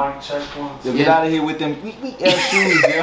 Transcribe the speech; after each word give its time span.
Mic 0.00 0.22
check 0.22 0.40
one. 0.56 0.76
Yo, 0.82 0.92
two. 0.92 0.96
get 0.96 1.08
out 1.08 1.26
of 1.26 1.30
here 1.30 1.44
with 1.44 1.58
them 1.58 1.76
weak 1.82 2.02
weak 2.02 2.16
ass 2.22 2.48
shoes, 2.48 2.80
yo. 2.80 3.02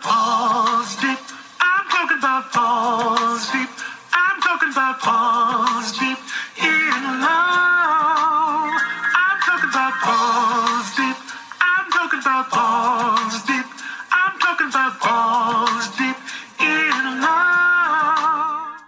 Balls 0.00 0.94
deep. 1.02 1.18
I'm 1.60 1.88
talking 1.90 2.18
about 2.18 2.52
balls 2.52 3.50
deep. 3.50 3.68
I'm 4.12 4.40
talking 4.42 4.70
about 4.70 5.02
balls 5.02 5.90
deep 5.98 6.18
in 6.62 7.02
love. 7.18 8.78
I'm 9.18 9.40
talking 9.42 9.70
about 9.70 9.94
balls 10.06 10.94
deep. 10.94 11.16
I'm 11.60 11.90
talking 11.90 12.20
about 12.20 12.48
balls 12.48 13.42
deep. 13.42 13.66
I'm 14.12 14.38
talking 14.38 14.68
about 14.68 15.00
balls 15.02 15.90
deep 15.98 16.16
in 16.60 17.20
love. 17.20 18.78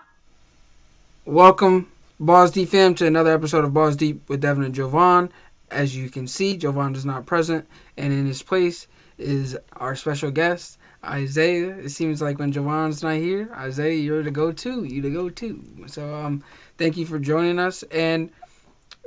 Welcome, 1.27 1.91
Balls 2.23 2.53
Deep 2.53 2.69
fam, 2.69 2.95
to 2.95 3.07
another 3.07 3.33
episode 3.33 3.65
of 3.65 3.75
Balls 3.75 3.97
Deep 3.97 4.29
with 4.29 4.41
Devin 4.41 4.63
and 4.63 4.73
Jovan. 4.73 5.33
As 5.73 5.97
you 5.97 6.09
can 6.09 6.29
see, 6.29 6.57
Jovan 6.57 6.95
is 6.95 7.05
not 7.05 7.27
present, 7.27 7.67
and 7.97 8.13
in 8.13 8.27
his 8.27 8.45
place 8.45 8.87
is 9.19 9.59
our 9.79 9.97
special 9.97 10.31
guest, 10.31 10.79
Isaiah. 11.05 11.77
It 11.79 11.89
seems 11.89 12.23
like 12.23 12.39
when 12.39 12.53
Jovan's 12.53 13.03
not 13.03 13.17
here, 13.17 13.51
Isaiah, 13.55 13.97
you're 13.97 14.23
the 14.23 14.31
go-to. 14.31 14.85
You 14.85 15.03
the 15.03 15.11
go-to. 15.11 15.65
So, 15.89 16.15
um, 16.15 16.45
thank 16.79 16.97
you 16.97 17.07
for 17.07 17.19
joining 17.19 17.59
us. 17.59 17.83
And 17.91 18.31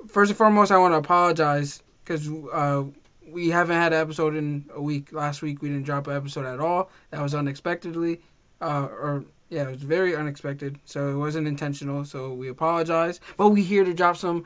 first 0.08 0.32
and 0.32 0.38
foremost, 0.38 0.74
I 0.74 0.78
want 0.78 0.94
to 0.94 0.98
apologize 0.98 1.82
because 2.04 2.30
uh, 2.52 2.84
we 3.30 3.50
haven't 3.50 3.78
had 3.78 3.94
an 3.94 4.02
episode 4.02 4.36
in 4.36 4.66
a 4.74 4.82
week. 4.82 5.14
Last 5.14 5.42
week 5.42 5.62
we 5.62 5.70
didn't 5.70 5.86
drop 5.86 6.08
an 6.08 6.18
episode 6.18 6.46
at 6.46 6.60
all. 6.60 6.92
That 7.12 7.22
was 7.22 7.34
unexpectedly, 7.34 8.20
uh, 8.60 8.90
or 8.92 9.24
yeah, 9.50 9.64
it 9.64 9.72
was 9.72 9.84
very 9.84 10.16
unexpected. 10.16 10.80
So 10.86 11.10
it 11.10 11.16
wasn't 11.16 11.48
intentional. 11.48 12.06
So 12.06 12.34
we 12.34 12.50
apologize. 12.50 13.20
But 13.38 13.50
we 13.50 13.62
here 13.64 13.84
to 13.84 13.94
drop 13.94 14.18
some 14.18 14.46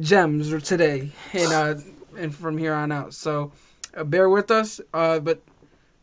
gems 0.00 0.50
today 0.62 1.10
and 1.34 1.52
uh 1.52 1.74
and 2.16 2.34
from 2.34 2.56
here 2.58 2.74
on 2.74 2.92
out. 2.92 3.14
So 3.14 3.52
uh, 3.96 4.04
bear 4.04 4.28
with 4.28 4.50
us. 4.50 4.80
Uh, 4.92 5.18
but 5.18 5.40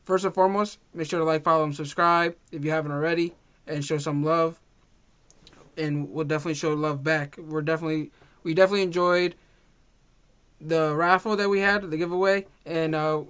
first 0.04 0.26
and 0.26 0.34
foremost, 0.34 0.80
make 0.94 1.08
sure 1.08 1.20
to 1.20 1.26
like, 1.26 1.44
follow, 1.44 1.64
and 1.64 1.76
subscribe 1.76 2.36
if 2.52 2.64
you 2.64 2.72
haven't 2.72 2.92
already, 2.92 3.34
and 3.68 3.84
show 3.84 3.98
some 3.98 4.24
love. 4.24 4.60
And 5.78 6.10
we'll 6.10 6.26
definitely 6.26 6.56
show 6.56 6.74
love 6.74 7.04
back. 7.04 7.38
We're 7.38 7.62
definitely 7.62 8.12
we 8.44 8.54
definitely 8.54 8.84
enjoyed 8.84 9.36
the 10.62 10.94
raffle 10.96 11.36
that 11.38 11.50
we 11.50 11.60
had, 11.60 11.90
the 11.90 11.98
giveaway, 11.98 12.46
and 12.66 12.94
uh, 12.94 13.22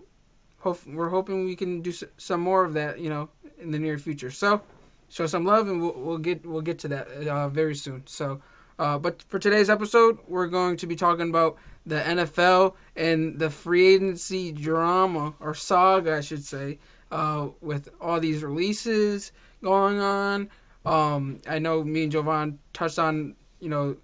hope 0.59 0.85
we're 0.87 1.09
hoping 1.09 1.45
we 1.45 1.55
can 1.55 1.81
do 1.81 1.91
some 2.17 2.41
more 2.41 2.65
of 2.65 2.73
that, 2.73 2.99
you 2.99 3.09
know, 3.09 3.29
in 3.59 3.71
the 3.71 3.79
near 3.79 3.97
future. 3.97 4.31
So 4.31 4.61
show 5.09 5.25
some 5.27 5.45
love, 5.45 5.67
and 5.67 5.81
we'll, 5.81 5.93
we'll 5.93 6.17
get 6.17 6.45
we'll 6.45 6.61
get 6.61 6.79
to 6.79 6.87
that 6.89 7.07
uh, 7.27 7.49
very 7.49 7.75
soon. 7.75 8.03
So. 8.05 8.41
Uh, 8.79 8.97
but 8.97 9.21
for 9.23 9.39
today's 9.39 9.69
episode, 9.69 10.17
we're 10.25 10.47
going 10.47 10.77
to 10.77 10.87
be 10.87 10.95
talking 10.95 11.27
about 11.27 11.57
the 11.85 11.99
NFL 11.99 12.75
and 12.95 13.37
the 13.37 13.49
free 13.49 13.95
agency 13.95 14.53
drama 14.53 15.33
or 15.41 15.53
saga, 15.53 16.15
I 16.15 16.21
should 16.21 16.45
say, 16.45 16.79
uh, 17.11 17.49
with 17.59 17.89
all 17.99 18.21
these 18.21 18.41
releases 18.41 19.33
going 19.61 19.99
on. 19.99 20.49
Um, 20.85 21.39
I 21.47 21.59
know 21.59 21.83
me 21.83 22.03
and 22.03 22.11
Jovan 22.11 22.57
touched 22.71 22.99
on, 22.99 23.35
you 23.59 23.67
know, 23.67 23.97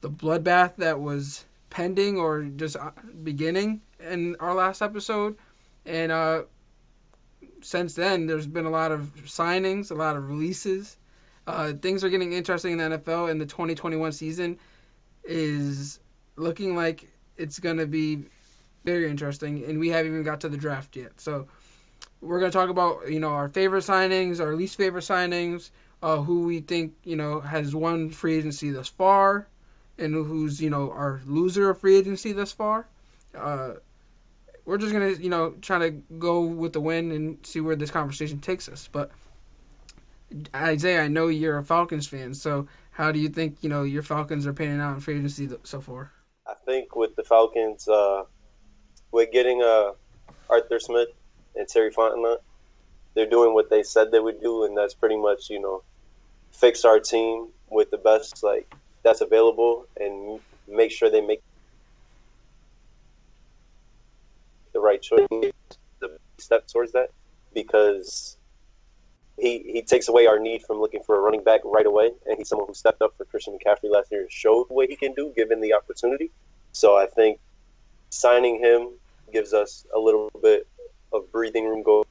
the 0.00 0.10
bloodbath 0.10 0.76
that 0.76 1.00
was 1.00 1.44
pending 1.70 2.18
or 2.18 2.44
just 2.44 2.76
uh, 2.76 2.92
beginning 3.22 3.80
in 4.00 4.36
our 4.40 4.54
last 4.54 4.82
episode, 4.82 5.36
and 5.86 6.12
uh, 6.12 6.42
since 7.64 7.94
then, 7.94 8.26
there's 8.26 8.46
been 8.46 8.66
a 8.66 8.70
lot 8.70 8.92
of 8.92 9.10
signings, 9.24 9.90
a 9.90 9.94
lot 9.94 10.16
of 10.16 10.28
releases. 10.28 10.98
Uh, 11.46 11.72
things 11.72 12.04
are 12.04 12.10
getting 12.10 12.32
interesting 12.32 12.72
in 12.72 12.90
the 12.90 12.98
NFL, 12.98 13.30
and 13.30 13.40
the 13.40 13.46
2021 13.46 14.12
season 14.12 14.58
is 15.24 15.98
looking 16.36 16.76
like 16.76 17.08
it's 17.36 17.58
going 17.58 17.78
to 17.78 17.86
be 17.86 18.24
very 18.84 19.08
interesting. 19.10 19.64
And 19.64 19.78
we 19.78 19.88
haven't 19.88 20.12
even 20.12 20.22
got 20.24 20.40
to 20.42 20.48
the 20.48 20.58
draft 20.58 20.94
yet, 20.94 21.18
so 21.20 21.46
we're 22.20 22.38
going 22.38 22.50
to 22.50 22.56
talk 22.56 22.68
about 22.68 23.10
you 23.10 23.20
know 23.20 23.30
our 23.30 23.48
favorite 23.48 23.84
signings, 23.84 24.40
our 24.40 24.54
least 24.54 24.76
favorite 24.76 25.04
signings, 25.04 25.70
uh, 26.02 26.16
who 26.16 26.44
we 26.44 26.60
think 26.60 26.92
you 27.04 27.16
know 27.16 27.40
has 27.40 27.74
won 27.74 28.10
free 28.10 28.36
agency 28.36 28.70
thus 28.70 28.88
far, 28.88 29.48
and 29.98 30.14
who's 30.14 30.60
you 30.60 30.70
know 30.70 30.90
our 30.90 31.22
loser 31.26 31.70
of 31.70 31.80
free 31.80 31.96
agency 31.96 32.32
thus 32.32 32.52
far. 32.52 32.86
Uh, 33.34 33.74
we're 34.64 34.78
just 34.78 34.92
gonna 34.92 35.10
you 35.10 35.28
know 35.28 35.54
try 35.60 35.78
to 35.78 35.90
go 36.18 36.42
with 36.42 36.72
the 36.72 36.80
win 36.80 37.12
and 37.12 37.38
see 37.44 37.60
where 37.60 37.76
this 37.76 37.90
conversation 37.90 38.40
takes 38.40 38.68
us, 38.68 38.88
but. 38.90 39.10
Isaiah, 40.56 41.02
I 41.02 41.08
know 41.08 41.28
you're 41.28 41.58
a 41.58 41.64
Falcons 41.64 42.08
fan, 42.08 42.34
so 42.34 42.66
how 42.90 43.12
do 43.12 43.20
you 43.20 43.28
think 43.28 43.58
you 43.60 43.68
know 43.68 43.84
your 43.84 44.02
Falcons 44.02 44.48
are 44.48 44.52
panning 44.52 44.80
out 44.80 44.94
in 44.94 45.00
free 45.00 45.16
agency 45.16 45.48
so 45.62 45.80
far? 45.80 46.10
I 46.46 46.54
think 46.66 46.96
with 46.96 47.14
the 47.14 47.22
Falcons, 47.22 47.86
uh, 47.86 48.24
with 49.12 49.30
getting 49.30 49.62
uh, 49.62 49.92
Arthur 50.50 50.80
Smith 50.80 51.10
and 51.54 51.68
Terry 51.68 51.92
Fontenot, 51.92 52.38
they're 53.14 53.30
doing 53.30 53.54
what 53.54 53.70
they 53.70 53.84
said 53.84 54.10
they 54.10 54.18
would 54.18 54.40
do, 54.40 54.64
and 54.64 54.76
that's 54.76 54.94
pretty 54.94 55.16
much 55.16 55.50
you 55.50 55.60
know 55.60 55.82
fix 56.50 56.84
our 56.84 56.98
team 56.98 57.48
with 57.70 57.90
the 57.90 57.98
best 57.98 58.42
like 58.42 58.72
that's 59.02 59.20
available 59.20 59.86
and 59.98 60.40
make 60.68 60.90
sure 60.90 61.10
they 61.10 61.20
make 61.20 61.42
the 64.72 64.73
right 64.84 65.02
choice, 65.02 65.26
the 66.00 66.18
step 66.38 66.66
towards 66.68 66.92
that, 66.92 67.08
because 67.52 68.36
he 69.36 69.52
he 69.74 69.82
takes 69.82 70.08
away 70.08 70.26
our 70.26 70.38
need 70.38 70.62
from 70.62 70.80
looking 70.80 71.02
for 71.02 71.16
a 71.16 71.20
running 71.20 71.42
back 71.42 71.60
right 71.64 71.86
away, 71.86 72.12
and 72.26 72.38
he's 72.38 72.48
someone 72.48 72.68
who 72.68 72.74
stepped 72.74 73.02
up 73.02 73.12
for 73.16 73.24
Christian 73.24 73.56
McCaffrey 73.56 73.90
last 73.90 74.12
year 74.12 74.22
and 74.22 74.30
showed 74.30 74.66
what 74.68 74.88
he 74.88 74.96
can 74.96 75.12
do 75.14 75.32
given 75.34 75.60
the 75.60 75.72
opportunity. 75.74 76.30
So 76.72 76.96
I 76.96 77.06
think 77.06 77.40
signing 78.10 78.58
him 78.60 78.90
gives 79.32 79.52
us 79.52 79.86
a 79.94 79.98
little 79.98 80.30
bit 80.42 80.66
of 81.12 81.30
breathing 81.32 81.66
room 81.66 81.82
going 81.82 82.04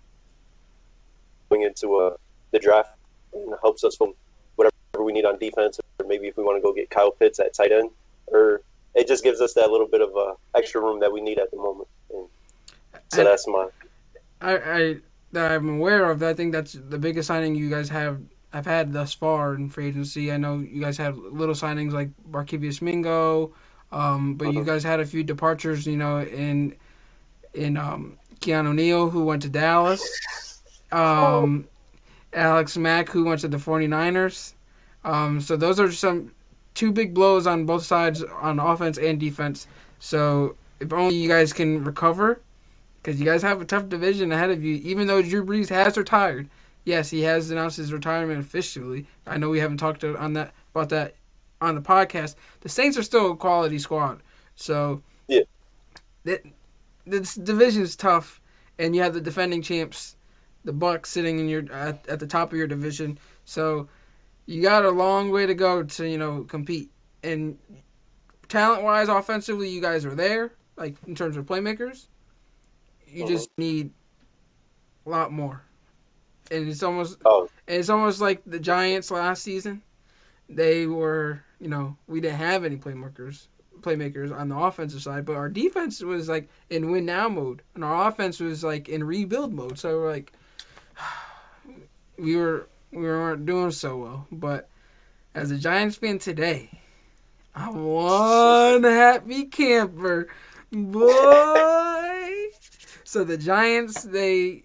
into 1.62 1.96
uh, 1.96 2.16
the 2.52 2.60
draft 2.60 2.92
and 3.34 3.54
helps 3.62 3.84
us 3.84 3.96
from 3.96 4.14
whatever 4.56 5.04
we 5.04 5.14
need 5.14 5.26
on 5.26 5.38
defense, 5.38 5.80
or 6.00 6.06
maybe 6.08 6.28
if 6.28 6.36
we 6.38 6.44
want 6.44 6.58
to 6.58 6.62
go 6.62 6.74
get 6.74 6.90
Kyle 6.90 7.12
Pitts 7.12 7.40
at 7.40 7.54
tight 7.54 7.72
end, 7.72 7.90
or 8.28 8.62
it 8.96 9.08
just 9.08 9.24
gives 9.24 9.40
us 9.42 9.54
that 9.54 9.72
little 9.72 9.88
bit 9.88 10.02
of 10.02 10.16
uh, 10.16 10.34
extra 10.56 10.82
room 10.82 11.00
that 11.00 11.12
we 11.12 11.22
need 11.22 11.40
at 11.40 11.50
the 11.52 11.58
moment. 11.58 11.88
And 12.14 12.28
so 13.14 13.22
And- 13.22 13.28
that's 13.30 13.48
my 13.48 13.68
I, 14.42 14.58
I 14.58 14.96
that 15.32 15.52
I'm 15.52 15.70
aware 15.70 16.10
of. 16.12 16.22
I 16.22 16.34
think 16.34 16.52
that's 16.52 16.74
the 16.74 16.98
biggest 16.98 17.28
signing 17.28 17.56
you 17.56 17.70
guys 17.70 17.90
have 17.90 18.20
have 18.52 18.66
had 18.66 18.94
thus 18.94 19.14
far 19.14 19.56
in 19.56 19.70
free 19.70 19.88
agency. 19.88 20.32
I 20.32 20.38
know 20.38 20.60
you 20.60 20.82
guys 20.82 20.98
had 20.98 21.18
little 21.18 21.56
signings 21.56 21.92
like 21.94 22.10
Barkevious 22.30 22.82
Mingo, 22.82 23.54
um, 23.92 24.36
but 24.36 24.54
you 24.54 24.60
Mhm. 24.60 24.66
guys 24.66 24.84
had 24.84 25.00
a 25.00 25.06
few 25.06 25.24
departures. 25.24 25.88
You 25.88 25.98
know, 25.98 26.20
in 26.20 26.76
in 27.54 27.78
um, 27.78 28.18
Keanu 28.42 28.76
Neal 28.76 29.10
who 29.10 29.24
went 29.24 29.42
to 29.44 29.50
Dallas, 29.50 30.04
um, 30.92 31.66
Alex 32.34 32.78
Mack 32.78 33.10
who 33.10 33.24
went 33.24 33.42
to 33.42 33.48
the 33.48 33.58
49ers. 33.58 34.54
Um, 35.06 35.40
so 35.42 35.56
those 35.56 35.80
are 35.80 35.92
some 35.92 36.32
two 36.74 36.92
big 36.92 37.14
blows 37.14 37.48
on 37.48 37.66
both 37.66 37.84
sides 37.86 38.24
on 38.24 38.60
offense 38.60 38.98
and 38.98 39.20
defense. 39.20 39.68
So 40.00 40.56
if 40.80 40.92
only 40.94 41.16
you 41.16 41.28
guys 41.30 41.54
can 41.54 41.84
recover 41.84 42.42
because 43.04 43.20
you 43.20 43.26
guys 43.26 43.42
have 43.42 43.62
a 43.62 43.66
tough 43.66 43.90
division 43.90 44.32
ahead 44.32 44.50
of 44.50 44.64
you. 44.64 44.76
Even 44.76 45.08
though 45.08 45.22
Drew 45.22 45.46
Brees 45.46 45.68
has 45.70 45.98
retired, 45.98 46.50
yes, 46.86 47.10
he 47.10 47.22
has 47.24 47.52
announced 47.52 47.78
his 47.78 47.92
retirement 47.92 48.40
officially. 48.40 49.06
I 49.28 49.38
know 49.38 49.50
we 49.50 49.60
haven't 49.60 49.78
talked 49.78 50.06
on 50.06 50.34
that 50.34 50.54
about 50.74 50.90
that 50.90 51.16
on 51.62 51.76
the 51.76 51.82
podcast. 51.82 52.36
The 52.62 52.70
Saints 52.70 52.98
are 52.98 53.04
still 53.04 53.32
a 53.32 53.36
quality 53.36 53.78
squad, 53.78 54.22
so 54.56 55.02
Yeah. 55.28 55.42
that 56.24 56.44
this 57.06 57.36
division 57.36 57.84
is 57.84 57.98
tough, 57.98 58.40
and 58.80 58.96
you 58.96 59.02
have 59.02 59.14
the 59.14 59.22
defending 59.22 59.62
champs, 59.62 60.16
the 60.64 60.74
Bucs, 60.74 61.08
sitting 61.08 61.40
in 61.40 61.50
your 61.50 61.72
at, 61.74 62.08
at 62.08 62.20
the 62.22 62.28
top 62.28 62.54
of 62.54 62.58
your 62.58 62.68
division. 62.68 63.20
So 63.44 63.90
you 64.46 64.62
got 64.62 64.86
a 64.86 64.90
long 64.92 65.30
way 65.30 65.46
to 65.46 65.54
go 65.54 65.84
to 65.84 66.08
you 66.08 66.18
know 66.18 66.44
compete. 66.44 66.90
And 67.22 67.58
talent 68.48 68.84
wise, 68.84 69.10
offensively, 69.10 69.70
you 69.70 69.82
guys 69.82 70.06
are 70.06 70.16
there. 70.16 70.54
Like 70.78 70.96
in 71.06 71.16
terms 71.16 71.38
of 71.38 71.46
playmakers, 71.46 72.08
you 73.14 73.24
uh-huh. 73.24 73.34
just 73.34 73.50
need 73.58 73.92
a 75.06 75.10
lot 75.10 75.32
more. 75.32 75.62
And 76.52 76.68
it's 76.68 76.84
almost 76.84 77.20
oh 77.26 77.50
it's 77.68 77.90
almost 77.90 78.22
like 78.22 78.42
the 78.46 78.60
Giants 78.60 79.12
last 79.12 79.44
season. 79.44 79.82
They 80.50 80.88
were, 80.88 81.42
you 81.60 81.70
know, 81.70 81.96
we 82.08 82.20
didn't 82.20 82.38
have 82.38 82.66
any 82.66 82.76
playmakers 82.76 83.48
playmakers 83.82 84.36
on 84.36 84.50
the 84.50 84.58
offensive 84.58 85.02
side, 85.02 85.26
but 85.26 85.36
our 85.36 85.50
defense 85.50 86.02
was 86.02 86.30
like 86.30 86.50
in 86.70 86.90
win 86.92 87.06
now 87.06 87.30
mode, 87.30 87.62
and 87.76 87.84
our 87.84 88.08
offense 88.08 88.40
was 88.40 88.64
like 88.64 88.90
in 88.90 89.04
rebuild 89.04 89.54
mode. 89.54 89.78
So 89.78 90.00
we're 90.00 90.10
like, 90.10 90.34
we 92.18 92.36
were 92.36 92.68
we 92.92 93.04
weren't 93.04 93.46
doing 93.46 93.72
so 93.72 93.98
well. 93.98 94.28
But 94.32 94.70
as 95.36 95.52
a 95.52 95.58
Giants 95.58 95.98
fan 95.98 96.20
today, 96.20 96.70
I'm 97.56 97.84
one 97.84 98.84
happy 98.84 99.46
camper, 99.46 100.28
boy. 100.72 102.43
So 103.14 103.24
the 103.24 103.38
Giants 103.38 104.02
they 104.02 104.64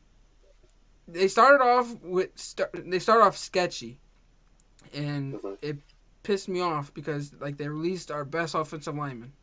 they 1.07 1.29
started 1.29 1.63
off 1.63 1.95
with 2.03 2.31
start, 2.39 2.71
they 2.73 2.99
started 2.99 3.25
off 3.25 3.37
sketchy, 3.37 3.99
and 4.95 5.35
Mhm. 5.35 5.59
it 5.61 5.77
pissed 6.23 6.49
me 6.49 6.63
off 6.63 6.95
because 6.95 7.35
like 7.41 7.59
they 7.59 7.69
released 7.69 8.11
our 8.11 8.25
best 8.25 8.55
offensive 8.55 8.95
lineman, 8.95 9.35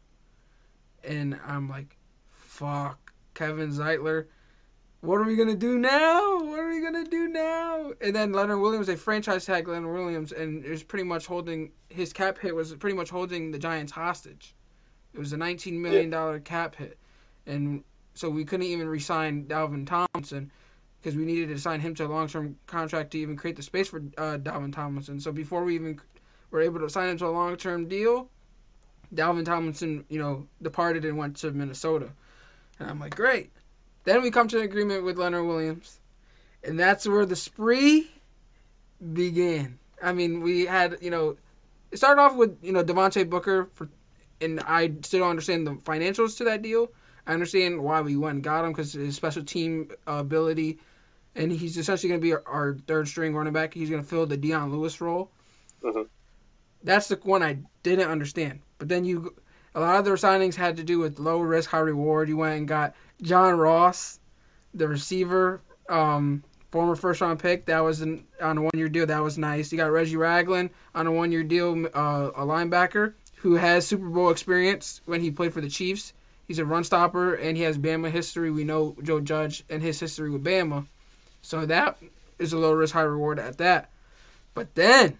and 1.03 1.39
I'm 1.45 1.69
like, 1.69 1.97
fuck, 2.31 3.13
Kevin 3.35 3.69
Zeitler. 3.69 4.25
What 5.01 5.17
are 5.19 5.23
we 5.25 5.35
gonna 5.35 5.53
do 5.53 5.77
now? 5.77 6.39
What 6.39 6.61
are 6.61 6.69
we 6.69 6.81
gonna 6.81 7.05
do 7.05 7.27
now? 7.27 7.91
And 8.01 8.15
then 8.15 8.33
Leonard 8.33 8.59
Williams, 8.59 8.87
they 8.87 8.95
franchise 8.95 9.45
tag 9.45 9.67
Leonard 9.67 9.93
Williams, 9.93 10.31
and 10.31 10.65
it 10.65 10.71
was 10.71 10.81
pretty 10.81 11.05
much 11.05 11.27
holding 11.27 11.71
his 11.89 12.11
cap 12.11 12.39
hit 12.39 12.55
was 12.55 12.73
pretty 12.73 12.95
much 12.95 13.11
holding 13.11 13.51
the 13.51 13.59
Giants 13.59 13.91
hostage. 13.91 14.55
It 15.13 15.19
was 15.19 15.31
a 15.31 15.37
19 15.37 15.79
million 15.79 16.09
dollar 16.09 16.39
cap 16.39 16.73
hit, 16.73 16.97
and 17.45 17.83
so 18.15 18.29
we 18.29 18.45
couldn't 18.45 18.65
even 18.65 18.87
re-sign 18.87 19.45
Dalvin 19.45 19.85
Tomlinson 19.85 20.51
because 20.99 21.15
we 21.15 21.25
needed 21.25 21.49
to 21.49 21.59
sign 21.59 21.79
him 21.79 21.93
to 21.95 22.05
a 22.05 22.07
long-term 22.07 22.57
contract 22.65 23.11
to 23.11 23.19
even 23.19 23.37
create 23.37 23.55
the 23.55 23.61
space 23.61 23.89
for 23.89 23.97
uh, 24.17 24.37
Dalvin 24.37 24.73
Tomlinson. 24.73 25.19
So 25.19 25.31
before 25.31 25.63
we 25.63 25.75
even 25.75 25.99
were 26.49 26.61
able 26.61 26.79
to 26.79 26.89
sign 26.89 27.09
him 27.09 27.17
to 27.19 27.27
a 27.27 27.29
long-term 27.29 27.87
deal, 27.87 28.29
Dalvin 29.13 29.45
Tomlinson, 29.45 30.05
you 30.09 30.17
know, 30.17 30.47
departed 30.61 31.05
and 31.05 31.17
went 31.17 31.37
to 31.37 31.51
Minnesota. 31.51 32.09
And 32.79 32.89
I'm 32.89 32.99
like, 32.99 33.15
great. 33.15 33.51
Then 34.03 34.21
we 34.21 34.31
come 34.31 34.47
to 34.47 34.57
an 34.57 34.63
agreement 34.63 35.03
with 35.03 35.17
Leonard 35.17 35.45
Williams, 35.45 35.99
and 36.63 36.79
that's 36.79 37.07
where 37.07 37.25
the 37.25 37.35
spree 37.35 38.09
began. 39.13 39.77
I 40.01 40.13
mean, 40.13 40.41
we 40.41 40.65
had, 40.65 40.97
you 41.01 41.09
know, 41.11 41.37
it 41.91 41.97
started 41.97 42.21
off 42.21 42.35
with, 42.35 42.57
you 42.63 42.71
know, 42.71 42.83
Devontae 42.83 43.29
Booker 43.29 43.69
for, 43.73 43.89
and 44.41 44.59
I 44.59 44.91
still 45.01 45.21
don't 45.21 45.29
understand 45.29 45.67
the 45.67 45.71
financials 45.73 46.37
to 46.37 46.45
that 46.45 46.61
deal. 46.61 46.91
I 47.27 47.33
understand 47.33 47.81
why 47.81 48.01
we 48.01 48.15
went 48.15 48.35
and 48.35 48.43
got 48.43 48.65
him 48.65 48.71
because 48.71 48.93
his 48.93 49.15
special 49.15 49.43
team 49.43 49.89
uh, 50.07 50.13
ability, 50.13 50.79
and 51.35 51.51
he's 51.51 51.77
essentially 51.77 52.09
going 52.09 52.21
to 52.21 52.25
be 52.25 52.33
our, 52.33 52.43
our, 52.45 52.77
third 52.87 53.07
string 53.07 53.35
running 53.35 53.53
back. 53.53 53.73
He's 53.73 53.89
going 53.89 54.01
to 54.01 54.07
fill 54.07 54.25
the 54.25 54.37
Dion 54.37 54.71
Lewis 54.71 55.01
role. 55.01 55.31
Mhm. 55.83 56.07
That's 56.83 57.07
the 57.07 57.15
one 57.23 57.41
I 57.41 57.57
didn't 57.83 58.09
understand. 58.09 58.59
But 58.77 58.89
then 58.89 59.05
you, 59.05 59.33
a 59.73 59.79
lot 59.79 59.97
of 59.97 60.05
their 60.05 60.15
signings 60.15 60.55
had 60.55 60.77
to 60.77 60.83
do 60.83 60.99
with 60.99 61.19
low 61.19 61.39
risk, 61.39 61.69
high 61.69 61.79
reward. 61.79 62.29
You 62.29 62.37
went 62.37 62.57
and 62.57 62.67
got 62.67 62.93
John 63.21 63.57
Ross, 63.57 64.19
the 64.73 64.87
receiver, 64.87 65.61
um, 65.89 66.43
former 66.71 66.95
first 66.95 67.21
round 67.21 67.39
pick. 67.39 67.65
That 67.65 67.79
was 67.79 68.01
an, 68.01 68.25
on 68.41 68.59
a 68.59 68.61
one 68.61 68.71
year 68.75 68.89
deal. 68.89 69.05
That 69.05 69.23
was 69.23 69.37
nice. 69.37 69.71
You 69.71 69.77
got 69.77 69.91
Reggie 69.91 70.17
Ragland 70.17 70.69
on 70.93 71.07
a 71.07 71.11
one 71.11 71.31
year 71.31 71.43
deal, 71.43 71.87
uh, 71.95 72.31
a 72.35 72.45
linebacker 72.45 73.13
who 73.37 73.55
has 73.55 73.87
Super 73.87 74.09
Bowl 74.09 74.29
experience 74.29 75.01
when 75.05 75.21
he 75.21 75.31
played 75.31 75.53
for 75.53 75.61
the 75.61 75.69
Chiefs. 75.69 76.13
He's 76.47 76.59
a 76.59 76.65
run 76.65 76.83
stopper 76.83 77.35
and 77.35 77.57
he 77.57 77.63
has 77.63 77.77
Bama 77.77 78.11
history. 78.11 78.51
We 78.51 78.63
know 78.63 78.95
Joe 79.01 79.19
Judge 79.19 79.63
and 79.69 79.81
his 79.81 79.99
history 79.99 80.29
with 80.29 80.43
Bama. 80.43 80.85
So 81.41 81.65
that 81.65 81.97
is 82.39 82.53
a 82.53 82.57
low 82.57 82.73
risk, 82.73 82.93
high 82.93 83.01
reward 83.01 83.39
at 83.39 83.57
that. 83.57 83.89
But 84.53 84.73
then, 84.75 85.17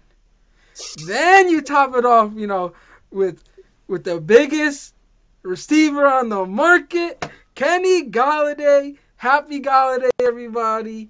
then 1.06 1.48
you 1.48 1.60
top 1.60 1.94
it 1.94 2.04
off, 2.04 2.32
you 2.34 2.46
know, 2.46 2.72
with 3.10 3.42
with 3.88 4.04
the 4.04 4.20
biggest 4.20 4.94
receiver 5.42 6.06
on 6.06 6.28
the 6.28 6.44
market, 6.44 7.30
Kenny 7.54 8.10
Golladay. 8.10 8.96
Happy 9.16 9.60
Golladay, 9.60 10.10
everybody. 10.20 11.08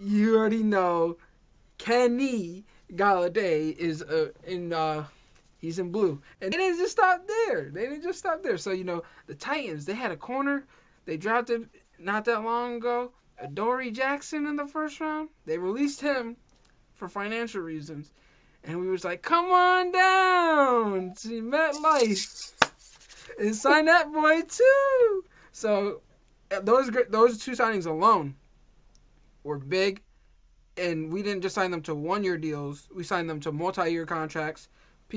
You 0.00 0.36
already 0.36 0.62
know 0.62 1.16
Kenny 1.78 2.64
Golladay 2.94 3.76
is 3.76 4.02
uh, 4.02 4.30
in 4.46 4.72
uh, 4.72 5.04
he's 5.62 5.78
in 5.78 5.90
blue. 5.90 6.20
And 6.42 6.52
they 6.52 6.58
didn't 6.58 6.78
just 6.78 6.92
stop 6.92 7.26
there. 7.26 7.70
They 7.70 7.82
didn't 7.82 8.02
just 8.02 8.18
stop 8.18 8.42
there. 8.42 8.58
So, 8.58 8.72
you 8.72 8.84
know, 8.84 9.02
the 9.26 9.34
Titans, 9.34 9.86
they 9.86 9.94
had 9.94 10.10
a 10.10 10.16
corner. 10.16 10.66
They 11.06 11.16
drafted 11.16 11.70
not 11.98 12.26
that 12.26 12.44
long 12.44 12.76
ago. 12.76 13.12
Dory 13.54 13.90
Jackson 13.90 14.46
in 14.46 14.56
the 14.56 14.66
first 14.66 15.00
round. 15.00 15.30
They 15.46 15.56
released 15.56 16.00
him 16.00 16.36
for 16.94 17.08
financial 17.08 17.62
reasons. 17.62 18.12
And 18.64 18.78
we 18.78 18.88
was 18.88 19.04
like, 19.04 19.22
come 19.22 19.46
on 19.46 19.90
down 19.90 21.14
to 21.22 21.42
MetLife 21.42 22.52
and 23.38 23.54
sign 23.56 23.86
that 23.86 24.12
boy 24.12 24.42
too. 24.42 25.24
So 25.52 26.02
uh, 26.50 26.60
those 26.60 26.90
those 27.08 27.38
two 27.38 27.52
signings 27.52 27.86
alone 27.86 28.34
were 29.42 29.58
big, 29.58 30.02
and 30.76 31.12
we 31.12 31.22
didn't 31.22 31.42
just 31.42 31.54
sign 31.54 31.70
them 31.70 31.82
to 31.82 31.94
one 31.94 32.22
year 32.24 32.38
deals. 32.38 32.88
We 32.94 33.04
signed 33.04 33.28
them 33.28 33.40
to 33.40 33.52
multi 33.52 33.90
year 33.90 34.06
contracts. 34.06 34.68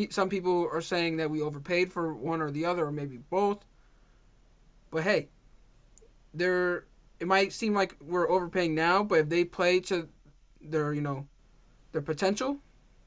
Some 0.09 0.30
people 0.30 0.69
are 0.71 0.81
saying 0.81 1.18
that 1.18 1.30
we 1.30 1.42
overpaid 1.42 1.92
for 1.92 2.13
one 2.13 2.42
or 2.42 2.51
the 2.51 2.65
other, 2.65 2.86
or 2.86 2.92
maybe 2.92 3.18
both. 3.18 3.63
But 4.92 5.03
hey, 5.03 5.30
they're 6.33 6.86
it 7.19 7.27
might 7.27 7.53
seem 7.53 7.74
like 7.74 7.95
we're 8.01 8.30
overpaying 8.30 8.75
now, 8.75 9.03
but 9.03 9.19
if 9.19 9.30
they 9.30 9.45
play 9.45 9.80
to 9.81 10.07
their 10.62 10.94
you 10.94 11.01
know 11.01 11.25
their 11.92 12.01
potential 12.01 12.57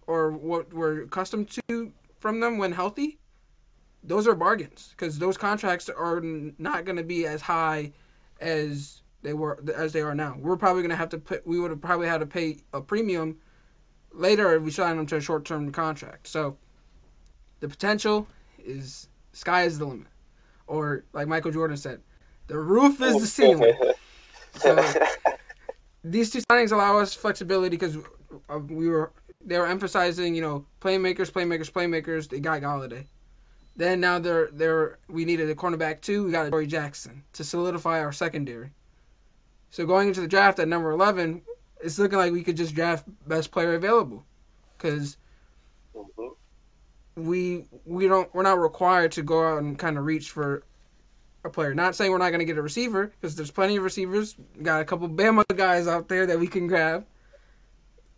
or 0.07 0.33
what 0.33 0.73
we're 0.73 1.03
accustomed 1.03 1.51
to 1.69 1.93
from 2.21 2.41
them 2.41 2.59
when 2.59 2.73
healthy, 2.73 3.19
those 4.03 4.27
are 4.27 4.35
bargains 4.35 4.95
because 4.97 5.19
those 5.19 5.37
contracts 5.37 5.89
are 5.89 6.21
not 6.59 6.85
going 6.85 6.97
to 6.97 7.03
be 7.03 7.27
as 7.27 7.43
high 7.43 7.93
as 8.41 9.03
they 9.23 9.35
were 9.35 9.59
as 9.75 9.93
they 9.93 10.01
are 10.01 10.15
now. 10.15 10.37
We're 10.39 10.57
probably 10.57 10.83
going 10.83 10.91
to 10.91 10.97
have 10.97 11.11
to 11.11 11.19
put 11.19 11.47
we 11.47 11.61
would 11.61 11.71
have 11.71 11.81
probably 11.81 12.09
had 12.09 12.21
to 12.21 12.27
pay 12.27 12.59
a 12.73 12.81
premium 12.81 13.37
later 14.13 14.55
if 14.55 14.63
we 14.63 14.71
sign 14.71 14.97
them 14.97 15.07
to 15.07 15.17
a 15.17 15.21
short 15.21 15.45
term 15.45 15.71
contract. 15.71 16.27
So 16.27 16.57
the 17.61 17.69
potential 17.69 18.27
is 18.65 19.09
sky 19.33 19.63
is 19.65 19.79
the 19.79 19.87
limit, 19.87 20.07
or 20.67 21.05
like 21.13 21.29
Michael 21.29 21.51
Jordan 21.51 21.77
said, 21.77 22.01
the 22.47 22.59
roof 22.59 23.01
is 23.01 23.21
the 23.21 23.27
ceiling. 23.27 23.75
So 24.55 24.83
these 26.03 26.31
two 26.31 26.41
signings 26.51 26.73
allow 26.73 26.99
us 26.99 27.15
flexibility 27.15 27.77
because 27.77 27.97
uh, 28.49 28.59
we 28.59 28.89
were 28.89 29.13
they 29.45 29.59
were 29.59 29.67
emphasizing 29.67 30.35
you 30.35 30.43
know 30.43 30.65
playmakers, 30.81 31.31
playmakers, 31.31 31.71
playmakers. 31.71 32.29
They 32.29 32.41
got 32.41 32.63
Golladay. 32.63 33.05
Then 33.77 34.01
now 34.01 34.19
they're 34.19 34.49
they're 34.53 34.99
we 35.09 35.25
needed 35.25 35.49
a 35.51 35.55
cornerback 35.55 36.01
too. 36.01 36.25
We 36.25 36.33
got 36.33 36.47
a 36.47 36.51
Dory 36.51 36.67
Jackson 36.67 37.23
to 37.35 37.45
solidify 37.45 38.01
our 38.01 38.13
secondary. 38.13 38.73
So 39.71 39.87
going 39.87 40.09
into 40.09 40.21
the 40.21 40.29
draft 40.29 40.59
at 40.59 40.67
number 40.67 40.91
eleven, 40.91 41.43
it's 41.81 41.99
looking 41.99 42.19
like 42.19 42.33
we 42.33 42.43
could 42.43 42.57
just 42.57 42.75
draft 42.75 43.05
best 43.29 43.51
player 43.51 43.75
available, 43.75 44.25
because 44.77 45.17
Mhm. 45.95 46.35
We 47.19 47.65
we 47.85 48.07
don't 48.09 48.33
we're 48.35 48.43
not 48.43 48.59
required 48.59 49.13
to 49.13 49.23
go 49.23 49.47
out 49.47 49.59
and 49.59 49.79
kind 49.79 49.99
of 49.99 50.05
reach 50.05 50.31
for 50.31 50.63
a 51.45 51.51
player. 51.51 51.75
Not 51.75 51.95
saying 51.95 52.11
we're 52.11 52.19
not 52.19 52.31
going 52.31 52.41
to 52.41 52.45
get 52.45 52.59
a 52.59 52.63
receiver 52.63 53.07
because 53.07 53.35
there's 53.35 53.51
plenty 53.51 53.77
of 53.77 53.83
receivers. 53.83 54.37
We 54.57 54.65
got 54.65 54.81
a 54.81 54.85
couple 54.85 55.09
Bama 55.09 55.45
guys 55.57 55.87
out 55.87 56.09
there 56.09 56.27
that 56.27 56.39
we 56.39 56.47
can 56.47 56.67
grab, 56.67 57.07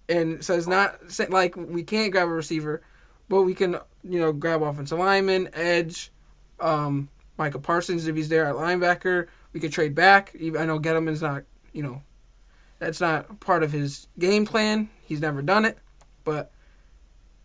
and 0.09 0.45
so 0.45 0.55
it's 0.57 0.67
not 0.67 1.01
like 1.31 1.57
we 1.57 1.83
can't 1.83 2.13
grab 2.13 2.29
a 2.29 2.33
receiver, 2.33 2.83
but 3.29 3.43
we 3.43 3.55
can 3.55 3.77
you 4.05 4.21
know 4.21 4.33
grab 4.33 4.63
offensive 4.63 4.99
lineman, 4.99 5.49
edge, 5.55 6.13
um, 6.61 7.09
Michael 7.39 7.61
Parsons 7.61 8.07
if 8.07 8.17
he's 8.17 8.29
there 8.29 8.47
at 8.47 8.55
linebacker. 8.55 9.27
We 9.53 9.61
could 9.61 9.73
trade 9.73 9.95
back. 9.95 10.35
I 10.35 10.65
know 10.65 10.79
Gettleman's 10.79 11.23
not 11.23 11.45
you 11.73 11.83
know 11.83 12.03
that's 12.79 13.01
not 13.01 13.41
part 13.41 13.63
of 13.63 13.73
his 13.73 14.07
game 14.19 14.45
plan. 14.47 14.89
He's 15.05 15.21
never 15.21 15.43
done 15.43 15.65
it, 15.65 15.79
but 16.25 16.53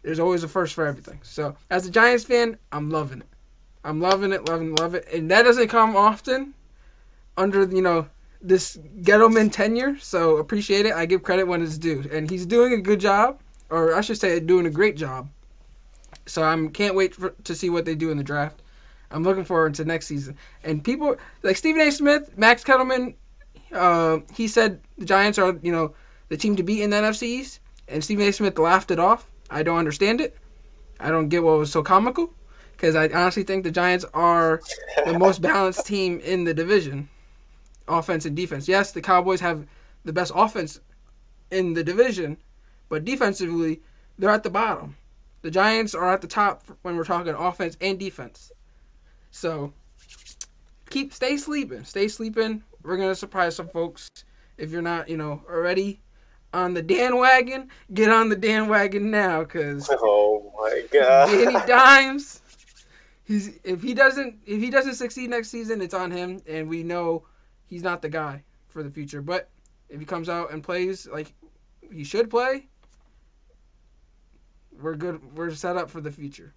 there's 0.05 0.19
always 0.19 0.43
a 0.43 0.47
first 0.47 0.75
for 0.75 0.85
everything. 0.85 1.19
So 1.23 1.55
as 1.71 1.87
a 1.87 1.89
Giants 1.89 2.23
fan, 2.23 2.57
I'm 2.71 2.91
loving 2.91 3.21
it. 3.21 3.27
I'm 3.83 3.99
loving 3.99 4.31
it, 4.31 4.47
loving, 4.47 4.75
love 4.75 4.93
it, 4.93 5.07
and 5.11 5.29
that 5.31 5.43
doesn't 5.43 5.67
come 5.67 5.95
often 5.95 6.53
under 7.37 7.63
you 7.65 7.81
know 7.81 8.07
this 8.39 8.77
Gettleman 9.01 9.51
tenure. 9.51 9.97
So 9.99 10.37
appreciate 10.37 10.85
it. 10.85 10.93
I 10.93 11.07
give 11.07 11.23
credit 11.23 11.45
when 11.45 11.63
it's 11.63 11.79
due, 11.79 12.03
and 12.11 12.29
he's 12.29 12.45
doing 12.45 12.73
a 12.73 12.77
good 12.77 12.99
job, 12.99 13.39
or 13.71 13.95
I 13.95 14.01
should 14.01 14.19
say, 14.19 14.39
doing 14.39 14.67
a 14.67 14.69
great 14.69 14.95
job. 14.95 15.27
So 16.27 16.43
I'm 16.43 16.69
can't 16.69 16.95
wait 16.95 17.15
for, 17.15 17.31
to 17.43 17.55
see 17.55 17.71
what 17.71 17.85
they 17.85 17.95
do 17.95 18.11
in 18.11 18.17
the 18.17 18.23
draft. 18.23 18.61
I'm 19.09 19.23
looking 19.23 19.43
forward 19.43 19.73
to 19.75 19.85
next 19.85 20.05
season. 20.05 20.37
And 20.63 20.83
people 20.83 21.15
like 21.41 21.57
Stephen 21.57 21.81
A. 21.81 21.91
Smith, 21.91 22.37
Max 22.37 22.63
Kellerman, 22.63 23.15
uh, 23.73 24.19
he 24.33 24.47
said 24.47 24.81
the 24.99 25.05
Giants 25.05 25.39
are 25.39 25.57
you 25.63 25.71
know 25.71 25.95
the 26.29 26.37
team 26.37 26.55
to 26.57 26.63
beat 26.63 26.83
in 26.83 26.91
the 26.91 26.97
NFC 26.97 27.23
East, 27.23 27.59
and 27.87 28.03
Stephen 28.03 28.27
A. 28.27 28.31
Smith 28.31 28.59
laughed 28.59 28.91
it 28.91 28.99
off. 28.99 29.27
I 29.49 29.63
don't 29.63 29.77
understand 29.77 30.21
it. 30.21 30.37
I 30.99 31.11
don't 31.11 31.29
get 31.29 31.43
what 31.43 31.57
was 31.57 31.71
so 31.71 31.83
comical 31.83 32.33
because 32.71 32.95
I 32.95 33.07
honestly 33.09 33.43
think 33.43 33.63
the 33.63 33.71
Giants 33.71 34.05
are 34.13 34.61
the 35.05 35.17
most 35.17 35.41
balanced 35.41 35.85
team 35.85 36.19
in 36.19 36.43
the 36.43 36.53
division, 36.53 37.09
offense 37.87 38.25
and 38.25 38.35
defense. 38.35 38.67
Yes, 38.67 38.91
the 38.91 39.01
Cowboys 39.01 39.41
have 39.41 39.65
the 40.03 40.13
best 40.13 40.31
offense 40.35 40.79
in 41.51 41.73
the 41.73 41.83
division, 41.83 42.37
but 42.89 43.05
defensively, 43.05 43.81
they're 44.17 44.29
at 44.29 44.43
the 44.43 44.49
bottom. 44.49 44.95
The 45.41 45.51
Giants 45.51 45.93
are 45.93 46.11
at 46.11 46.21
the 46.21 46.27
top 46.27 46.63
when 46.81 46.95
we're 46.95 47.03
talking 47.03 47.33
offense 47.33 47.77
and 47.81 47.99
defense. 47.99 48.51
So 49.31 49.73
keep 50.89 51.13
stay 51.13 51.37
sleeping, 51.37 51.83
stay 51.83 52.07
sleeping. 52.07 52.63
We're 52.83 52.97
gonna 52.97 53.15
surprise 53.15 53.55
some 53.55 53.69
folks. 53.69 54.07
If 54.57 54.71
you're 54.71 54.81
not, 54.81 55.09
you 55.09 55.17
know, 55.17 55.43
already 55.49 55.99
on 56.55 56.73
the 56.73 56.81
Dan 56.81 57.17
wagon, 57.17 57.69
get 57.93 58.09
on 58.09 58.29
the 58.29 58.35
Dan 58.35 58.69
wagon 58.69 59.11
now, 59.11 59.43
cause 59.43 59.89
Oh 59.91 60.53
my 60.57 60.83
god. 60.89 61.29
Danny 61.29 61.59
Dimes. 61.67 62.41
He's 63.25 63.59
if 63.63 63.81
he 63.81 63.93
doesn't 63.93 64.37
if 64.45 64.61
he 64.61 64.69
doesn't 64.69 64.95
succeed 64.95 65.29
next 65.29 65.49
season, 65.49 65.81
it's 65.81 65.93
on 65.93 66.11
him, 66.11 66.41
and 66.47 66.69
we 66.69 66.81
know 66.81 67.23
he's 67.65 67.83
not 67.83 68.01
the 68.01 68.09
guy 68.09 68.41
for 68.69 68.83
the 68.83 68.89
future. 68.89 69.21
But 69.21 69.49
if 69.89 69.99
he 69.99 70.05
comes 70.05 70.29
out 70.29 70.51
and 70.51 70.63
plays 70.63 71.05
like 71.07 71.33
he 71.91 72.05
should 72.05 72.29
play, 72.29 72.67
we're 74.81 74.95
good. 74.95 75.35
We're 75.35 75.51
set 75.51 75.75
up 75.75 75.89
for 75.89 75.99
the 75.99 76.11
future. 76.11 76.53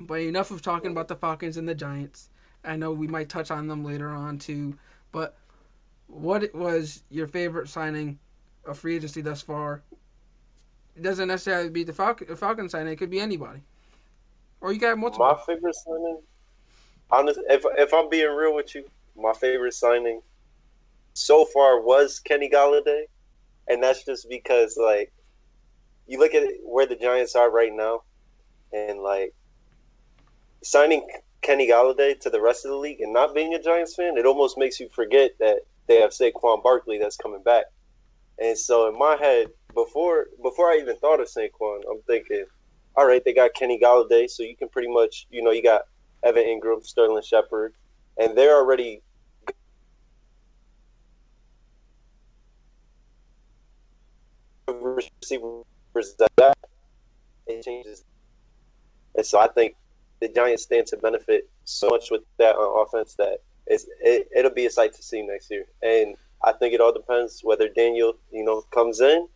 But 0.00 0.20
enough 0.20 0.50
of 0.50 0.62
talking 0.62 0.92
about 0.92 1.08
the 1.08 1.16
Falcons 1.16 1.58
and 1.58 1.68
the 1.68 1.74
Giants. 1.74 2.30
I 2.64 2.76
know 2.76 2.92
we 2.92 3.06
might 3.06 3.28
touch 3.28 3.50
on 3.50 3.68
them 3.68 3.84
later 3.84 4.08
on 4.08 4.38
too, 4.38 4.78
but 5.12 5.36
what 6.06 6.54
was 6.54 7.02
your 7.10 7.26
favorite 7.26 7.68
signing 7.68 8.18
of 8.68 8.78
free 8.78 8.96
agency 8.96 9.20
thus 9.20 9.42
far? 9.42 9.82
It 10.96 11.02
doesn't 11.02 11.28
necessarily 11.28 11.70
be 11.70 11.84
the 11.84 11.92
Falcon, 11.92 12.34
Falcon 12.36 12.68
signing; 12.68 12.92
it 12.92 12.96
could 12.96 13.10
be 13.10 13.20
anybody, 13.20 13.60
or 14.60 14.72
you 14.72 14.80
got 14.80 14.98
multiple. 14.98 15.26
My 15.26 15.38
favorite 15.46 15.74
signing, 15.74 16.18
honest, 17.10 17.40
if 17.48 17.64
if 17.76 17.94
I'm 17.94 18.08
being 18.08 18.30
real 18.34 18.54
with 18.54 18.74
you, 18.74 18.84
my 19.16 19.32
favorite 19.32 19.74
signing 19.74 20.20
so 21.14 21.44
far 21.44 21.80
was 21.80 22.20
Kenny 22.20 22.50
Golladay, 22.50 23.04
and 23.68 23.82
that's 23.82 24.04
just 24.04 24.28
because 24.28 24.76
like 24.76 25.12
you 26.06 26.18
look 26.18 26.34
at 26.34 26.48
where 26.62 26.86
the 26.86 26.96
Giants 26.96 27.36
are 27.36 27.50
right 27.50 27.72
now, 27.72 28.02
and 28.72 29.00
like 29.00 29.34
signing 30.62 31.06
Kenny 31.42 31.68
Golladay 31.68 32.18
to 32.20 32.30
the 32.30 32.40
rest 32.40 32.64
of 32.64 32.70
the 32.72 32.76
league 32.76 33.00
and 33.00 33.12
not 33.12 33.34
being 33.34 33.54
a 33.54 33.62
Giants 33.62 33.94
fan, 33.94 34.16
it 34.16 34.26
almost 34.26 34.58
makes 34.58 34.80
you 34.80 34.88
forget 34.88 35.32
that 35.38 35.60
they 35.86 36.00
have 36.00 36.10
Saquon 36.10 36.62
Barkley 36.62 36.98
that's 36.98 37.16
coming 37.16 37.42
back. 37.42 37.66
And 38.40 38.56
so 38.56 38.88
in 38.88 38.98
my 38.98 39.16
head, 39.16 39.48
before 39.74 40.26
before 40.42 40.70
I 40.70 40.78
even 40.78 40.96
thought 40.96 41.20
of 41.20 41.28
Saquon, 41.28 41.80
I'm 41.90 42.00
thinking, 42.06 42.44
all 42.96 43.06
right, 43.06 43.22
they 43.24 43.32
got 43.32 43.54
Kenny 43.54 43.78
Golladay, 43.78 44.28
so 44.28 44.42
you 44.42 44.56
can 44.56 44.68
pretty 44.68 44.88
much, 44.88 45.26
you 45.30 45.42
know, 45.42 45.50
you 45.50 45.62
got 45.62 45.82
Evan 46.24 46.44
Engram, 46.44 46.84
Sterling 46.84 47.22
Shepard, 47.22 47.74
and 48.16 48.36
they're 48.36 48.56
already 48.56 49.02
receivers 54.66 55.64
that 56.36 56.56
it 57.46 57.64
changes. 57.64 58.04
And 59.14 59.24
so 59.24 59.38
I 59.38 59.48
think 59.48 59.74
the 60.20 60.28
Giants 60.28 60.64
stand 60.64 60.86
to 60.88 60.96
benefit 60.96 61.48
so 61.64 61.88
much 61.88 62.10
with 62.10 62.22
that 62.38 62.56
on 62.56 62.86
offense 62.86 63.14
that 63.14 63.38
it's, 63.66 63.86
it, 64.00 64.28
it'll 64.34 64.52
be 64.52 64.66
a 64.66 64.70
sight 64.70 64.94
to 64.94 65.02
see 65.02 65.22
next 65.22 65.50
year. 65.50 65.64
And 65.82 66.16
I 66.42 66.52
think 66.52 66.74
it 66.74 66.80
all 66.80 66.92
depends 66.92 67.40
whether 67.42 67.68
Daniel, 67.68 68.14
you 68.30 68.44
know, 68.44 68.62
comes 68.72 69.00
in 69.00 69.28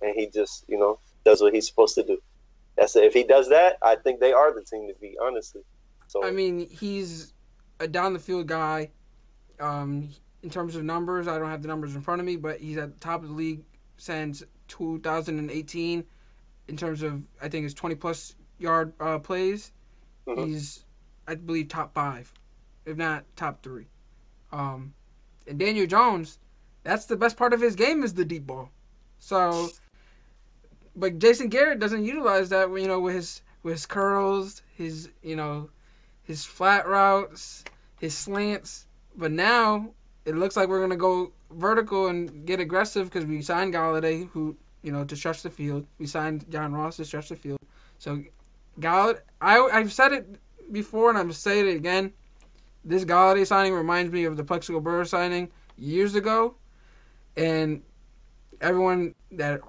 and 0.00 0.14
he 0.14 0.28
just, 0.28 0.64
you 0.68 0.78
know, 0.78 0.98
does 1.24 1.40
what 1.40 1.54
he's 1.54 1.66
supposed 1.66 1.94
to 1.94 2.02
do. 2.02 2.18
That's 2.76 2.96
it. 2.96 3.04
If 3.04 3.14
he 3.14 3.24
does 3.24 3.48
that, 3.48 3.78
I 3.82 3.96
think 3.96 4.20
they 4.20 4.32
are 4.32 4.54
the 4.54 4.62
team 4.62 4.88
to 4.88 4.94
beat, 5.00 5.16
honestly. 5.22 5.62
So 6.08 6.24
I 6.24 6.30
mean, 6.30 6.66
he's 6.68 7.32
a 7.80 7.88
down 7.88 8.12
the 8.12 8.18
field 8.18 8.46
guy. 8.46 8.90
Um, 9.60 10.08
in 10.42 10.50
terms 10.50 10.74
of 10.76 10.84
numbers, 10.84 11.28
I 11.28 11.38
don't 11.38 11.48
have 11.48 11.62
the 11.62 11.68
numbers 11.68 11.94
in 11.94 12.02
front 12.02 12.20
of 12.20 12.26
me, 12.26 12.36
but 12.36 12.58
he's 12.58 12.76
at 12.76 12.92
the 12.92 13.00
top 13.00 13.22
of 13.22 13.28
the 13.28 13.34
league 13.34 13.62
since 13.96 14.42
2018 14.68 16.04
in 16.68 16.76
terms 16.76 17.02
of 17.02 17.22
I 17.40 17.48
think 17.48 17.64
it's 17.64 17.74
20 17.74 17.94
plus 17.94 18.34
yard 18.58 18.92
uh, 19.00 19.18
plays. 19.18 19.72
Mhm. 20.26 20.46
He's 20.46 20.84
I 21.26 21.34
believe 21.36 21.68
top 21.68 21.94
five, 21.94 22.32
if 22.84 22.96
not 22.96 23.24
top 23.36 23.62
three. 23.62 23.86
Um, 24.50 24.92
and 25.46 25.58
Daniel 25.58 25.86
Jones, 25.86 26.38
that's 26.84 27.06
the 27.06 27.16
best 27.16 27.36
part 27.36 27.52
of 27.52 27.60
his 27.60 27.76
game 27.76 28.02
is 28.02 28.14
the 28.14 28.24
deep 28.24 28.46
ball. 28.46 28.70
So, 29.18 29.70
but 30.96 31.18
Jason 31.18 31.48
Garrett 31.48 31.78
doesn't 31.78 32.04
utilize 32.04 32.48
that. 32.50 32.68
You 32.70 32.88
know, 32.88 33.00
with 33.00 33.14
his 33.14 33.42
with 33.62 33.74
his 33.74 33.86
curls, 33.86 34.62
his 34.76 35.08
you 35.22 35.36
know, 35.36 35.70
his 36.24 36.44
flat 36.44 36.86
routes, 36.86 37.64
his 38.00 38.16
slants. 38.16 38.86
But 39.16 39.32
now 39.32 39.90
it 40.24 40.36
looks 40.36 40.56
like 40.56 40.68
we're 40.68 40.80
gonna 40.80 40.96
go 40.96 41.32
vertical 41.50 42.08
and 42.08 42.46
get 42.46 42.60
aggressive 42.60 43.06
because 43.10 43.26
we 43.26 43.42
signed 43.42 43.74
Golladay, 43.74 44.28
who 44.30 44.56
you 44.82 44.92
know 44.92 45.04
to 45.04 45.16
stretch 45.16 45.42
the 45.42 45.50
field. 45.50 45.86
We 45.98 46.06
signed 46.06 46.50
John 46.50 46.72
Ross 46.72 46.96
to 46.96 47.04
stretch 47.04 47.28
the 47.28 47.36
field. 47.36 47.58
So 47.98 48.22
Golladay, 48.80 49.20
I 49.40 49.58
I've 49.60 49.92
said 49.92 50.12
it 50.12 50.26
before 50.72 51.10
and 51.10 51.18
I'm 51.18 51.32
saying 51.32 51.68
it 51.68 51.76
again. 51.76 52.12
This 52.84 53.04
Golladay 53.04 53.46
signing 53.46 53.74
reminds 53.74 54.12
me 54.12 54.24
of 54.24 54.36
the 54.36 54.42
Plaxico 54.42 54.80
Burr 54.80 55.04
signing 55.04 55.48
years 55.76 56.16
ago, 56.16 56.56
and 57.36 57.82
everyone 58.60 59.14
that 59.32 59.60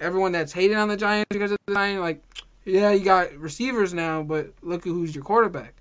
everyone 0.00 0.32
that's 0.32 0.52
hating 0.52 0.76
on 0.76 0.88
the 0.88 0.96
Giants 0.96 1.26
because 1.30 1.52
of 1.52 1.58
the 1.66 1.74
signing, 1.74 2.00
like, 2.00 2.22
yeah, 2.64 2.90
you 2.90 3.04
got 3.04 3.32
receivers 3.36 3.94
now, 3.94 4.22
but 4.22 4.52
look 4.62 4.86
at 4.86 4.90
who's 4.90 5.14
your 5.14 5.24
quarterback. 5.24 5.74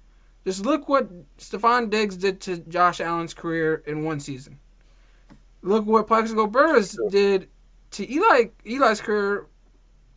Just 0.45 0.65
look 0.65 0.87
what 0.87 1.09
Stefon 1.37 1.89
Diggs 1.89 2.15
did 2.15 2.39
to 2.41 2.57
Josh 2.57 3.01
Allen's 3.01 3.33
career 3.33 3.83
in 3.87 4.03
one 4.03 4.19
season. 4.19 4.59
Look 5.63 5.85
what 5.85 6.07
Plaxico 6.07 6.45
Burress 6.45 6.95
did 7.09 7.49
to 7.91 8.11
Eli 8.11 8.49
Eli's 8.65 9.01
career 9.01 9.47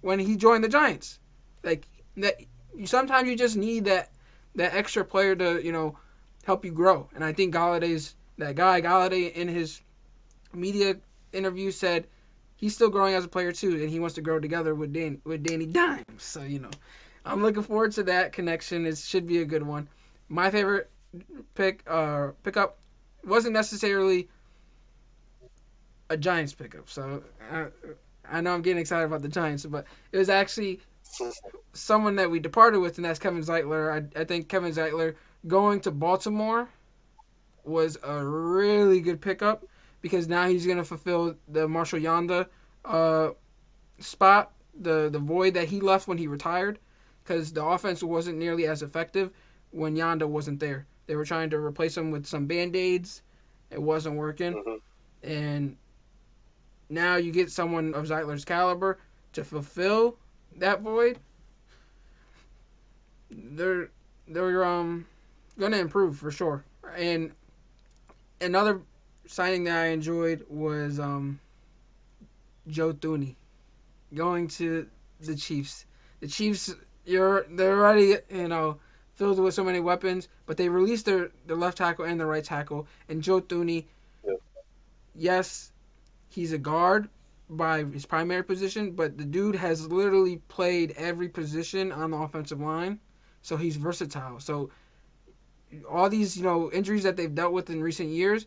when 0.03 0.19
he 0.19 0.37
joined 0.37 0.65
the 0.65 0.69
Giants. 0.69 1.19
Like 1.65 1.89
that, 2.19 2.35
you 2.77 2.87
sometimes 2.87 3.29
you 3.29 3.37
just 3.37 3.57
need 3.57 3.87
that 3.87 4.11
that 4.57 4.75
extra 4.75 5.05
player 5.05 5.35
to 5.37 5.65
you 5.65 5.73
know 5.73 5.97
help 6.45 6.65
you 6.65 6.73
grow. 6.73 7.09
And 7.15 7.25
I 7.25 7.33
think 7.33 7.55
Golladay's 7.55 8.15
that 8.37 8.55
guy. 8.55 8.83
Golladay 8.83 9.33
in 9.33 9.49
his 9.49 9.81
media 10.53 10.97
interview 11.33 11.71
said 11.71 12.07
he's 12.57 12.75
still 12.75 12.91
growing 12.91 13.15
as 13.15 13.25
a 13.25 13.29
player 13.29 13.53
too, 13.53 13.73
and 13.81 13.89
he 13.89 14.01
wants 14.01 14.15
to 14.17 14.21
grow 14.21 14.39
together 14.41 14.75
with 14.75 14.93
Dan 14.93 15.21
with 15.25 15.43
Danny 15.43 15.67
Dimes. 15.67 16.05
So 16.19 16.43
you 16.43 16.59
know, 16.59 16.71
I'm 17.25 17.43
looking 17.43 17.63
forward 17.63 17.93
to 17.93 18.03
that 18.05 18.33
connection. 18.33 18.87
It 18.87 18.99
should 18.99 19.27
be 19.27 19.39
a 19.39 19.45
good 19.45 19.63
one. 19.63 19.89
My 20.29 20.51
favorite 20.51 20.91
pick 21.55 21.83
uh 21.87 22.29
pickup 22.43 22.79
wasn't 23.25 23.55
necessarily 23.55 24.29
a 26.11 26.17
Giants 26.17 26.53
pickup. 26.53 26.89
So 26.89 27.23
uh, 27.51 27.67
I 28.31 28.41
know 28.41 28.55
I'm 28.55 28.63
getting 28.63 28.81
excited 28.81 29.05
about 29.05 29.23
the 29.23 29.29
Giants, 29.29 29.67
but 29.67 29.87
it 30.13 30.19
was 30.19 30.29
actually 30.29 30.81
someone 31.73 32.17
that 32.17 32.31
we 32.31 32.41
departed 32.41 32.81
with, 32.81 32.99
and 32.99 33.05
that's 33.05 33.19
Kevin 33.19 33.43
Zeitler. 33.43 33.93
I, 34.17 34.21
I 34.21 34.25
think 34.25 34.49
Kevin 34.49 34.73
Zeitler 34.73 35.15
going 35.47 35.81
to 35.81 35.91
Baltimore 35.91 36.69
was 37.65 37.99
a 38.03 38.25
really 38.25 39.01
good 39.01 39.21
pickup 39.21 39.65
because 40.01 40.29
now 40.29 40.47
he's 40.49 40.67
going 40.67 40.79
to 40.79 40.85
fulfill 40.85 41.35
the 41.49 41.69
Marshall 41.69 42.01
Yanda 42.01 42.47
uh, 42.85 43.31
spot, 43.99 44.53
the 44.79 45.09
the 45.11 45.19
void 45.19 45.55
that 45.55 45.69
he 45.69 45.81
left 45.81 46.09
when 46.09 46.19
he 46.19 46.27
retired, 46.27 46.79
because 47.25 47.53
the 47.53 47.65
offense 47.65 48.03
wasn't 48.03 48.39
nearly 48.39 48.67
as 48.67 48.83
effective 48.83 49.31
when 49.71 49.97
Yanda 49.97 50.27
wasn't 50.29 50.61
there. 50.61 50.87
They 51.07 51.17
were 51.17 51.25
trying 51.25 51.51
to 51.51 51.59
replace 51.59 51.97
him 51.97 52.11
with 52.11 52.27
some 52.27 52.47
band 52.47 52.77
aids. 52.77 53.23
It 53.71 53.83
wasn't 53.83 54.17
working, 54.17 54.55
Mhm. 54.55 54.81
and 55.23 55.77
now 56.89 57.17
you 57.17 57.33
get 57.33 57.51
someone 57.51 57.95
of 57.95 58.07
Zeitler's 58.07 58.45
caliber 58.45 58.99
to 59.33 59.45
fulfill 59.45 60.17
that 60.57 60.81
void. 60.81 61.19
They're 63.31 63.91
they're 64.27 64.65
um 64.65 65.07
gonna 65.59 65.79
improve 65.79 66.17
for 66.19 66.31
sure. 66.31 66.65
And 66.97 67.33
another 68.41 68.81
signing 69.29 69.65
that 69.65 69.79
I 69.85 69.87
enjoyed 69.89 70.47
was 70.51 71.01
um 71.01 71.41
Joe 72.69 72.93
Thuney 72.93 73.37
going 74.15 74.49
to 74.49 74.89
the 75.21 75.37
Chiefs. 75.37 75.87
The 76.21 76.29
Chiefs, 76.29 76.75
you're 77.05 77.47
they're 77.51 77.79
already 77.79 78.17
you 78.31 78.49
know 78.49 78.79
filled 79.15 79.39
with 79.41 79.55
so 79.55 79.65
many 79.65 79.81
weapons, 79.81 80.29
but 80.47 80.57
they 80.59 80.69
released 80.69 81.07
their 81.07 81.31
their 81.47 81.57
left 81.57 81.79
tackle 81.79 82.05
and 82.07 82.21
their 82.21 82.27
right 82.29 82.45
tackle, 82.45 82.89
and 83.09 83.23
Joe 83.23 83.41
Thuney. 83.41 83.87
Yes, 85.15 85.73
he's 86.29 86.53
a 86.53 86.59
guard 86.59 87.09
by 87.51 87.85
his 87.85 88.07
primary 88.07 88.45
position, 88.45 88.93
but 88.93 89.19
the 89.19 89.25
dude 89.25 89.57
has 89.57 89.89
literally 89.89 90.39
played 90.49 90.93
every 90.97 91.29
position 91.29 91.93
on 91.93 92.11
the 92.13 92.19
offensive 92.19 92.61
line, 92.61 93.01
so 93.43 93.57
he's 93.57 93.77
versatile. 93.77 94.41
So 94.41 94.71
all 95.89 96.09
these 96.09 96.37
you 96.37 96.43
know 96.43 96.71
injuries 96.73 97.03
that 97.05 97.17
they've 97.17 97.35
dealt 97.35 97.53
with 97.53 97.71
in 97.71 97.83
recent 97.83 98.09
years, 98.11 98.47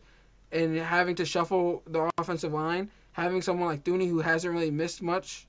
and 0.52 0.76
having 0.76 1.14
to 1.16 1.24
shuffle 1.24 1.82
the 1.86 2.10
offensive 2.18 2.52
line, 2.52 2.90
having 3.12 3.42
someone 3.42 3.68
like 3.68 3.84
Thuney 3.84 4.08
who 4.08 4.20
hasn't 4.20 4.52
really 4.52 4.70
missed 4.70 5.02
much, 5.02 5.46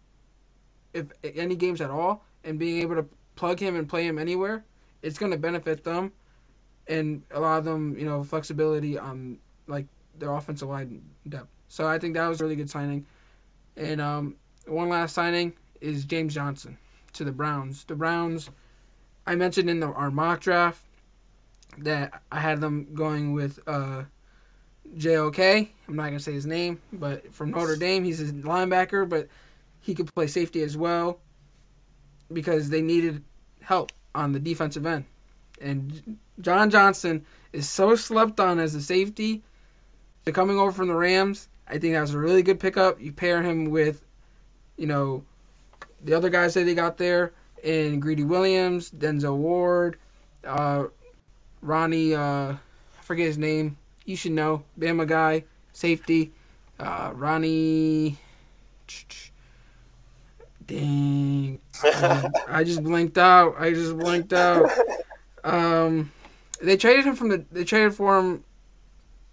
if 0.93 1.07
any 1.23 1.55
games 1.55 1.81
at 1.81 1.89
all, 1.89 2.23
and 2.43 2.57
being 2.57 2.81
able 2.81 2.95
to 2.95 3.05
plug 3.35 3.59
him 3.59 3.75
and 3.75 3.87
play 3.87 4.05
him 4.07 4.17
anywhere, 4.17 4.63
it's 5.01 5.17
going 5.17 5.31
to 5.31 5.37
benefit 5.37 5.83
them, 5.83 6.11
and 6.87 7.23
allow 7.31 7.59
them 7.59 7.97
you 7.97 8.05
know 8.05 8.23
flexibility 8.23 8.97
on 8.97 9.37
like 9.67 9.85
their 10.17 10.33
offensive 10.33 10.69
line 10.69 11.01
depth. 11.29 11.49
So 11.67 11.87
I 11.87 11.99
think 11.99 12.13
that 12.15 12.27
was 12.27 12.39
a 12.39 12.43
really 12.43 12.55
good 12.55 12.69
signing. 12.69 13.05
And 13.75 13.99
um, 13.99 14.35
one 14.67 14.89
last 14.89 15.13
signing 15.13 15.53
is 15.81 16.05
James 16.05 16.33
Johnson 16.33 16.77
to 17.13 17.23
the 17.23 17.31
Browns. 17.31 17.83
The 17.85 17.95
Browns, 17.95 18.49
I 19.25 19.35
mentioned 19.35 19.69
in 19.69 19.79
the, 19.79 19.87
our 19.87 20.11
mock 20.11 20.41
draft 20.41 20.83
that 21.79 22.21
I 22.31 22.39
had 22.39 22.61
them 22.61 22.93
going 22.93 23.33
with 23.33 23.59
uh, 23.65 24.03
JOK. 24.97 25.39
I'm 25.39 25.95
not 25.95 26.05
gonna 26.05 26.19
say 26.19 26.33
his 26.33 26.45
name, 26.45 26.79
but 26.93 27.33
from 27.33 27.51
Notre 27.51 27.75
Dame, 27.75 28.03
he's 28.03 28.21
a 28.21 28.33
linebacker, 28.33 29.07
but 29.07 29.27
he 29.81 29.93
could 29.95 30.13
play 30.13 30.27
safety 30.27 30.61
as 30.61 30.77
well 30.77 31.19
because 32.31 32.69
they 32.69 32.81
needed 32.81 33.23
help 33.61 33.91
on 34.15 34.31
the 34.31 34.39
defensive 34.39 34.85
end. 34.85 35.05
And 35.61 36.17
John 36.41 36.69
Johnson 36.69 37.25
is 37.51 37.69
so 37.69 37.95
slept 37.95 38.39
on 38.39 38.59
as 38.59 38.75
a 38.75 38.81
safety. 38.81 39.41
So 40.25 40.31
coming 40.31 40.57
over 40.57 40.71
from 40.71 40.87
the 40.87 40.95
Rams, 40.95 41.47
I 41.67 41.77
think 41.77 41.93
that 41.93 42.01
was 42.01 42.13
a 42.13 42.17
really 42.17 42.43
good 42.43 42.59
pickup. 42.59 42.99
You 42.99 43.11
pair 43.11 43.41
him 43.41 43.65
with, 43.65 44.03
you 44.77 44.87
know, 44.87 45.23
the 46.03 46.13
other 46.13 46.29
guys 46.29 46.53
that 46.53 46.65
they 46.65 46.75
got 46.75 46.97
there, 46.97 47.33
and 47.63 48.01
Greedy 48.01 48.23
Williams, 48.23 48.91
Denzel 48.91 49.37
Ward, 49.37 49.97
uh, 50.45 50.85
Ronnie, 51.61 52.13
uh, 52.13 52.53
I 52.53 52.57
forget 53.01 53.27
his 53.27 53.37
name. 53.37 53.77
You 54.05 54.15
should 54.15 54.33
know. 54.33 54.63
Bama 54.79 55.07
guy, 55.07 55.43
safety. 55.71 56.31
Uh, 56.79 57.11
Ronnie. 57.13 58.17
Dang. 60.65 61.59
Um, 62.01 62.31
I 62.47 62.63
just 62.63 62.83
blinked 62.83 63.17
out. 63.17 63.55
I 63.57 63.71
just 63.71 63.97
blinked 63.97 64.33
out. 64.33 64.69
Um, 65.43 66.11
they 66.61 66.77
traded 66.77 67.05
him 67.05 67.15
from 67.15 67.29
the. 67.29 67.45
They 67.51 67.63
traded 67.63 67.93
for 67.93 68.17
him. 68.17 68.43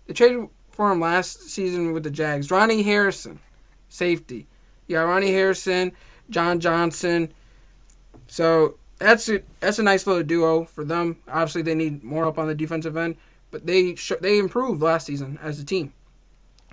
They 0.07 0.15
traded 0.15 0.49
for 0.71 0.91
him 0.91 1.01
last 1.01 1.51
season 1.51 1.93
with 1.93 2.03
the 2.03 2.11
Jags. 2.11 2.51
Ronnie 2.51 2.83
Harrison, 2.83 3.39
safety. 3.89 4.47
Yeah, 4.89 5.03
Ronnie 5.03 5.33
Harrison, 5.33 5.93
John 6.31 6.59
Johnson. 6.59 7.33
So 8.27 8.77
that's 8.99 9.29
a 9.29 9.41
that's 9.61 9.79
a 9.79 9.83
nice 9.83 10.07
little 10.07 10.23
duo 10.23 10.65
for 10.65 10.85
them. 10.85 11.17
Obviously, 11.29 11.63
they 11.63 11.75
need 11.75 12.03
more 12.03 12.25
help 12.25 12.39
on 12.39 12.49
the 12.49 12.55
defensive 12.55 12.97
end, 12.97 13.17
but 13.51 13.67
they 13.67 13.95
sh- 13.95 14.13
they 14.21 14.39
improved 14.39 14.83
last 14.83 15.07
season 15.07 15.39
as 15.43 15.59
a 15.61 15.65
team. 15.65 15.93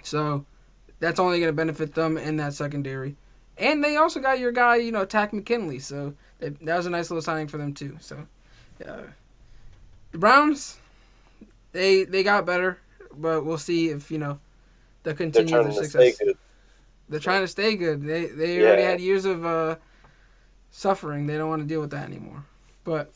So 0.03 0.45
that's 0.99 1.19
only 1.19 1.39
going 1.39 1.49
to 1.49 1.55
benefit 1.55 1.93
them 1.95 2.17
in 2.17 2.37
that 2.37 2.53
secondary. 2.53 3.15
And 3.57 3.83
they 3.83 3.95
also 3.97 4.19
got 4.19 4.39
your 4.39 4.51
guy, 4.51 4.77
you 4.77 4.91
know, 4.91 5.05
Takk 5.05 5.33
McKinley. 5.33 5.79
So 5.79 6.13
they, 6.39 6.49
that 6.49 6.77
was 6.77 6.85
a 6.85 6.89
nice 6.89 7.09
little 7.09 7.21
signing 7.21 7.47
for 7.47 7.57
them 7.57 7.73
too. 7.73 7.97
So 7.99 8.27
uh, 8.87 9.01
the 10.11 10.17
Browns, 10.17 10.79
they 11.71 12.03
they 12.03 12.23
got 12.23 12.45
better, 12.45 12.79
but 13.15 13.45
we'll 13.45 13.57
see 13.57 13.89
if 13.89 14.11
you 14.11 14.17
know 14.17 14.39
they'll 15.03 15.15
continue 15.15 15.59
their 15.59 15.71
success. 15.71 16.23
They're 17.09 17.19
trying 17.19 17.41
to 17.43 17.47
stay 17.47 17.75
good. 17.75 18.03
They 18.03 18.25
they 18.27 18.61
already 18.61 18.83
had 18.83 18.99
years 18.99 19.25
of 19.25 19.45
uh, 19.45 19.75
suffering. 20.71 21.27
They 21.27 21.37
don't 21.37 21.49
want 21.49 21.61
to 21.61 21.67
deal 21.67 21.81
with 21.81 21.91
that 21.91 22.07
anymore. 22.07 22.45
But 22.83 23.13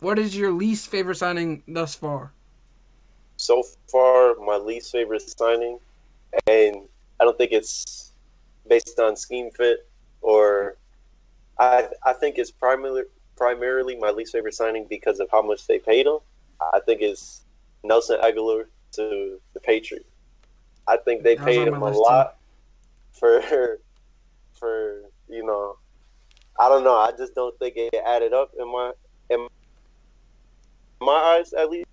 what 0.00 0.18
is 0.18 0.36
your 0.36 0.52
least 0.52 0.88
favorite 0.88 1.16
signing 1.16 1.62
thus 1.66 1.94
far? 1.94 2.32
So 3.40 3.62
far, 3.90 4.34
my 4.34 4.56
least 4.56 4.92
favorite 4.92 5.22
signing, 5.22 5.78
and 6.46 6.76
I 7.18 7.24
don't 7.24 7.38
think 7.38 7.52
it's 7.52 8.12
based 8.68 9.00
on 9.00 9.16
scheme 9.16 9.50
fit 9.50 9.88
or 10.20 10.76
I 11.58 11.88
I 12.04 12.12
think 12.12 12.36
it's 12.36 12.50
primarily 12.50 13.02
primarily 13.36 13.96
my 13.96 14.10
least 14.10 14.32
favorite 14.32 14.54
signing 14.54 14.86
because 14.88 15.20
of 15.20 15.28
how 15.32 15.40
much 15.40 15.66
they 15.66 15.78
paid 15.78 16.06
him. 16.06 16.18
I 16.74 16.80
think 16.80 17.00
it's 17.00 17.42
Nelson 17.82 18.18
Agholor 18.22 18.64
to 18.92 19.40
the 19.54 19.60
Patriots. 19.60 20.04
I 20.86 20.98
think 20.98 21.22
they 21.22 21.36
paid 21.36 21.66
him 21.66 21.80
a 21.80 21.90
lot 21.90 22.36
for 23.12 23.40
for 24.52 25.00
you 25.28 25.44
know 25.44 25.76
I 26.58 26.68
don't 26.68 26.84
know. 26.84 26.96
I 26.96 27.12
just 27.16 27.34
don't 27.34 27.58
think 27.58 27.74
it 27.76 27.94
added 28.06 28.34
up 28.34 28.50
in 28.58 28.70
my 28.70 28.92
in 29.30 29.48
my 31.00 31.38
eyes 31.38 31.54
at 31.54 31.70
least. 31.70 31.86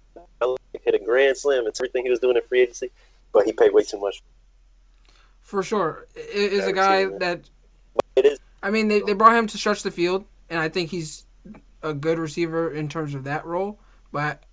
Hit 0.88 1.02
a 1.02 1.04
grand 1.04 1.38
slam 1.38 1.66
and 1.66 1.76
everything 1.80 2.04
he 2.04 2.10
was 2.10 2.20
doing 2.20 2.38
in 2.38 2.42
free 2.44 2.62
agency, 2.62 2.92
but 3.34 3.46
he 3.46 3.52
paid 3.52 3.74
way 3.74 3.84
too 3.84 4.00
much. 4.00 4.22
For 5.42 5.62
sure, 5.64 6.08
is 6.16 6.66
a 6.66 6.74
guy 6.74 7.06
that. 7.06 7.20
that 7.20 7.50
It 8.16 8.26
is 8.26 8.40
I 8.64 8.72
mean 8.72 8.88
they 8.88 9.02
they 9.02 9.14
brought 9.14 9.36
him 9.36 9.48
to 9.48 9.58
stretch 9.58 9.84
the 9.84 9.92
field, 9.92 10.26
and 10.50 10.60
I 10.60 10.68
think 10.68 10.90
he's 10.90 11.26
a 11.84 11.94
good 11.94 12.18
receiver 12.18 12.72
in 12.72 12.90
terms 12.90 13.14
of 13.14 13.24
that 13.26 13.46
role. 13.46 13.80
But 14.12 14.44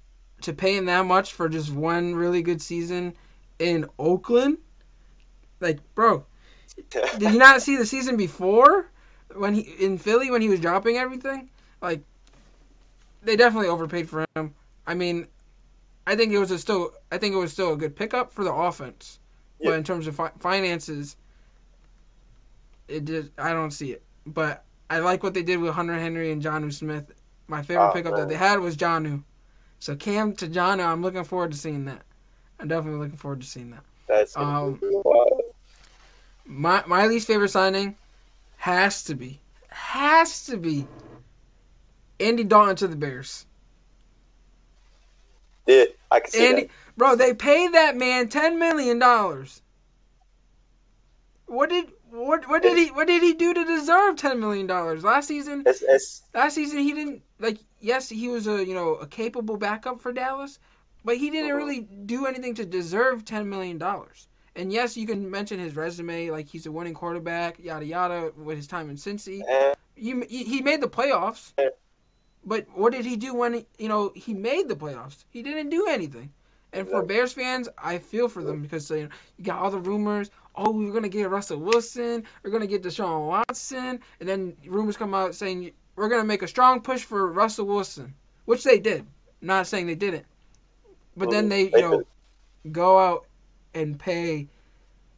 to 0.42 0.52
pay 0.52 0.76
him 0.76 0.84
that 0.86 1.06
much 1.06 1.32
for 1.32 1.48
just 1.48 1.72
one 1.72 2.14
really 2.14 2.42
good 2.42 2.60
season 2.60 3.14
in 3.58 3.86
Oakland, 3.98 4.58
like 5.60 5.78
bro, 5.94 6.26
did 6.90 7.32
you 7.32 7.38
not 7.38 7.62
see 7.62 7.76
the 7.76 7.86
season 7.86 8.16
before 8.16 8.90
when 9.34 9.54
he 9.54 9.62
in 9.62 9.98
Philly 9.98 10.30
when 10.30 10.42
he 10.42 10.48
was 10.48 10.60
dropping 10.60 10.98
everything? 10.98 11.48
Like 11.80 12.02
they 13.22 13.36
definitely 13.36 13.68
overpaid 13.68 14.08
for 14.08 14.26
him. 14.36 14.54
I 14.86 14.94
mean, 14.94 15.26
I 16.06 16.16
think 16.16 16.32
it 16.32 16.38
was 16.38 16.50
a 16.50 16.58
still 16.58 16.92
I 17.10 17.18
think 17.18 17.34
it 17.34 17.38
was 17.38 17.52
still 17.52 17.72
a 17.72 17.76
good 17.76 17.96
pickup 17.96 18.32
for 18.32 18.44
the 18.44 18.52
offense. 18.52 19.18
Yeah. 19.58 19.70
But 19.70 19.78
in 19.78 19.84
terms 19.84 20.06
of 20.06 20.16
fi- 20.16 20.32
finances, 20.38 21.16
it 22.88 23.04
just 23.04 23.30
I 23.38 23.52
don't 23.52 23.70
see 23.70 23.92
it. 23.92 24.02
But 24.26 24.64
I 24.90 24.98
like 24.98 25.22
what 25.22 25.34
they 25.34 25.42
did 25.42 25.58
with 25.60 25.72
Hunter 25.74 25.98
Henry 25.98 26.30
and 26.32 26.42
Jonnu 26.42 26.72
Smith. 26.72 27.12
My 27.48 27.62
favorite 27.62 27.88
Oh, 27.90 27.92
pickup 27.92 28.12
man. 28.12 28.20
that 28.20 28.28
they 28.28 28.36
had 28.36 28.60
was 28.60 28.76
Jonnu. 28.76 29.22
So 29.80 29.96
Cam 29.96 30.34
to 30.36 30.46
Jonnu, 30.48 30.84
I'm 30.84 31.02
looking 31.02 31.24
forward 31.24 31.52
to 31.52 31.58
seeing 31.58 31.84
that. 31.86 32.02
I'm 32.58 32.68
definitely 32.68 33.00
looking 33.00 33.16
forward 33.18 33.40
to 33.40 33.46
seeing 33.46 33.70
that. 33.70 33.84
that's 34.06 34.36
Um. 34.36 34.80
My 36.46 36.82
my 36.86 37.06
least 37.06 37.26
favorite 37.26 37.48
signing 37.48 37.96
has 38.56 39.04
to 39.04 39.14
be 39.14 39.40
has 39.68 40.46
to 40.46 40.56
be 40.56 40.86
Andy 42.20 42.44
Dalton 42.44 42.76
to 42.76 42.88
the 42.88 42.96
Bears. 42.96 43.46
Yeah. 45.66 45.84
I 46.10 46.20
can 46.20 46.30
see 46.30 46.46
Andy, 46.46 46.62
that. 46.62 46.70
bro, 46.96 47.16
they 47.16 47.34
paid 47.34 47.74
that 47.74 47.96
man 47.96 48.28
ten 48.28 48.58
million 48.58 48.98
dollars. 48.98 49.62
What 51.46 51.70
did 51.70 51.86
what 52.10 52.48
what 52.48 52.62
did 52.62 52.76
he 52.76 52.90
what 52.90 53.06
did 53.06 53.22
he 53.22 53.34
do 53.34 53.52
to 53.54 53.64
deserve 53.64 54.16
ten 54.16 54.40
million 54.40 54.66
dollars 54.66 55.04
last 55.04 55.28
season? 55.28 55.62
It's, 55.66 55.82
it's 55.82 56.22
Last 56.34 56.54
season 56.54 56.78
he 56.78 56.92
didn't 56.92 57.22
like. 57.38 57.58
Yes, 57.80 58.08
he 58.08 58.28
was 58.28 58.46
a 58.46 58.64
you 58.64 58.74
know 58.74 58.94
a 58.96 59.06
capable 59.06 59.56
backup 59.56 60.00
for 60.00 60.12
Dallas, 60.12 60.58
but 61.04 61.16
he 61.16 61.30
didn't 61.30 61.50
Mhm. 61.50 61.56
really 61.56 61.80
do 61.80 62.26
anything 62.26 62.54
to 62.54 62.64
deserve 62.64 63.24
ten 63.24 63.48
million 63.48 63.78
dollars. 63.78 64.26
And 64.56 64.72
yes, 64.72 64.96
you 64.96 65.06
can 65.06 65.30
mention 65.30 65.58
his 65.58 65.74
resume, 65.76 66.30
like 66.30 66.46
he's 66.48 66.66
a 66.66 66.72
winning 66.72 66.94
quarterback, 66.94 67.58
yada 67.58 67.84
yada, 67.84 68.32
with 68.36 68.56
his 68.56 68.66
time 68.68 68.88
in 68.88 68.96
Cincy. 68.96 69.42
eh, 69.48 69.74
You, 69.96 70.22
he 70.28 70.60
made 70.62 70.80
the 70.80 70.88
playoffs, 70.88 71.52
Yeah. 71.58 71.68
But 72.46 72.66
what 72.74 72.92
did 72.92 73.04
he 73.04 73.16
do 73.16 73.34
when 73.34 73.54
he, 73.54 73.66
you 73.78 73.88
know 73.88 74.12
he 74.14 74.34
made 74.34 74.68
the 74.68 74.76
playoffs? 74.76 75.24
He 75.30 75.42
didn't 75.42 75.70
do 75.70 75.86
anything. 75.88 76.30
And 76.72 76.88
for 76.88 77.04
Bears 77.04 77.32
fans, 77.32 77.68
I 77.78 77.98
feel 77.98 78.28
for 78.28 78.42
them 78.42 78.60
because 78.60 78.90
you, 78.90 79.04
know, 79.04 79.08
you 79.38 79.44
got 79.44 79.62
all 79.62 79.70
the 79.70 79.78
rumors. 79.78 80.30
Oh, 80.56 80.72
we're 80.72 80.92
gonna 80.92 81.08
get 81.08 81.30
Russell 81.30 81.58
Wilson. 81.58 82.24
We're 82.42 82.50
gonna 82.50 82.66
get 82.66 82.82
Deshaun 82.82 83.28
Watson, 83.28 84.00
and 84.18 84.28
then 84.28 84.56
rumors 84.66 84.96
come 84.96 85.14
out 85.14 85.36
saying 85.36 85.70
we're 85.94 86.08
gonna 86.08 86.24
make 86.24 86.42
a 86.42 86.48
strong 86.48 86.80
push 86.80 87.04
for 87.04 87.30
Russell 87.30 87.66
Wilson, 87.66 88.12
which 88.46 88.64
they 88.64 88.80
did. 88.80 89.00
I'm 89.40 89.46
not 89.46 89.66
saying 89.68 89.86
they 89.86 89.94
didn't, 89.94 90.26
but 91.16 91.30
then 91.30 91.48
they 91.48 91.70
you 91.70 91.80
know 91.80 92.02
go 92.72 92.98
out 92.98 93.26
and 93.74 93.98
pay 93.98 94.48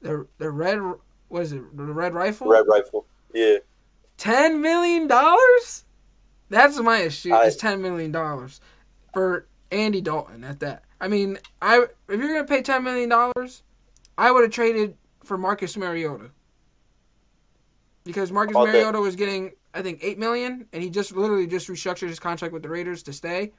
the 0.02 0.26
the 0.38 0.50
red 0.50 0.78
what 1.28 1.42
is 1.42 1.52
it 1.52 1.76
the 1.76 1.84
red 1.84 2.12
rifle 2.12 2.48
red 2.48 2.66
rifle. 2.66 3.06
Yeah. 3.32 3.58
ten 4.18 4.60
million 4.60 5.06
dollars. 5.06 5.85
That's 6.48 6.78
my 6.80 6.98
issue. 6.98 7.32
I- 7.32 7.44
is 7.46 7.56
ten 7.56 7.82
million 7.82 8.12
dollars 8.12 8.60
for 9.12 9.46
Andy 9.70 10.00
Dalton 10.00 10.44
at 10.44 10.60
that. 10.60 10.84
I 11.00 11.08
mean, 11.08 11.38
I 11.60 11.78
if 12.08 12.20
you're 12.20 12.28
gonna 12.28 12.44
pay 12.44 12.62
ten 12.62 12.84
million 12.84 13.08
dollars, 13.08 13.62
I 14.16 14.30
would 14.30 14.42
have 14.42 14.52
traded 14.52 14.96
for 15.24 15.36
Marcus 15.36 15.76
Mariota 15.76 16.30
because 18.04 18.30
Marcus 18.30 18.54
Mariota 18.54 19.00
was 19.00 19.16
getting 19.16 19.52
I 19.74 19.82
think 19.82 20.00
eight 20.02 20.18
million, 20.18 20.66
and 20.72 20.82
he 20.82 20.88
just 20.88 21.14
literally 21.14 21.46
just 21.46 21.68
restructured 21.68 22.08
his 22.08 22.18
contract 22.20 22.54
with 22.54 22.62
the 22.62 22.68
Raiders 22.68 23.02
to 23.04 23.12
stay. 23.12 23.52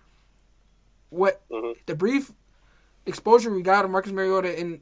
What 1.10 1.47
Mhm. 1.50 1.76
the 1.86 1.95
brief 1.95 2.32
exposure 3.06 3.52
we 3.54 3.62
got 3.62 3.86
of 3.86 3.91
Marcus 3.91 4.12
Mariota 4.12 4.60
in 4.60 4.82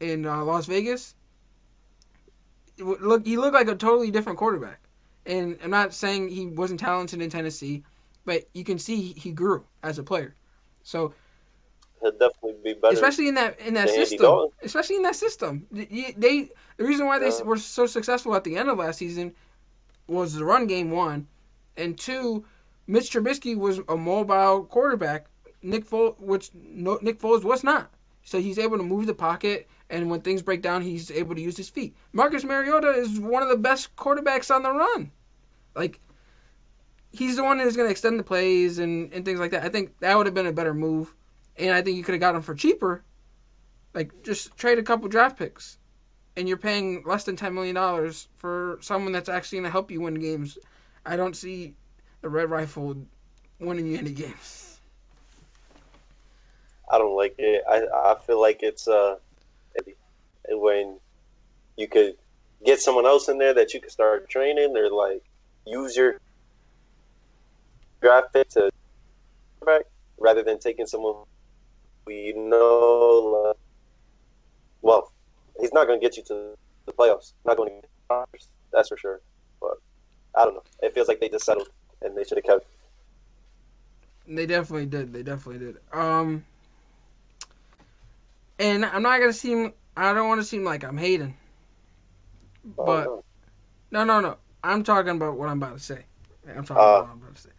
in 0.00 0.26
uh, 0.26 0.44
Las 0.44 0.66
Vegas, 0.66 1.14
look 2.78 3.24
he 3.24 3.36
looked 3.38 3.54
like 3.54 3.68
a 3.68 3.74
totally 3.76 4.10
different 4.10 4.38
quarterback. 4.38 4.80
And 5.26 5.58
I'm 5.62 5.70
not 5.70 5.94
saying 5.94 6.28
he 6.28 6.46
wasn't 6.46 6.80
talented 6.80 7.20
in 7.22 7.30
Tennessee, 7.30 7.82
but 8.24 8.44
you 8.54 8.64
can 8.64 8.78
see 8.78 9.12
he 9.12 9.32
grew 9.32 9.64
as 9.82 9.98
a 9.98 10.02
player. 10.02 10.34
So 10.82 11.14
He'll 12.00 12.12
definitely 12.12 12.56
be 12.62 12.74
better. 12.74 12.94
especially 12.94 13.28
in 13.28 13.34
that 13.34 13.58
in 13.60 13.74
that 13.74 13.88
system, 13.90 14.48
especially 14.62 14.96
in 14.96 15.02
that 15.02 15.16
system, 15.16 15.66
they, 15.72 16.14
they 16.16 16.50
the 16.76 16.84
reason 16.84 17.06
why 17.06 17.18
they 17.18 17.30
Yeah. 17.30 17.42
were 17.44 17.56
so 17.56 17.86
successful 17.86 18.34
at 18.34 18.44
the 18.44 18.56
end 18.56 18.68
of 18.68 18.78
last 18.78 18.98
season 18.98 19.34
was 20.06 20.34
the 20.34 20.44
run 20.44 20.66
game 20.66 20.90
one, 20.90 21.26
and 21.76 21.98
two, 21.98 22.44
Mitch 22.86 23.10
Trubisky 23.10 23.56
was 23.56 23.80
a 23.88 23.96
mobile 23.96 24.64
quarterback. 24.64 25.26
Nick 25.62 25.86
Foles, 25.88 26.18
which 26.20 26.50
no, 26.54 26.98
Nick 27.00 27.18
Foles 27.18 27.42
was 27.44 27.64
not. 27.64 27.90
So 28.22 28.38
he's 28.40 28.58
able 28.58 28.76
to 28.76 28.82
move 28.82 29.06
the 29.06 29.14
pocket, 29.14 29.68
and 29.90 30.10
when 30.10 30.20
things 30.20 30.42
break 30.42 30.60
down, 30.62 30.82
he's 30.82 31.10
able 31.10 31.34
to 31.34 31.40
use 31.40 31.56
his 31.56 31.70
feet. 31.70 31.94
Marcus 32.12 32.44
Mariota 32.44 32.90
is 32.90 33.18
one 33.20 33.42
of 33.42 33.48
the 33.48 33.56
best 33.56 33.94
quarterbacks 33.96 34.54
on 34.54 34.62
the 34.62 34.72
run. 34.72 35.10
Like, 35.74 36.00
he's 37.12 37.36
the 37.36 37.44
one 37.44 37.58
that's 37.58 37.76
going 37.76 37.86
to 37.86 37.90
extend 37.90 38.18
the 38.18 38.24
plays 38.24 38.78
and, 38.78 39.12
and 39.12 39.24
things 39.24 39.40
like 39.40 39.52
that. 39.52 39.64
I 39.64 39.68
think 39.68 39.98
that 40.00 40.16
would 40.16 40.26
have 40.26 40.34
been 40.34 40.46
a 40.46 40.52
better 40.52 40.74
move, 40.74 41.14
and 41.56 41.72
I 41.72 41.82
think 41.82 41.96
you 41.96 42.04
could 42.04 42.14
have 42.14 42.20
got 42.20 42.34
him 42.34 42.42
for 42.42 42.54
cheaper. 42.54 43.02
Like, 43.94 44.22
just 44.22 44.56
trade 44.56 44.78
a 44.78 44.82
couple 44.82 45.08
draft 45.08 45.38
picks, 45.38 45.78
and 46.36 46.48
you're 46.48 46.56
paying 46.56 47.02
less 47.06 47.24
than 47.24 47.36
ten 47.36 47.54
million 47.54 47.74
dollars 47.74 48.28
for 48.38 48.78
someone 48.80 49.12
that's 49.12 49.28
actually 49.28 49.58
going 49.58 49.64
to 49.64 49.72
help 49.72 49.90
you 49.90 50.00
win 50.00 50.14
games. 50.14 50.58
I 51.06 51.16
don't 51.16 51.36
see 51.36 51.74
the 52.22 52.28
Red 52.28 52.50
Rifle 52.50 52.96
winning 53.60 53.86
you 53.86 53.98
any 53.98 54.12
games. 54.12 54.80
I 56.90 56.98
don't 56.98 57.16
like 57.16 57.34
it. 57.38 57.62
I 57.68 57.86
I 57.92 58.16
feel 58.26 58.40
like 58.40 58.62
it's 58.62 58.86
uh 58.86 59.16
when 60.48 60.98
you 61.76 61.88
could 61.88 62.14
get 62.64 62.80
someone 62.80 63.06
else 63.06 63.28
in 63.28 63.38
there 63.38 63.54
that 63.54 63.74
you 63.74 63.80
could 63.80 63.90
start 63.90 64.28
training 64.28 64.72
They're 64.72 64.90
like 64.90 65.22
use 65.66 65.96
your 65.96 66.20
draft 68.00 68.32
pick 68.32 68.48
to 68.50 68.70
back. 69.64 69.82
rather 70.18 70.42
than 70.42 70.58
taking 70.58 70.86
someone 70.86 71.24
we 72.06 72.32
know. 72.36 73.50
Uh, 73.50 73.54
well, 74.82 75.12
he's 75.60 75.72
not 75.72 75.86
going 75.86 76.00
to 76.00 76.04
get 76.04 76.16
you 76.16 76.22
to 76.24 76.54
the 76.86 76.92
playoffs. 76.92 77.32
Not 77.44 77.56
going 77.56 77.70
to 77.70 77.74
get 77.76 77.90
that's 78.72 78.88
for 78.88 78.96
sure. 78.96 79.20
But 79.60 79.78
I 80.34 80.44
don't 80.44 80.54
know. 80.54 80.62
It 80.82 80.94
feels 80.94 81.08
like 81.08 81.20
they 81.20 81.28
just 81.28 81.44
settled 81.44 81.68
and 82.02 82.16
they 82.16 82.24
should 82.24 82.38
have 82.38 82.44
kept. 82.44 82.66
They 84.26 84.46
definitely 84.46 84.86
did. 84.86 85.12
They 85.12 85.22
definitely 85.22 85.64
did. 85.66 85.76
Um, 85.92 86.44
and 88.58 88.84
I'm 88.84 89.02
not 89.02 89.20
gonna 89.20 89.32
seem. 89.32 89.72
I 89.96 90.12
don't 90.12 90.28
want 90.28 90.40
to 90.40 90.46
seem 90.46 90.64
like 90.64 90.82
I'm 90.82 90.96
hating. 90.96 91.36
But 92.64 93.06
Oh, 93.06 93.24
no, 93.90 94.04
no, 94.04 94.20
no. 94.20 94.36
I'm 94.64 94.84
talking 94.84 95.16
about 95.16 95.38
what 95.38 95.48
I'm 95.50 95.62
about 95.62 95.78
to 95.78 95.84
say. 95.84 96.06
I'm 96.48 96.64
talking 96.64 96.88
Uh. 96.88 96.96
about 96.96 97.06
what 97.06 97.12
I'm 97.12 97.22
about 97.22 97.36
to 97.36 97.42
say. 97.42 97.50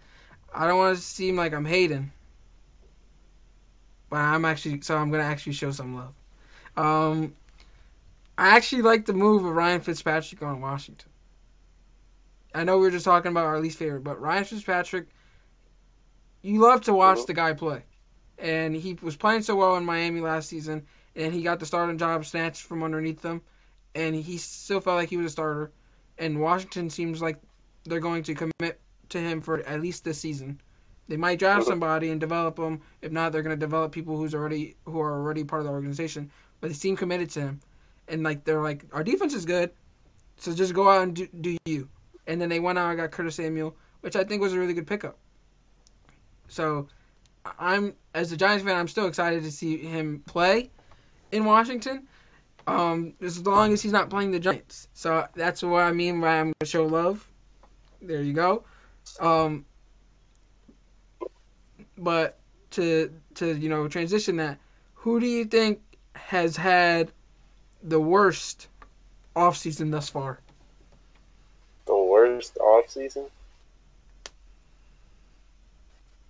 I 0.54 0.68
don't 0.68 0.78
want 0.78 0.98
to 0.98 1.04
seem 1.04 1.38
like 1.38 1.54
I'm 1.54 1.66
hating. 1.66 2.12
But 4.10 4.18
I'm 4.18 4.46
actually. 4.46 4.82
So 4.82 4.98
I'm 4.98 5.12
gonna 5.12 5.24
actually 5.24 5.54
show 5.54 5.72
some 5.72 5.96
love. 5.96 6.14
Um, 6.78 7.36
I 8.38 8.56
actually 8.56 8.82
like 8.84 9.06
the 9.06 9.14
move 9.14 9.46
of 9.46 9.54
Ryan 9.54 9.82
Fitzpatrick 9.82 10.42
on 10.44 10.62
Washington. 10.62 11.10
I 12.56 12.64
know 12.64 12.78
we 12.78 12.84
were 12.86 12.92
just 12.92 13.06
talking 13.06 13.32
about 13.32 13.46
our 13.46 13.60
least 13.60 13.78
favorite, 13.78 14.04
but 14.04 14.20
Ryan 14.22 14.46
Fitzpatrick, 14.46 15.08
you 16.42 16.60
love 16.62 16.82
to 16.84 16.94
watch 16.94 17.26
the 17.26 17.34
guy 17.34 17.54
play. 17.54 17.84
And 18.38 18.76
he 18.76 18.94
was 19.02 19.16
playing 19.16 19.44
so 19.44 19.56
well 19.56 19.76
in 19.78 19.86
Miami 19.86 20.22
last 20.22 20.50
season, 20.50 20.86
and 21.16 21.34
he 21.34 21.44
got 21.44 21.60
the 21.60 21.66
starting 21.66 21.98
job 21.98 22.26
snatched 22.26 22.64
from 22.64 22.84
underneath 22.84 23.22
them, 23.22 23.42
and 23.96 24.16
he 24.16 24.38
still 24.38 24.82
felt 24.82 24.98
like 24.98 25.10
he 25.10 25.18
was 25.18 25.28
a 25.28 25.30
starter. 25.30 25.72
And 26.18 26.40
Washington 26.40 26.90
seems 26.90 27.22
like 27.22 27.38
they're 27.84 28.00
going 28.00 28.24
to 28.24 28.36
commit 28.36 28.80
to 29.10 29.20
him 29.20 29.42
for 29.42 29.60
at 29.62 29.82
least 29.82 30.04
this 30.04 30.20
season. 30.20 30.60
They 31.08 31.18
might 31.18 31.40
draft 31.40 31.68
somebody 31.68 32.10
and 32.10 32.20
develop 32.20 32.58
him. 32.58 32.82
If 33.02 33.12
not, 33.12 33.32
they're 33.32 33.44
going 33.44 33.56
to 33.56 33.60
develop 33.60 33.92
people 33.92 34.18
who's 34.18 34.34
already 34.34 34.76
who 34.86 35.00
are 35.02 35.14
already 35.14 35.44
part 35.44 35.62
of 35.62 35.68
the 35.68 35.72
organization. 35.72 36.32
But 36.62 36.70
they 36.70 36.74
seem 36.74 36.98
committed 36.98 37.30
to 37.32 37.42
him, 37.42 37.60
and 38.08 38.24
like 38.24 38.44
they're 38.44 38.62
like 38.62 38.86
our 38.92 39.04
defense 39.04 39.34
is 39.36 39.46
good, 39.46 39.72
so 40.38 40.54
just 40.54 40.74
go 40.74 40.90
out 40.90 41.04
and 41.04 41.16
do, 41.16 41.28
do 41.42 41.58
you. 41.66 41.88
And 42.26 42.42
then 42.42 42.50
they 42.50 42.60
went 42.60 42.80
out 42.80 42.90
and 42.90 42.98
got 42.98 43.12
Curtis 43.12 43.36
Samuel, 43.36 43.76
which 44.02 44.16
I 44.16 44.24
think 44.24 44.42
was 44.42 44.54
a 44.54 44.60
really 44.60 44.74
good 44.74 44.88
pickup. 44.88 45.18
So 46.48 46.88
I'm 47.60 47.94
as 48.14 48.32
a 48.32 48.38
Giants 48.38 48.64
fan, 48.64 48.76
I'm 48.76 48.88
still 48.88 49.08
excited 49.08 49.44
to 49.44 49.52
see 49.52 49.78
him 49.78 50.24
play 50.26 50.72
in 51.32 51.46
Washington. 51.46 52.08
Um, 52.68 53.14
as 53.22 53.46
long 53.46 53.74
as 53.74 53.82
he's 53.82 53.92
not 53.92 54.10
playing 54.10 54.32
the 54.32 54.40
Giants. 54.40 54.88
So 54.94 55.28
that's 55.36 55.62
what 55.62 55.84
I 55.84 55.92
mean 55.92 56.20
by 56.20 56.40
I'm 56.40 56.54
gonna 56.60 56.68
show 56.68 56.86
love. 56.86 57.28
There 58.02 58.22
you 58.22 58.34
go. 58.34 58.64
Um, 59.20 59.66
but 61.98 62.38
to 62.72 63.12
to 63.36 63.56
you 63.56 63.70
know 63.70 63.88
transition 63.88 64.38
that, 64.38 64.58
who 64.94 65.20
do 65.20 65.28
you 65.28 65.46
think 65.46 65.82
has 66.14 66.58
had 66.58 67.12
the 67.84 68.00
worst 68.00 68.68
offseason 69.36 69.92
thus 69.92 70.10
far? 70.10 70.40
The 71.86 71.96
worst 71.96 72.58
off 72.58 72.90
season. 72.90 73.26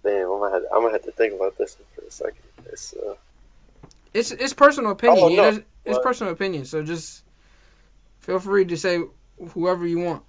Damn, 0.03 0.29
I'm 0.29 0.39
gonna 0.39 0.53
have, 0.53 0.63
I'm 0.73 0.81
gonna 0.81 0.93
have 0.93 1.03
to 1.03 1.11
think 1.11 1.33
about 1.33 1.57
this 1.57 1.77
one 1.79 1.87
for 1.95 2.07
a 2.07 2.11
second. 2.11 2.43
It's 2.65 2.93
uh, 2.93 3.15
It's 4.15 4.31
it's 4.31 4.53
personal 4.53 4.91
opinion. 4.91 5.33
Oh, 5.39 5.51
no. 5.51 5.63
it's 5.85 5.99
What? 5.99 6.03
personal 6.03 6.33
opinion. 6.33 6.65
So 6.65 6.83
just 6.83 7.25
feel 8.19 8.39
free 8.39 8.65
to 8.65 8.77
say 8.77 9.01
whoever 9.53 9.85
you 9.87 9.99
want. 9.99 10.23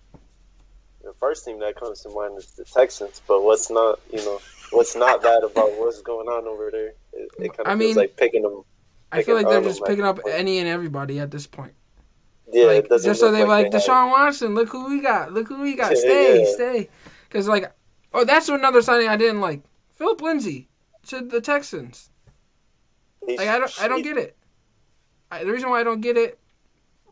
the 1.03 1.15
first 1.15 1.45
team 1.45 1.61
that 1.61 1.77
comes 1.77 2.03
to 2.03 2.11
mind 2.11 2.39
is 2.39 2.53
the 2.57 2.65
Texans. 2.65 3.23
But 3.29 3.43
what's 3.45 3.71
not, 3.71 4.01
you 4.13 4.25
know, 4.25 4.41
what's 4.73 4.97
not 4.97 5.23
bad 5.23 5.45
about 5.45 5.79
what's 5.79 6.03
going 6.03 6.29
on 6.29 6.47
over 6.47 6.71
there? 6.71 6.95
It, 7.13 7.31
it 7.39 7.57
kind 7.57 7.69
of 7.69 7.75
I 7.75 7.77
feels 7.79 7.97
mean, 7.97 7.97
like 7.97 8.17
picking 8.17 8.43
them. 8.43 8.65
I 9.13 9.23
feel 9.23 9.37
like 9.37 9.49
they're 9.49 9.63
just 9.63 9.85
picking 9.85 10.05
up 10.05 10.21
any 10.27 10.59
and 10.59 10.69
everybody 10.69 11.21
at 11.21 11.31
this 11.31 11.47
point. 11.47 11.75
Yeah, 12.53 12.67
like, 12.67 12.85
it 12.85 12.89
doesn't 12.89 13.09
just 13.11 13.21
so 13.21 13.31
they 13.33 13.45
like 13.45 13.71
they 13.71 13.79
Deshaun 13.79 14.11
Watson. 14.11 14.55
Look 14.55 14.71
who 14.71 14.89
we 14.89 15.01
got. 15.01 15.33
Look 15.33 15.49
who 15.49 15.63
we 15.63 15.77
got. 15.77 15.97
Yeah, 16.03 16.07
Stay, 16.07 16.39
yeah. 16.41 16.45
stay. 16.45 16.91
Because 17.29 17.49
like, 17.49 17.73
oh, 18.13 18.25
that's 18.25 18.49
another 18.49 18.83
signing 18.83 19.09
I 19.09 19.17
didn't 19.17 19.41
like. 19.41 19.63
Phillip 19.95 20.23
Lindsay 20.23 20.69
to 21.09 21.23
the 21.23 21.41
Texans. 21.41 22.11
Like 23.23 23.49
I 23.49 23.59
don't, 23.59 23.83
I 23.83 23.89
don't 23.89 24.03
get 24.03 24.17
it. 24.17 24.37
I, 25.31 25.45
the 25.45 25.51
reason 25.53 25.69
why 25.71 25.81
I 25.81 25.85
don't 25.85 26.01
get 26.01 26.17
it, 26.17 26.39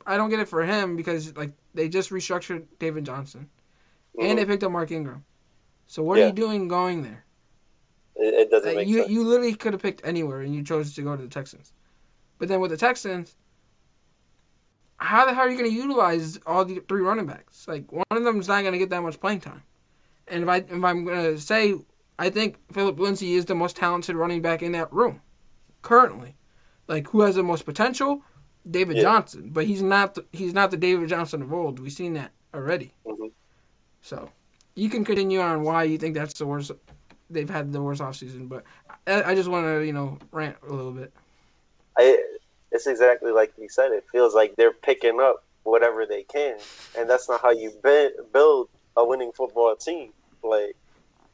I 0.06 0.16
don't 0.16 0.30
get 0.30 0.40
it 0.40 0.48
for 0.48 0.64
him 0.64 0.96
because 0.96 1.36
like 1.36 1.52
they 1.74 1.88
just 1.88 2.10
restructured 2.10 2.64
David 2.78 3.04
Johnson 3.04 3.48
and 4.18 4.32
Mhm. 4.32 4.36
they 4.36 4.44
picked 4.44 4.64
up 4.64 4.70
Mark 4.72 4.90
Ingram. 4.90 5.24
So 5.86 6.02
what 6.02 6.18
are 6.18 6.26
you 6.26 6.32
doing 6.32 6.68
going 6.68 7.02
there? 7.02 7.24
It, 8.16 8.34
it 8.34 8.50
doesn't 8.50 8.68
Like, 8.68 8.76
make 8.76 8.88
you 8.88 8.98
sense. 8.98 9.10
you 9.10 9.24
literally 9.24 9.54
could 9.54 9.72
have 9.72 9.82
picked 9.82 10.02
anywhere 10.06 10.40
and 10.42 10.54
you 10.54 10.62
chose 10.62 10.94
to 10.94 11.02
go 11.02 11.16
to 11.16 11.22
the 11.22 11.28
Texans. 11.28 11.72
But 12.38 12.48
then 12.48 12.60
with 12.60 12.70
the 12.70 12.76
Texans, 12.76 13.36
how 14.96 15.26
the 15.26 15.34
hell 15.34 15.44
are 15.46 15.50
you 15.50 15.58
going 15.58 15.70
to 15.70 15.76
utilize 15.76 16.38
all 16.46 16.64
the 16.64 16.80
three 16.88 17.02
running 17.02 17.26
backs? 17.26 17.66
Like 17.66 17.90
one 17.90 18.04
of 18.10 18.24
them 18.24 18.38
is 18.40 18.48
not 18.48 18.60
going 18.62 18.72
to 18.72 18.78
get 18.78 18.90
that 18.90 19.02
much 19.02 19.20
playing 19.20 19.40
time. 19.40 19.62
And 20.28 20.42
if 20.44 20.48
I 20.48 20.56
if 20.58 20.84
I'm 20.84 21.04
going 21.04 21.34
to 21.34 21.38
say 21.40 21.74
I 22.18 22.30
think 22.30 22.56
Phillip 22.72 22.98
Lindsay 22.98 23.34
is 23.34 23.44
the 23.44 23.54
most 23.54 23.76
talented 23.76 24.14
running 24.16 24.40
back 24.40 24.62
in 24.62 24.72
that 24.72 24.92
room 24.92 25.20
currently. 25.84 26.34
Like 26.88 27.06
who 27.08 27.20
has 27.20 27.36
the 27.36 27.44
most 27.44 27.64
potential? 27.64 28.22
David 28.68 28.96
Yeah. 28.96 29.02
Johnson, 29.02 29.50
but 29.52 29.66
he's 29.66 29.82
not 29.82 30.14
the, 30.14 30.24
he's 30.32 30.54
not 30.54 30.70
the 30.70 30.76
David 30.76 31.08
Johnson 31.08 31.42
of 31.42 31.52
old. 31.52 31.78
We've 31.78 31.92
seen 31.92 32.14
that 32.14 32.32
already. 32.54 32.92
Mhm. 33.06 33.30
So 34.02 34.30
you 34.74 34.88
can 34.88 35.04
continue 35.04 35.40
on 35.40 35.62
why 35.62 35.84
you 35.84 35.98
think 35.98 36.14
that's 36.14 36.34
the 36.34 36.46
worst. 36.46 36.72
They've 37.30 37.48
had 37.48 37.72
the 37.72 37.82
worst 37.82 38.00
offseason, 38.00 38.48
but 38.48 38.64
I, 39.06 39.32
I 39.32 39.34
just 39.34 39.48
want 39.48 39.66
to 39.66 39.82
you 39.82 39.92
know 39.92 40.18
rant 40.32 40.56
a 40.66 40.72
little 40.72 40.92
bit. 40.92 41.12
I, 41.96 42.22
it's 42.72 42.86
exactly 42.86 43.30
like 43.30 43.52
you 43.58 43.68
said. 43.68 43.92
It 43.92 44.04
feels 44.10 44.34
like 44.34 44.56
they're 44.56 44.72
picking 44.72 45.20
up 45.20 45.44
whatever 45.62 46.06
they 46.06 46.22
can, 46.24 46.58
and 46.98 47.08
that's 47.08 47.28
not 47.28 47.40
how 47.40 47.50
you 47.50 47.72
be, 47.82 48.10
build 48.32 48.68
a 48.96 49.04
winning 49.04 49.32
football 49.32 49.76
team. 49.76 50.12
Like, 50.42 50.76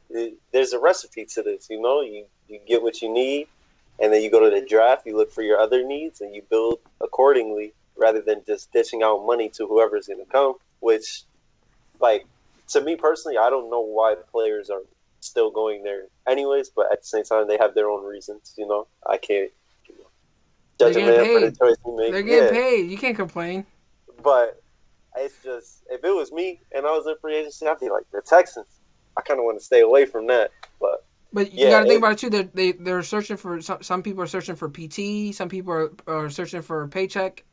it, 0.09 0.37
there's 0.51 0.73
a 0.73 0.79
recipe 0.79 1.25
to 1.25 1.41
this. 1.41 1.67
You 1.69 1.81
know, 1.81 2.01
you 2.01 2.25
you 2.47 2.59
get 2.67 2.83
what 2.83 3.01
you 3.01 3.11
need, 3.11 3.47
and 3.99 4.13
then 4.13 4.21
you 4.21 4.31
go 4.31 4.39
to 4.39 4.49
the 4.49 4.65
draft. 4.65 5.05
You 5.05 5.17
look 5.17 5.31
for 5.31 5.41
your 5.43 5.59
other 5.59 5.85
needs, 5.85 6.21
and 6.21 6.33
you 6.35 6.43
build 6.49 6.79
accordingly, 7.01 7.73
rather 7.97 8.21
than 8.21 8.43
just 8.45 8.71
dishing 8.71 9.03
out 9.03 9.25
money 9.25 9.49
to 9.49 9.67
whoever's 9.67 10.07
going 10.07 10.23
to 10.23 10.31
come. 10.31 10.55
Which, 10.79 11.23
like, 11.99 12.25
to 12.69 12.81
me 12.81 12.95
personally, 12.95 13.37
I 13.37 13.49
don't 13.49 13.69
know 13.69 13.81
why 13.81 14.15
players 14.31 14.69
are 14.69 14.81
still 15.19 15.51
going 15.51 15.83
there, 15.83 16.03
anyways. 16.27 16.69
But 16.75 16.91
at 16.91 17.01
the 17.01 17.07
same 17.07 17.23
time, 17.23 17.47
they 17.47 17.57
have 17.57 17.75
their 17.75 17.89
own 17.89 18.05
reasons. 18.05 18.53
You 18.57 18.67
know, 18.67 18.87
I 19.07 19.17
can't. 19.17 19.51
You 19.87 19.95
know, 19.97 20.05
judge 20.79 20.95
a 20.95 20.99
They're 20.99 21.11
getting 21.11 21.33
man 21.33 21.33
for 21.33 21.39
the 21.39 21.51
paid. 21.51 21.59
choice 21.59 21.75
he 21.85 21.91
makes. 21.91 22.11
They're 22.11 22.23
getting 22.23 22.43
Yeah. 22.45 22.61
paid. 22.61 22.91
You 22.91 22.97
can't 22.97 23.15
complain. 23.15 23.65
But 24.23 24.61
it's 25.17 25.35
just 25.43 25.83
if 25.89 26.03
it 26.03 26.15
was 26.15 26.31
me 26.31 26.59
and 26.73 26.85
I 26.85 26.91
was 26.91 27.05
in 27.07 27.15
free 27.21 27.35
agency, 27.35 27.67
I'd 27.67 27.79
be 27.79 27.89
like 27.89 28.05
the 28.11 28.21
Texans. 28.21 28.67
I 29.17 29.21
kind 29.21 29.39
of 29.39 29.45
want 29.45 29.59
to 29.59 29.65
stay 29.65 29.81
away 29.81 30.05
from 30.05 30.27
that. 30.27 30.51
But 30.79 31.03
But 31.33 31.53
you 31.53 31.65
Yeah, 31.65 31.69
got 31.71 31.79
to 31.81 31.85
think 31.85 31.95
it- 31.95 31.97
about 31.99 32.11
it 32.13 32.17
too. 32.19 32.29
They're, 32.29 32.49
they 32.53 32.71
they're 32.73 33.03
searching 33.03 33.37
for 33.37 33.61
some. 33.61 33.81
Some 33.81 34.03
people 34.03 34.23
are 34.23 34.27
searching 34.27 34.55
for 34.55 34.69
PT. 34.69 35.33
Some 35.33 35.49
people 35.49 35.73
are, 35.73 35.91
are 36.07 36.29
searching 36.29 36.61
for 36.61 36.83
a 36.83 36.87
paycheck. 36.89 37.43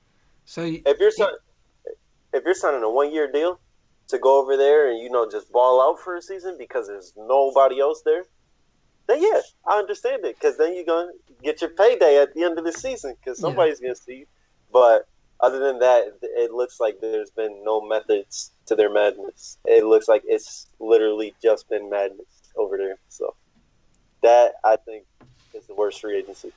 So 0.44 0.62
if 0.62 0.98
you're 0.98 1.10
sign- 1.12 1.28
if 2.32 2.42
you're 2.44 2.54
signing 2.54 2.82
a 2.82 2.90
one 2.90 3.12
year 3.12 3.30
deal 3.30 3.60
to 4.08 4.18
go 4.18 4.40
over 4.42 4.56
there 4.56 4.90
and 4.90 4.98
you 5.02 5.10
know 5.10 5.28
just 5.30 5.52
ball 5.52 5.80
out 5.80 6.00
for 6.02 6.16
a 6.16 6.22
season 6.22 6.56
because 6.58 6.88
there's 6.88 7.12
nobody 7.16 7.78
else 7.80 8.02
there, 8.04 8.24
then 9.06 9.22
yeah, 9.22 9.40
I 9.66 9.78
understand 9.78 10.24
it 10.24 10.36
because 10.40 10.56
then 10.58 10.74
you're 10.74 10.84
gonna 10.84 11.12
get 11.42 11.60
your 11.60 11.70
payday 11.70 12.18
at 12.20 12.34
the 12.34 12.42
end 12.44 12.58
of 12.58 12.64
the 12.64 12.72
season 12.72 13.14
because 13.22 13.38
Yeah. 13.38 13.42
somebody's 13.48 13.78
gonna 13.80 13.94
see 13.94 14.14
you. 14.20 14.26
But 14.72 15.06
other 15.40 15.60
than 15.60 15.78
that, 15.78 16.18
it 16.22 16.50
looks 16.50 16.80
like 16.80 16.96
there's 17.00 17.30
been 17.30 17.62
no 17.64 17.80
methods 17.80 18.50
to 18.66 18.74
their 18.74 18.90
madness. 18.90 19.58
It 19.66 19.84
looks 19.84 20.08
like 20.08 20.22
it's 20.26 20.66
literally 20.80 21.32
just 21.40 21.68
been 21.68 21.88
madness 21.88 22.26
over 22.56 22.76
there. 22.76 22.98
So 23.08 23.34
that 24.22 24.54
I 24.64 24.76
think 24.76 25.04
is 25.54 25.66
the 25.66 25.74
worst 25.74 26.00
free 26.00 26.18
agency. 26.18 26.52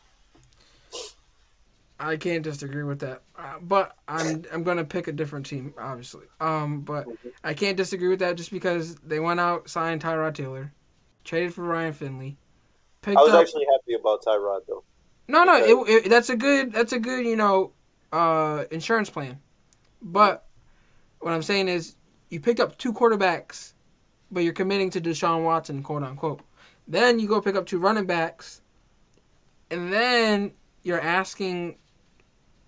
I 2.00 2.18
can't 2.18 2.42
disagree 2.44 2.84
with 2.84 3.00
that. 3.02 3.22
Uh, 3.38 3.60
but 3.62 3.96
I'm 4.08 4.44
I'm 4.52 4.64
gonna 4.64 4.84
pick 4.84 5.08
a 5.08 5.12
different 5.12 5.46
team, 5.46 5.74
obviously. 5.78 6.26
Um, 6.40 6.82
but 6.82 7.06
I 7.44 7.54
can't 7.54 7.78
disagree 7.78 8.08
with 8.10 8.20
that 8.20 8.38
just 8.38 8.52
because 8.52 8.96
they 8.96 9.20
went 9.20 9.40
out, 9.40 9.70
signed 9.70 10.02
Tyrod 10.02 10.34
Taylor, 10.34 10.72
traded 11.24 11.54
for 11.54 11.62
Ryan 11.64 11.94
Finley, 11.94 12.38
picked 13.04 13.18
I 13.18 13.22
was 13.22 13.34
up. 13.34 13.42
actually 13.42 13.68
happy 13.72 13.94
about 13.94 14.24
Tyrod 14.24 14.62
though. 14.68 14.84
no, 15.28 15.44
no, 15.44 15.60
because- 15.62 15.90
it, 15.90 16.06
it, 16.08 16.10
that's 16.10 16.30
a 16.32 16.36
good 16.36 16.74
that's 16.74 16.94
a 16.94 17.00
good 17.00 17.24
you 17.26 17.36
know 17.36 17.72
uh, 18.12 18.64
insurance 18.72 19.10
plan. 19.12 19.40
But 20.02 20.44
what 21.20 21.34
I'm 21.34 21.44
saying 21.44 21.68
is, 21.68 21.96
you 22.30 22.40
picked 22.40 22.60
up 22.60 22.80
two 22.80 22.94
quarterbacks, 22.94 23.74
but 24.32 24.40
you're 24.44 24.54
committing 24.54 24.90
to 24.92 25.02
Deshaun 25.02 25.44
Watson, 25.44 25.84
quote 25.84 26.02
unquote. 26.02 26.42
Then 26.92 27.20
you 27.20 27.28
go 27.30 27.40
pick 27.40 27.56
up 27.56 27.66
two 27.66 27.80
running 27.80 28.06
backs, 28.06 28.62
and 29.70 29.94
then 29.94 30.52
you're 30.84 31.00
asking 31.00 31.78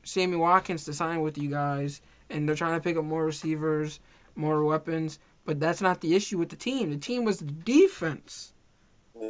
Sammy 0.04 0.38
Watkins 0.38 0.86
to 0.86 0.94
sign 0.94 1.20
with 1.20 1.38
you 1.38 1.50
guys, 1.50 2.00
and 2.30 2.48
they're 2.48 2.56
trying 2.56 2.76
to 2.76 2.82
pick 2.82 2.96
up 2.96 3.04
more 3.04 3.26
receivers, 3.26 4.00
more 4.38 4.64
weapons. 4.64 5.20
But 5.44 5.60
that's 5.60 5.82
not 5.82 6.00
the 6.00 6.16
issue 6.16 6.38
with 6.38 6.48
the 6.48 6.56
team. 6.56 6.90
The 6.90 6.98
team 6.98 7.26
was 7.26 7.40
the 7.40 7.52
defense. 7.52 8.54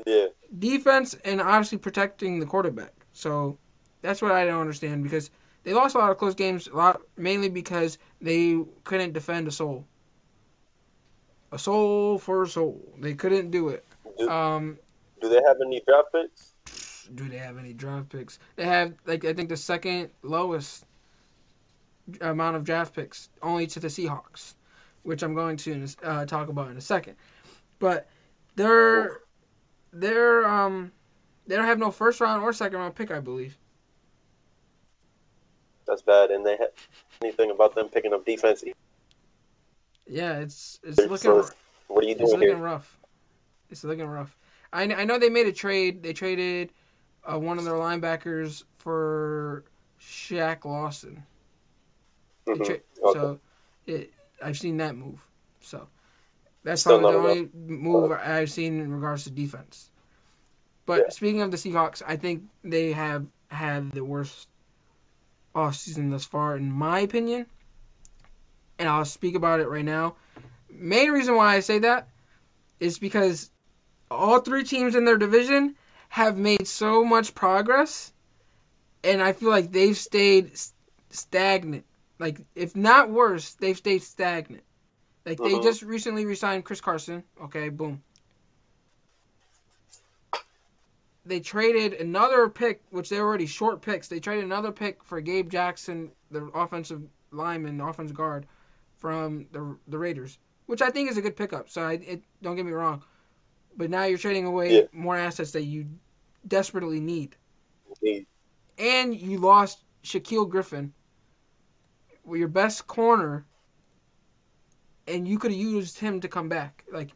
Yeah, 0.05 0.27
defense 0.59 1.15
and 1.25 1.41
obviously 1.41 1.79
protecting 1.79 2.39
the 2.39 2.45
quarterback. 2.45 2.93
So 3.13 3.57
that's 4.03 4.21
what 4.21 4.31
I 4.31 4.45
don't 4.45 4.61
understand 4.61 5.01
because 5.01 5.31
they 5.63 5.73
lost 5.73 5.95
a 5.95 5.97
lot 5.97 6.11
of 6.11 6.19
close 6.19 6.35
games, 6.35 6.67
a 6.67 6.75
lot 6.75 7.01
mainly 7.17 7.49
because 7.49 7.97
they 8.21 8.63
couldn't 8.83 9.13
defend 9.13 9.47
a 9.47 9.51
soul. 9.51 9.87
A 11.51 11.57
soul 11.57 12.19
for 12.19 12.43
a 12.43 12.47
soul. 12.47 12.93
They 12.99 13.15
couldn't 13.15 13.49
do 13.49 13.69
it. 13.69 13.83
Do, 14.17 14.29
Um, 14.29 14.77
do 15.21 15.29
they 15.29 15.41
have 15.47 15.57
any 15.65 15.81
draft 15.87 16.11
picks? 16.11 16.49
do 17.15 17.27
they 17.27 17.37
have 17.37 17.57
any 17.57 17.73
draft 17.73 18.09
picks? 18.09 18.39
They 18.55 18.65
have 18.65 18.93
like 19.05 19.25
I 19.25 19.33
think 19.33 19.49
the 19.49 19.57
second 19.57 20.09
lowest 20.21 20.85
amount 22.21 22.55
of 22.55 22.63
draft 22.63 22.93
picks, 22.95 23.29
only 23.41 23.67
to 23.67 23.79
the 23.79 23.87
Seahawks, 23.87 24.55
which 25.03 25.21
I'm 25.23 25.33
going 25.33 25.57
to 25.57 25.85
uh, 26.03 26.25
talk 26.25 26.47
about 26.49 26.69
in 26.71 26.77
a 26.77 26.81
second. 26.81 27.15
But 27.79 28.07
they're 28.55 29.19
they're 29.91 30.45
um 30.47 30.91
they 31.47 31.55
don't 31.57 31.65
have 31.65 31.79
no 31.79 31.91
first 31.91 32.21
round 32.21 32.41
or 32.41 32.53
second 32.53 32.79
round 32.79 32.95
pick, 32.95 33.11
I 33.11 33.19
believe. 33.19 33.57
That's 35.85 36.01
bad. 36.01 36.31
And 36.31 36.45
they 36.45 36.51
have 36.57 36.69
anything 37.21 37.51
about 37.51 37.75
them 37.75 37.89
picking 37.89 38.13
up 38.13 38.25
defense? 38.25 38.63
Yeah, 40.07 40.39
it's 40.39 40.79
it's 40.83 40.95
So 40.97 41.07
looking 41.07 41.31
it's- 41.31 41.51
What 41.87 42.03
are 42.03 42.07
you 42.07 42.11
it's 42.13 42.19
doing 42.21 42.31
looking 42.31 42.47
here? 42.47 42.57
rough. 42.57 42.97
It's 43.73 43.83
looking 43.83 44.05
rough. 44.05 44.37
I, 44.71 44.83
I 44.83 45.03
know 45.03 45.17
they 45.17 45.29
made 45.29 45.47
a 45.47 45.51
trade. 45.51 46.03
They 46.03 46.13
traded 46.13 46.71
uh, 47.25 47.39
one 47.39 47.57
of 47.57 47.65
their 47.65 47.73
linebackers 47.73 48.63
for 48.77 49.63
Shaq 49.99 50.63
Lawson. 50.63 51.23
Mhm. 52.47 52.63
tra- 52.65 52.75
Okay. 52.75 52.83
So 53.13 53.39
it, 53.87 54.11
I've 54.43 54.59
seen 54.59 54.77
that 54.77 54.95
move. 54.95 55.19
So 55.61 55.87
that's 56.63 56.83
the 56.83 56.99
not 56.99 57.15
only 57.15 57.49
move 57.55 58.11
I've 58.11 58.51
seen 58.51 58.79
in 58.79 58.93
regards 58.93 59.23
to 59.23 59.31
defense. 59.31 59.89
But 60.85 60.99
Yeah. 61.05 61.09
speaking 61.09 61.41
of 61.41 61.49
the 61.49 61.57
Seahawks, 61.57 62.03
I 62.05 62.15
think 62.15 62.43
they 62.63 62.91
have 62.91 63.25
had 63.49 63.91
the 63.91 64.03
worst 64.05 64.47
offseason 65.55 66.11
thus 66.11 66.25
far, 66.25 66.57
in 66.57 66.71
my 66.71 66.99
opinion. 66.99 67.47
And 68.77 68.87
I'll 68.87 69.05
speak 69.05 69.33
about 69.33 69.61
it 69.61 69.67
right 69.67 69.85
now. 69.85 70.15
Main 70.69 71.11
reason 71.11 71.35
why 71.35 71.55
I 71.55 71.59
say 71.61 71.79
that 71.79 72.07
is 72.79 72.99
because 72.99 73.49
all 74.13 74.39
three 74.39 74.63
teams 74.63 74.95
in 74.95 75.05
their 75.05 75.17
division 75.17 75.75
have 76.09 76.37
made 76.37 76.67
so 76.67 77.03
much 77.03 77.33
progress, 77.33 78.13
and 79.03 79.21
I 79.21 79.33
feel 79.33 79.49
like 79.49 79.71
they've 79.71 79.97
stayed 79.97 80.51
stagnant. 81.09 81.85
Like, 82.19 82.39
if 82.55 82.75
not 82.75 83.09
worse, 83.09 83.53
they've 83.55 83.77
stayed 83.77 84.03
stagnant. 84.03 84.63
Like, 85.25 85.37
they 85.37 85.53
Mhm. 85.53 85.63
just 85.63 85.81
recently 85.81 86.25
resigned 86.25 86.65
Chris 86.65 86.81
Carson. 86.81 87.23
Okay, 87.41 87.69
boom. 87.69 88.03
They 91.25 91.39
traded 91.39 91.93
another 91.93 92.49
pick, 92.49 92.81
which 92.89 93.09
they 93.09 93.19
were 93.19 93.27
already 93.27 93.45
short 93.45 93.81
picks. 93.81 94.09
They 94.09 94.19
traded 94.19 94.43
another 94.43 94.71
pick 94.71 95.03
for 95.03 95.21
Gabe 95.21 95.49
Jackson, 95.49 96.11
the 96.29 96.45
offensive 96.53 97.01
lineman, 97.31 97.79
offensive 97.79 98.17
guard 98.17 98.45
from 98.97 99.47
the 99.51 99.77
the 99.87 99.97
Raiders, 99.97 100.37
which 100.65 100.81
I 100.81 100.89
think 100.89 101.09
is 101.09 101.17
a 101.17 101.21
good 101.21 101.37
pickup. 101.37 101.69
So 101.69 101.83
I, 101.83 101.93
it, 101.93 102.23
don't 102.41 102.55
get 102.57 102.65
me 102.65 102.73
wrong, 102.73 103.03
but 103.77 103.89
now 103.89 104.03
you're 104.03 104.17
trading 104.17 104.45
away 104.45 104.73
Yeah. 104.75 104.87
more 104.91 105.17
assets 105.17 105.51
that 105.51 105.63
you 105.63 105.87
desperately 106.47 106.99
need, 106.99 107.35
He- 108.01 108.27
and 108.77 109.15
you 109.15 109.37
lost 109.37 109.83
Shaquill 110.03 110.49
Griffin, 110.49 110.93
your 112.29 112.47
best 112.47 112.87
corner, 112.87 113.45
and 115.07 115.27
you 115.27 115.37
could 115.37 115.51
have 115.51 115.59
used 115.59 115.99
him 115.99 116.19
to 116.21 116.27
come 116.27 116.49
back. 116.49 116.83
Like 116.91 117.11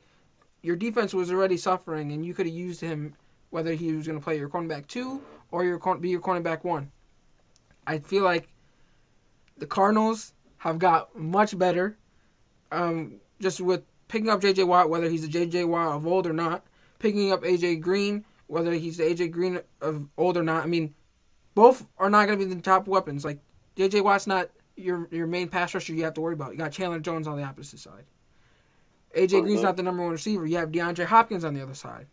your 0.62 0.76
defense 0.76 1.13
was 1.13 1.32
already 1.32 1.58
suffering, 1.58 2.12
and 2.12 2.26
you 2.26 2.34
could 2.34 2.46
have 2.46 2.56
used 2.56 2.82
him 2.82 3.15
whether 3.50 3.74
he 3.74 3.93
was 3.93 4.08
going 4.08 4.20
to 4.20 4.24
play 4.24 4.38
your 4.38 4.50
cornerback 4.50 4.88
two 4.88 5.22
or 5.52 5.63
your 5.63 5.80
be 5.98 6.10
your 6.10 6.22
cornerback 6.22 6.63
one. 6.63 6.91
I 7.86 8.00
feel 8.00 8.24
like 8.24 8.50
the 9.58 9.65
Cardinals 9.65 10.34
have 10.58 10.80
got 10.80 11.15
much 11.17 11.58
better, 11.58 11.98
um, 12.72 13.20
just 13.39 13.62
with 13.62 13.84
picking 14.08 14.30
up 14.30 14.41
J.J. 14.41 14.63
Watt, 14.63 14.89
whether 14.89 15.10
he's 15.10 15.22
the 15.22 15.28
J.J. 15.28 15.65
Watt 15.65 15.96
of 15.96 16.08
old 16.08 16.28
or 16.28 16.34
not, 16.34 16.65
picking 17.00 17.32
up 17.32 17.43
A.J. 17.43 17.78
Green, 17.78 18.26
whether 18.48 18.74
he's 18.74 18.98
the 18.98 19.06
A.J. 19.06 19.30
Green 19.30 19.60
of 19.82 20.08
old 20.17 20.38
or 20.38 20.43
not. 20.43 20.63
I 20.63 20.67
mean, 20.67 20.93
both 21.56 21.86
are 21.98 22.10
not 22.10 22.28
going 22.28 22.39
to 22.39 22.46
be 22.46 22.54
the 22.54 22.62
top 22.62 22.88
weapons. 22.88 23.26
Like 23.26 23.39
J.J. 23.76 24.02
Watt's 24.02 24.28
not 24.28 24.50
your 24.76 25.08
your 25.12 25.28
main 25.28 25.48
pass 25.48 25.74
rusher 25.74 25.93
you 25.93 26.04
have 26.04 26.13
to 26.13 26.22
worry 26.22 26.34
about. 26.34 26.52
You 26.52 26.58
got 26.58 26.72
Chandler 26.72 27.00
Jones 27.00 27.28
on 27.28 27.38
the 27.38 27.43
opposite 27.43 27.80
side. 27.80 28.06
A.J. 29.15 29.41
Green's 29.41 29.63
not 29.63 29.78
the 29.78 29.84
number 29.84 30.04
one 30.04 30.12
receiver. 30.12 30.46
You 30.46 30.58
have 30.58 30.72
DeAndre 30.72 31.06
Hopkins 31.06 31.43
on 31.43 31.54
the 31.54 31.62
other 31.62 31.74
side. 31.74 32.08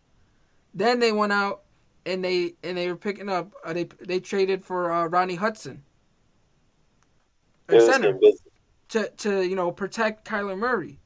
Then 0.73 0.99
they 0.99 1.11
went 1.11 1.31
out 1.31 1.61
and 2.05 2.23
they 2.23 2.53
and 2.63 2.77
they 2.77 2.87
were 2.87 2.95
picking 2.95 3.29
up. 3.29 3.53
Uh, 3.63 3.73
they 3.73 3.83
they 4.01 4.19
traded 4.19 4.63
for 4.63 4.91
uh, 4.91 5.05
Rodney 5.07 5.35
Hudson, 5.35 5.83
a 7.69 7.73
They're 7.73 7.81
center 7.81 8.19
to 8.89 9.09
to 9.17 9.41
you 9.43 9.55
know 9.55 9.71
protect 9.71 10.27
Kyler 10.27 10.57
Murray. 10.57 10.99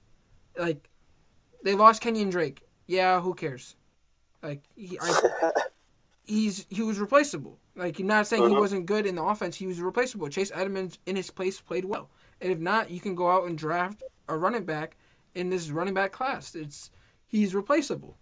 Like 0.59 0.89
they 1.63 1.75
lost 1.75 2.01
Kenyon 2.01 2.29
Drake. 2.29 2.63
Yeah, 2.87 3.21
who 3.21 3.33
cares? 3.35 3.75
Like 4.43 4.63
he, 4.75 4.99
I, 5.01 5.51
he's 6.25 6.65
he 6.69 6.83
was 6.83 6.99
replaceable. 6.99 7.59
Like 7.75 7.99
you're 7.99 8.07
not 8.07 8.27
saying 8.27 8.43
he 8.45 8.55
Mhm. 8.55 8.59
wasn't 8.59 8.85
good 8.87 9.05
in 9.07 9.15
the 9.15 9.23
offense. 9.23 9.55
He 9.57 9.67
was 9.67 9.81
replaceable. 9.81 10.29
Chase 10.29 10.51
Edmonds 10.53 10.99
in 11.05 11.15
his 11.15 11.31
place 11.31 11.61
played 11.61 11.85
well. 11.85 12.09
And 12.41 12.51
if 12.51 12.59
not, 12.59 12.91
you 12.91 12.99
can 12.99 13.15
go 13.15 13.29
out 13.29 13.45
and 13.47 13.57
draft 13.57 14.03
a 14.29 14.37
running 14.37 14.65
back 14.65 14.97
in 15.35 15.49
this 15.49 15.71
running 15.71 15.95
back 15.95 16.11
class. 16.11 16.55
It's 16.55 16.91
he's 17.27 17.55
replaceable. 17.55 18.17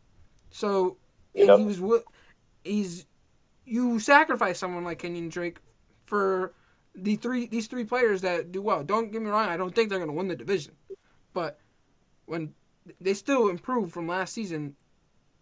So 0.52 0.97
and 1.36 1.50
Yep. 1.50 1.60
he 1.60 1.65
was 1.65 1.82
he's 2.63 3.06
you 3.65 4.00
sacrifice 4.00 4.60
someone 4.60 4.84
like 4.84 5.00
Kenyon 5.00 5.30
Drake 5.30 5.60
for 6.06 6.54
the 6.95 7.15
three 7.17 7.47
these 7.47 7.67
three 7.67 7.86
players 7.86 8.21
that 8.21 8.52
do 8.52 8.62
well. 8.62 8.84
Don't 8.84 9.12
get 9.12 9.21
me 9.21 9.30
wrong, 9.30 9.50
I 9.50 9.58
don't 9.58 9.76
think 9.76 9.89
they're 9.89 10.00
going 10.00 10.10
to 10.12 10.15
win 10.17 10.28
the 10.28 10.36
division. 10.36 10.76
But 11.34 11.60
when 12.28 12.54
they 13.02 13.13
still 13.16 13.48
improved 13.50 13.92
from 13.92 14.08
last 14.08 14.34
season 14.34 14.76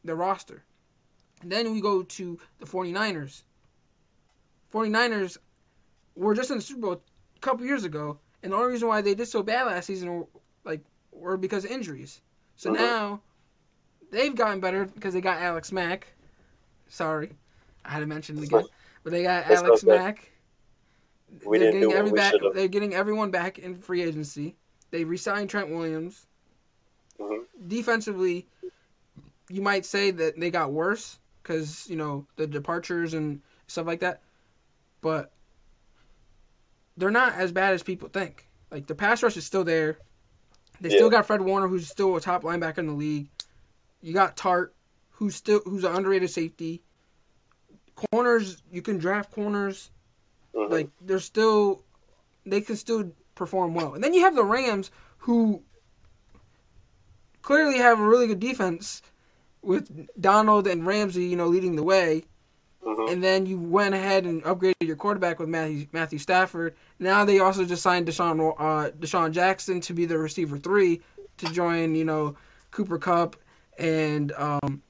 the 0.06 0.16
roster. 0.16 0.64
And 1.42 1.52
then 1.52 1.74
we 1.74 1.82
go 1.82 2.04
to 2.04 2.40
the 2.60 2.66
49ers. 2.66 3.44
49ers 4.74 5.38
were 6.16 6.34
just 6.34 6.52
in 6.52 6.58
the 6.58 6.64
Super 6.64 6.82
Bowl 6.82 7.02
a 7.36 7.40
couple 7.42 7.66
years 7.66 7.84
ago, 7.84 8.18
and 8.42 8.54
the 8.54 8.56
only 8.56 8.72
reason 8.72 8.88
why 8.88 9.02
they 9.02 9.16
did 9.16 9.28
so 9.28 9.44
bad 9.44 9.66
last 9.66 9.86
season 9.88 10.10
were, 10.14 10.28
like 10.64 10.82
were 11.12 11.38
because 11.38 11.66
of 11.66 11.72
injuries. 11.72 12.22
So 12.56 12.70
Mhm. 12.70 12.76
now 12.76 13.22
they've 14.12 14.36
gotten 14.36 14.60
better 14.60 14.86
because 14.86 15.14
they 15.14 15.22
got 15.22 15.42
Alex 15.42 15.72
Mack. 15.72 16.08
Sorry, 16.88 17.36
I 17.84 17.92
had 17.92 18.00
to 18.00 18.06
mention 18.06 18.38
it 18.38 18.44
again, 18.44 18.66
but 19.04 19.12
they 19.12 19.24
got 19.24 19.48
That's 19.48 19.62
Alex. 19.62 19.84
Mack. 19.84 20.32
We 21.44 21.58
they're 21.58 21.72
getting 21.72 21.92
every 21.92 22.12
back. 22.12 22.36
They're 22.54 22.68
getting 22.68 22.94
everyone 22.94 23.32
back 23.32 23.60
in 23.60 23.76
free 23.76 24.04
agency. 24.04 24.56
They 24.92 25.04
re-signed 25.04 25.50
Trent 25.50 25.70
Williams. 25.70 26.28
Mhm. 27.20 27.46
Defensively, 27.68 28.48
you 29.50 29.62
might 29.62 29.86
say 29.86 30.12
that 30.12 30.40
they 30.40 30.50
got 30.52 30.72
worse 30.72 31.18
because 31.42 31.88
you 31.90 31.96
know 31.96 32.26
the 32.36 32.48
departures 32.48 33.14
and 33.14 33.42
stuff 33.68 33.86
like 33.86 34.00
that, 34.02 34.22
but 35.02 35.32
they're 36.98 37.12
not 37.12 37.34
as 37.34 37.52
bad 37.52 37.74
as 37.74 37.84
people 37.84 38.10
think. 38.10 38.48
Like 38.72 38.88
the 38.88 38.96
pass 38.96 39.22
rush 39.24 39.38
is 39.38 39.46
still 39.46 39.64
there. 39.64 39.98
They 40.82 40.90
Yeah. 40.90 40.98
still 40.98 41.10
got 41.10 41.26
Fred 41.26 41.42
Warner, 41.42 41.68
who's 41.68 41.88
still 41.88 42.16
a 42.16 42.22
top 42.22 42.44
linebacker 42.44 42.80
in 42.80 42.88
the 42.88 42.94
league. 42.94 43.30
You 44.02 44.14
got 44.14 44.36
Tartt, 44.36 44.72
who's 45.12 45.36
still 45.36 45.62
who's 45.66 45.84
an 45.84 45.96
underrated 45.96 46.30
safety. 46.30 46.84
Corners, 48.12 48.62
you 48.72 48.82
can 48.82 48.98
draft 48.98 49.32
corners. 49.32 49.90
Mhm. 50.54 50.70
Like 50.70 50.90
they're 51.02 51.20
still, 51.20 51.84
they 52.46 52.62
can 52.62 52.76
still 52.76 53.12
perform 53.36 53.74
well. 53.74 53.94
And 53.94 54.04
then 54.04 54.14
you 54.14 54.22
have 54.22 54.36
the 54.36 54.44
Rams, 54.44 54.92
who 55.20 55.64
clearly 57.46 57.78
have 57.78 58.00
a 58.00 58.04
really 58.04 58.26
good 58.26 58.40
defense 58.40 59.04
with 59.62 60.10
Donald 60.20 60.66
and 60.68 60.86
Ramsey, 60.86 61.26
you 61.26 61.36
know, 61.36 61.46
leading 61.46 61.76
the 61.76 61.84
way. 61.84 62.24
Mhm. 62.84 63.12
And 63.12 63.24
then 63.24 63.46
you 63.46 63.60
went 63.60 63.94
ahead 63.94 64.26
and 64.26 64.44
upgraded 64.44 64.82
your 64.82 64.96
quarterback 64.96 65.40
with 65.40 65.48
Matthew 65.48 65.88
Matthew 65.92 66.20
Stafford. 66.20 66.76
Now 67.00 67.24
they 67.24 67.40
also 67.40 67.64
just 67.64 67.84
signed 67.84 68.08
DeSean 68.08 68.56
uh, 68.58 68.92
DeSean 68.92 69.32
Jackson 69.32 69.80
to 69.82 69.94
be 69.94 70.06
the 70.06 70.18
receiver 70.18 70.58
three 70.58 71.02
to 71.38 71.46
join, 71.52 71.96
you 71.96 72.04
know, 72.04 72.36
Cooper 72.72 72.98
Kupp 72.98 73.36
and 73.78 74.32
um, 74.34 74.82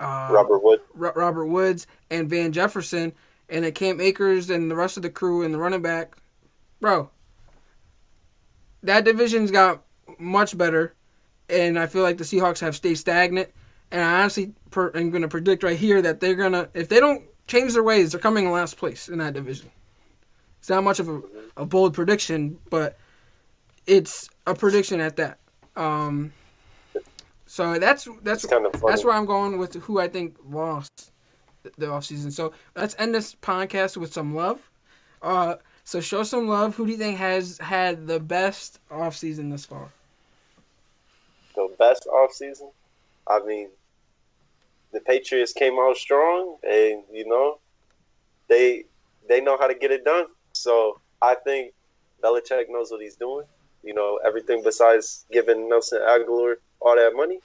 uh, 0.00 0.30
Robert 0.32 0.62
Wood. 0.62 0.80
Ro- 0.94 1.12
Robert 1.14 1.46
Woods 1.46 1.86
and 2.10 2.28
Van 2.28 2.52
Jefferson, 2.52 3.12
and 3.48 3.64
then 3.64 3.72
Cam 3.72 4.00
Akers 4.00 4.50
and 4.50 4.70
the 4.70 4.76
rest 4.76 4.96
of 4.96 5.02
the 5.04 5.10
crew 5.10 5.42
and 5.42 5.54
the 5.54 5.58
running 5.58 5.82
back, 5.82 6.16
bro. 6.80 7.08
That 8.82 9.04
division's 9.04 9.50
got 9.50 9.82
much 10.18 10.56
better, 10.56 10.94
and 11.50 11.78
I 11.78 11.86
feel 11.86 12.02
like 12.02 12.18
the 12.18 12.24
Seahawks 12.24 12.60
have 12.60 12.76
stayed 12.76 12.96
stagnant. 12.96 13.50
And 13.90 14.02
I 14.02 14.20
honestly 14.20 14.52
per- 14.70 14.92
am 14.94 15.10
going 15.10 15.22
to 15.22 15.28
predict 15.28 15.62
right 15.62 15.78
here 15.78 16.00
that 16.02 16.20
they're 16.20 16.36
gonna, 16.36 16.68
if 16.74 16.88
they 16.88 17.00
don't 17.00 17.24
change 17.46 17.72
their 17.74 17.82
ways, 17.82 18.12
they're 18.12 18.20
coming 18.20 18.44
in 18.44 18.52
last 18.52 18.76
place 18.76 19.08
in 19.08 19.18
that 19.18 19.34
division. 19.34 19.70
It's 20.60 20.68
not 20.68 20.84
much 20.84 21.00
of 21.00 21.08
a, 21.08 21.22
a 21.56 21.66
bold 21.66 21.94
prediction, 21.94 22.58
but 22.70 22.98
it's 23.86 24.28
a 24.46 24.54
prediction 24.54 25.00
at 25.00 25.16
that. 25.16 25.38
Um, 25.76 26.32
So 27.46 27.78
that's 27.80 28.06
that's 28.22 28.46
kind 28.46 28.64
of 28.66 28.80
that's 28.86 29.04
where 29.04 29.14
I'm 29.14 29.26
going 29.26 29.58
with 29.58 29.74
who 29.74 29.98
I 29.98 30.06
think 30.06 30.36
lost 30.48 31.10
the 31.64 31.86
offseason. 31.86 32.30
So 32.32 32.52
let's 32.76 32.94
end 32.98 33.12
this 33.12 33.34
podcast 33.34 33.96
with 33.96 34.12
some 34.12 34.36
love. 34.36 34.70
Uh, 35.20 35.56
so 35.82 36.00
show 36.00 36.22
some 36.22 36.46
love. 36.46 36.76
Who 36.76 36.86
do 36.86 36.92
you 36.92 36.98
think 36.98 37.18
has 37.18 37.58
had 37.58 38.06
the 38.06 38.20
best 38.20 38.78
offseason 38.88 39.50
thus 39.50 39.64
far? 39.64 39.88
The 41.68 41.76
best 41.76 42.06
offseason. 42.12 42.70
I 43.26 43.40
mean, 43.44 43.68
the 44.92 45.00
Patriots 45.00 45.52
came 45.52 45.78
out 45.78 45.96
strong, 45.96 46.56
and 46.62 47.02
you 47.12 47.26
know, 47.26 47.58
they 48.48 48.84
they 49.28 49.40
know 49.40 49.56
how 49.58 49.66
to 49.66 49.74
get 49.74 49.90
it 49.90 50.04
done. 50.04 50.26
So 50.52 51.00
I 51.22 51.34
think 51.34 51.72
Belichick 52.22 52.64
knows 52.68 52.90
what 52.90 53.00
he's 53.02 53.16
doing. 53.16 53.46
You 53.82 53.94
know, 53.94 54.18
everything 54.24 54.62
besides 54.62 55.24
giving 55.32 55.68
Nelson 55.68 56.00
Agholor 56.00 56.56
all 56.80 56.96
that 56.96 57.12
money, 57.14 57.40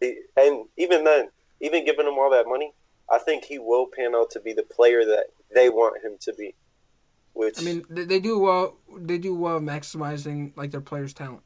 He- 0.00 0.20
and 0.36 0.66
even 0.76 1.04
then, 1.04 1.28
even 1.60 1.84
giving 1.84 2.06
him 2.06 2.14
all 2.18 2.30
that 2.30 2.46
money, 2.46 2.72
I 3.10 3.18
think 3.18 3.44
he 3.44 3.58
will 3.58 3.86
pan 3.86 4.14
out 4.14 4.30
to 4.32 4.40
be 4.40 4.52
the 4.52 4.62
player 4.62 5.04
that 5.04 5.26
they 5.54 5.68
want 5.70 6.02
him 6.04 6.16
to 6.22 6.32
be. 6.34 6.54
Which 7.32 7.58
I 7.58 7.62
mean, 7.62 7.84
they, 7.90 8.18
do 8.18 8.38
well. 8.38 8.76
They 8.96 9.18
do 9.18 9.34
well 9.34 9.60
maximizing 9.60 10.56
like 10.56 10.70
their 10.70 10.80
players' 10.80 11.12
talent. 11.12 11.42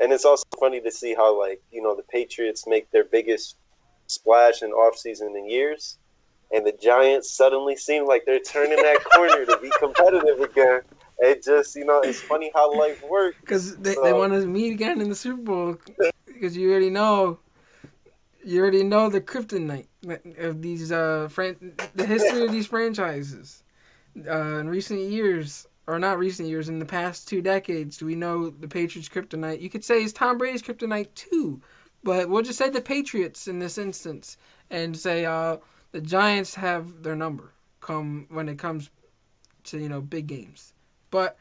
And 0.00 0.12
it's 0.12 0.24
also 0.24 0.44
funny 0.58 0.80
to 0.80 0.90
see 0.90 1.14
how, 1.14 1.38
like, 1.38 1.60
you 1.70 1.82
know, 1.82 1.94
the 1.94 2.02
Patriots 2.02 2.64
make 2.66 2.90
their 2.90 3.04
biggest 3.04 3.56
splash 4.08 4.62
in 4.62 4.72
offseason 4.72 5.36
in 5.36 5.48
years, 5.48 5.98
and 6.52 6.66
the 6.66 6.72
Giants 6.72 7.32
suddenly 7.32 7.76
seem 7.76 8.06
like 8.06 8.24
they're 8.26 8.40
turning 8.40 8.76
that 8.76 8.98
corner 9.14 9.46
to 9.46 9.58
be 9.62 9.70
competitive 9.78 10.40
again. 10.40 10.80
It 11.18 11.44
just, 11.44 11.74
you 11.76 11.84
know, 11.84 12.02
it's 12.02 12.20
funny 12.22 12.50
how 12.54 12.76
life 12.76 13.00
works. 13.02 13.38
Because 13.40 13.76
they, 13.76 13.94
they 14.02 14.12
want 14.12 14.32
to 14.32 14.46
meet 14.46 14.72
again 14.72 15.00
in 15.00 15.08
the 15.08 15.14
Super 15.14 15.42
Bowl. 15.42 15.76
Because 16.26 16.56
you 16.56 16.70
already 16.70 16.90
know, 16.90 17.38
you 18.44 18.60
already 18.60 18.82
know 18.82 19.08
the 19.08 19.20
kryptonite 19.20 19.86
of 20.38 20.62
these 20.62 20.90
uh 20.90 21.28
fran- 21.30 21.74
the 21.94 22.04
history 22.04 22.44
of 22.44 22.52
these 22.52 22.66
franchises. 22.66 23.62
Uh, 24.28 24.58
in 24.58 24.68
recent 24.68 25.00
years, 25.00 25.66
or 25.92 25.98
not 25.98 26.18
recent 26.18 26.48
years, 26.48 26.68
in 26.68 26.78
the 26.78 26.86
past 26.86 27.28
two 27.28 27.42
decades, 27.42 27.98
do 27.98 28.06
we 28.06 28.14
know 28.14 28.50
the 28.50 28.68
Patriots' 28.68 29.08
kryptonite. 29.08 29.60
You 29.60 29.68
could 29.68 29.84
say 29.84 30.02
it's 30.02 30.12
Tom 30.12 30.38
Brady's 30.38 30.62
kryptonite 30.62 31.14
too, 31.14 31.60
but 32.02 32.28
we'll 32.28 32.42
just 32.42 32.58
say 32.58 32.70
the 32.70 32.80
Patriots 32.80 33.46
in 33.46 33.58
this 33.58 33.78
instance, 33.78 34.36
and 34.70 34.96
say 34.96 35.26
uh 35.26 35.58
the 35.92 36.00
Giants 36.00 36.54
have 36.54 37.02
their 37.02 37.16
number 37.16 37.52
come 37.80 38.26
when 38.30 38.48
it 38.48 38.58
comes 38.58 38.90
to 39.64 39.78
you 39.78 39.88
know 39.88 40.00
big 40.00 40.26
games. 40.26 40.72
But. 41.10 41.38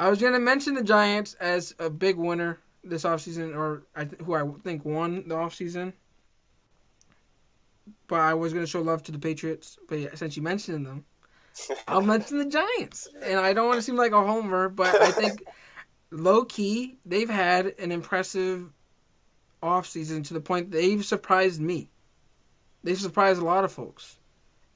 I 0.00 0.10
was 0.10 0.20
gonna 0.20 0.40
mention 0.40 0.74
the 0.74 0.82
Giants 0.82 1.34
as 1.34 1.72
a 1.78 1.88
big 1.88 2.16
winner 2.16 2.58
this 2.82 3.04
offseason, 3.04 3.54
or 3.54 3.84
I 3.94 4.04
th- 4.04 4.20
who 4.22 4.34
I 4.34 4.44
think 4.64 4.84
won 4.84 5.28
the 5.28 5.36
offseason. 5.36 5.92
But 8.08 8.20
I 8.20 8.34
was 8.34 8.52
gonna 8.52 8.66
show 8.66 8.82
love 8.82 9.04
to 9.04 9.12
the 9.12 9.18
Patriots, 9.18 9.78
but 9.88 9.98
yeah, 10.00 10.14
since 10.14 10.36
you 10.36 10.42
mentioned 10.42 10.84
them, 10.84 11.04
I'll 11.88 12.02
mention 12.02 12.38
the 12.38 12.46
Giants. 12.46 13.08
And 13.22 13.38
I 13.38 13.52
don't 13.52 13.66
want 13.66 13.78
to 13.78 13.82
seem 13.82 13.96
like 13.96 14.12
a 14.12 14.24
homer, 14.24 14.68
but 14.68 15.00
I 15.00 15.10
think 15.10 15.44
low 16.10 16.44
key 16.44 16.96
they've 17.04 17.30
had 17.30 17.74
an 17.78 17.92
impressive 17.92 18.72
offseason 19.62 20.24
to 20.24 20.34
the 20.34 20.40
point 20.40 20.70
they've 20.70 21.04
surprised 21.04 21.60
me. 21.60 21.88
They've 22.82 22.98
surprised 22.98 23.40
a 23.40 23.44
lot 23.44 23.64
of 23.64 23.72
folks, 23.72 24.18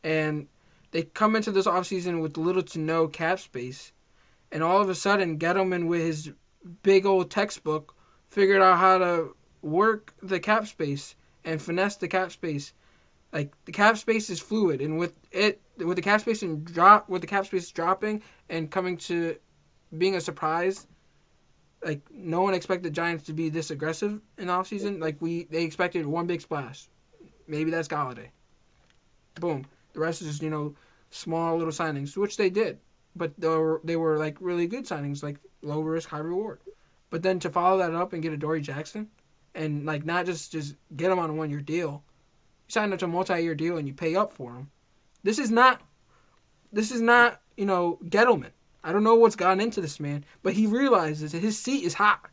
and 0.02 0.48
they 0.90 1.02
come 1.02 1.36
into 1.36 1.52
this 1.52 1.66
offseason 1.66 2.22
with 2.22 2.38
little 2.38 2.62
to 2.62 2.78
no 2.78 3.06
cap 3.06 3.38
space 3.38 3.92
and 4.50 4.62
all 4.62 4.80
of 4.80 4.88
a 4.88 4.94
sudden 4.94 5.38
Gettleman 5.38 5.86
with 5.86 6.00
his 6.00 6.32
big 6.82 7.06
old 7.06 7.30
textbook 7.30 7.94
figured 8.30 8.62
out 8.62 8.78
how 8.78 8.98
to 8.98 9.36
work 9.62 10.14
the 10.22 10.40
cap 10.40 10.66
space 10.66 11.14
and 11.44 11.60
finesse 11.60 11.96
the 11.96 12.08
cap 12.08 12.32
space. 12.32 12.72
Like 13.32 13.52
the 13.64 13.72
cap 13.72 13.98
space 13.98 14.30
is 14.30 14.40
fluid, 14.40 14.80
and 14.80 14.98
with 14.98 15.14
it, 15.32 15.60
with 15.76 15.96
the 15.96 16.02
cap 16.02 16.20
space 16.20 16.42
and 16.42 16.64
drop, 16.64 17.08
with 17.08 17.20
the 17.20 17.26
cap 17.26 17.46
space 17.46 17.70
dropping 17.70 18.22
and 18.48 18.70
coming 18.70 18.96
to 18.98 19.36
being 19.96 20.16
a 20.16 20.20
surprise, 20.20 20.86
like 21.84 22.00
no 22.10 22.42
one 22.42 22.54
expected 22.54 22.84
the 22.84 22.94
Giants 22.94 23.24
to 23.24 23.32
be 23.32 23.48
this 23.48 23.70
aggressive 23.70 24.20
in 24.38 24.48
offseason. 24.48 25.00
Like 25.00 25.16
we, 25.20 25.44
they 25.44 25.62
expected 25.64 26.06
one 26.06 26.26
big 26.26 26.40
splash. 26.40 26.88
Maybe 27.46 27.70
that's 27.70 27.88
Golladay. 27.88 28.28
Boom. 29.40 29.66
The 29.92 30.00
rest 30.00 30.22
is 30.22 30.40
you 30.40 30.50
know 30.50 30.74
small 31.10 31.56
little 31.56 31.72
signings, 31.72 32.16
which 32.16 32.36
they 32.36 32.50
did 32.50 32.78
but 33.18 33.32
they 33.38 33.48
were 33.48 33.80
they 33.84 33.96
were 33.96 34.16
like 34.16 34.36
really 34.40 34.66
good 34.66 34.84
signings, 34.84 35.22
like 35.22 35.38
low 35.62 35.80
risk, 35.80 36.08
high 36.08 36.18
reward. 36.18 36.60
But 37.10 37.22
then 37.22 37.38
to 37.40 37.50
follow 37.50 37.78
that 37.78 37.94
up 37.94 38.12
and 38.12 38.22
get 38.22 38.32
Adoree 38.32 38.62
Jackson, 38.62 39.08
and 39.54 39.84
like 39.84 40.04
not 40.06 40.24
just 40.24 40.52
just 40.52 40.76
get 40.96 41.10
him 41.10 41.18
on 41.18 41.30
a 41.30 41.34
one 41.34 41.50
year 41.50 41.60
deal, 41.60 42.02
sign 42.68 42.92
up 42.92 42.98
to 43.00 43.06
a 43.06 43.08
multi 43.08 43.40
year 43.42 43.54
deal 43.54 43.78
and 43.78 43.88
you 43.88 43.94
pay 43.94 44.14
up 44.14 44.32
for 44.32 44.52
him. 44.52 44.70
This 45.22 45.38
is 45.38 45.50
not, 45.50 45.80
this 46.72 46.90
is 46.90 47.00
not 47.00 47.40
you 47.56 47.66
know 47.66 47.98
Gettleman. 48.04 48.52
I 48.84 48.92
don't 48.92 49.04
know 49.04 49.16
what's 49.16 49.36
gotten 49.36 49.60
into 49.60 49.80
this 49.80 49.98
man, 49.98 50.24
but 50.42 50.52
he 50.52 50.66
realizes 50.66 51.32
that 51.32 51.42
his 51.42 51.58
seat 51.58 51.84
is 51.84 51.94
hot. 51.94 52.30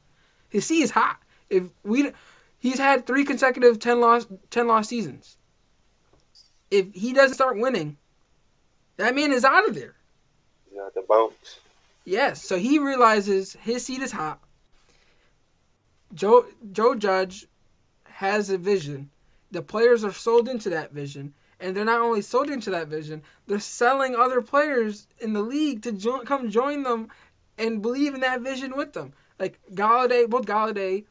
His 0.50 0.66
seat 0.66 0.84
is 0.84 0.92
hot. 0.92 1.18
If 1.50 1.64
we, 1.84 2.12
he's 2.60 2.78
had 2.78 3.06
three 3.06 3.26
consecutive 3.26 3.80
ten 3.80 4.00
loss 4.00 4.28
ten 4.52 4.68
loss 4.68 4.88
seasons. 4.88 5.38
If 6.72 6.94
he 6.94 7.14
doesn't 7.14 7.36
start 7.36 7.58
winning, 7.58 7.98
that 8.98 9.16
man 9.16 9.32
is 9.32 9.44
out 9.46 9.68
of 9.68 9.76
there. 9.76 9.96
Know, 10.74 10.90
the 10.94 11.04
bounce. 11.08 11.60
Yes, 12.04 12.44
so 12.44 12.58
he 12.58 12.80
realizes 12.80 13.54
his 13.54 13.86
seat 13.86 14.02
is 14.02 14.12
hot. 14.12 14.40
Joe 16.14 16.46
Joe 16.72 16.96
Judge 16.96 17.48
has 18.04 18.50
a 18.50 18.58
vision. 18.58 19.10
The 19.52 19.62
players 19.62 20.04
are 20.04 20.12
sold 20.12 20.50
into 20.50 20.70
that 20.72 20.92
vision, 20.92 21.34
and 21.60 21.76
they're 21.76 21.86
not 21.86 22.02
only 22.02 22.22
sold 22.22 22.50
into 22.50 22.72
that 22.72 22.88
vision, 22.88 23.22
they're 23.48 23.60
selling 23.60 24.16
other 24.16 24.42
players 24.42 25.08
in 25.20 25.34
the 25.34 25.42
league 25.42 25.82
to 25.84 25.92
jo- 25.92 26.22
come 26.22 26.50
join 26.50 26.84
them 26.84 27.10
and 27.58 27.82
believe 27.82 28.14
in 28.14 28.22
that 28.22 28.42
vision 28.42 28.76
with 28.76 28.94
them. 28.94 29.14
Like 29.40 29.60
Golladay, 29.74 30.30
both 30.30 30.46
Golladay 30.46 31.06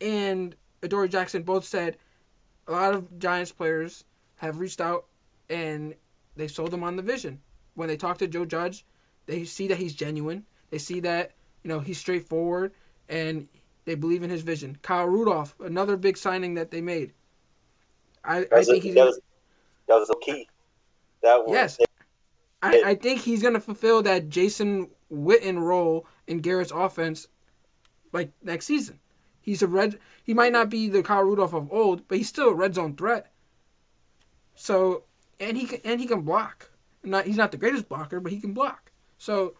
and 0.00 0.54
Adoree 0.82 1.08
Jackson 1.08 1.42
both 1.42 1.64
said 1.64 1.96
a 2.66 2.72
lot 2.72 2.94
of 2.94 3.18
Giants 3.18 3.52
players 3.52 4.04
have 4.36 4.58
reached 4.58 4.80
out 4.80 5.06
and 5.48 5.94
they 6.36 6.48
sold 6.48 6.70
them 6.70 6.82
on 6.82 6.96
the 6.96 7.02
vision. 7.02 7.40
When 7.74 7.88
they 7.88 7.96
talk 7.96 8.18
to 8.18 8.26
Joe 8.26 8.44
Judge, 8.44 8.84
they 9.26 9.44
see 9.44 9.68
that 9.68 9.78
he's 9.78 9.94
genuine. 9.94 10.44
They 10.70 10.78
see 10.78 11.00
that 11.00 11.32
you 11.62 11.68
know 11.68 11.80
he's 11.80 11.98
straightforward, 11.98 12.72
and 13.08 13.48
they 13.84 13.94
believe 13.94 14.22
in 14.22 14.30
his 14.30 14.42
vision. 14.42 14.78
Kyle 14.82 15.06
Rudolph, 15.06 15.54
another 15.60 15.96
big 15.96 16.16
signing 16.16 16.54
that 16.54 16.70
they 16.70 16.80
made. 16.80 17.12
I, 18.24 18.46
I 18.52 18.64
think 18.64 18.84
a, 18.84 18.86
he's 18.86 18.94
that, 18.94 19.04
was, 19.04 19.20
that 19.88 19.94
was 19.94 20.10
a 20.10 20.16
key. 20.20 20.48
That 21.22 21.44
one. 21.44 21.54
yes. 21.54 21.78
I, 22.62 22.82
I 22.86 22.94
think 22.94 23.20
he's 23.20 23.42
gonna 23.42 23.60
fulfill 23.60 24.02
that 24.02 24.30
Jason 24.30 24.88
Witten 25.12 25.60
role 25.60 26.06
in 26.26 26.38
Garrett's 26.38 26.72
offense, 26.72 27.26
like 28.12 28.30
next 28.42 28.66
season. 28.66 28.98
He's 29.40 29.62
a 29.62 29.66
red. 29.66 29.98
He 30.22 30.32
might 30.32 30.52
not 30.52 30.70
be 30.70 30.88
the 30.88 31.02
Kyle 31.02 31.22
Rudolph 31.22 31.52
of 31.52 31.70
old, 31.70 32.08
but 32.08 32.16
he's 32.16 32.28
still 32.28 32.48
a 32.48 32.54
red 32.54 32.74
zone 32.74 32.96
threat. 32.96 33.30
So, 34.54 35.04
and 35.38 35.56
he 35.56 35.66
can, 35.66 35.80
and 35.84 36.00
he 36.00 36.06
can 36.06 36.22
block. 36.22 36.70
Not 37.02 37.26
he's 37.26 37.36
not 37.36 37.52
the 37.52 37.58
greatest 37.58 37.88
blocker, 37.88 38.20
but 38.20 38.32
he 38.32 38.40
can 38.40 38.54
block. 38.54 38.90
So, 39.18 39.54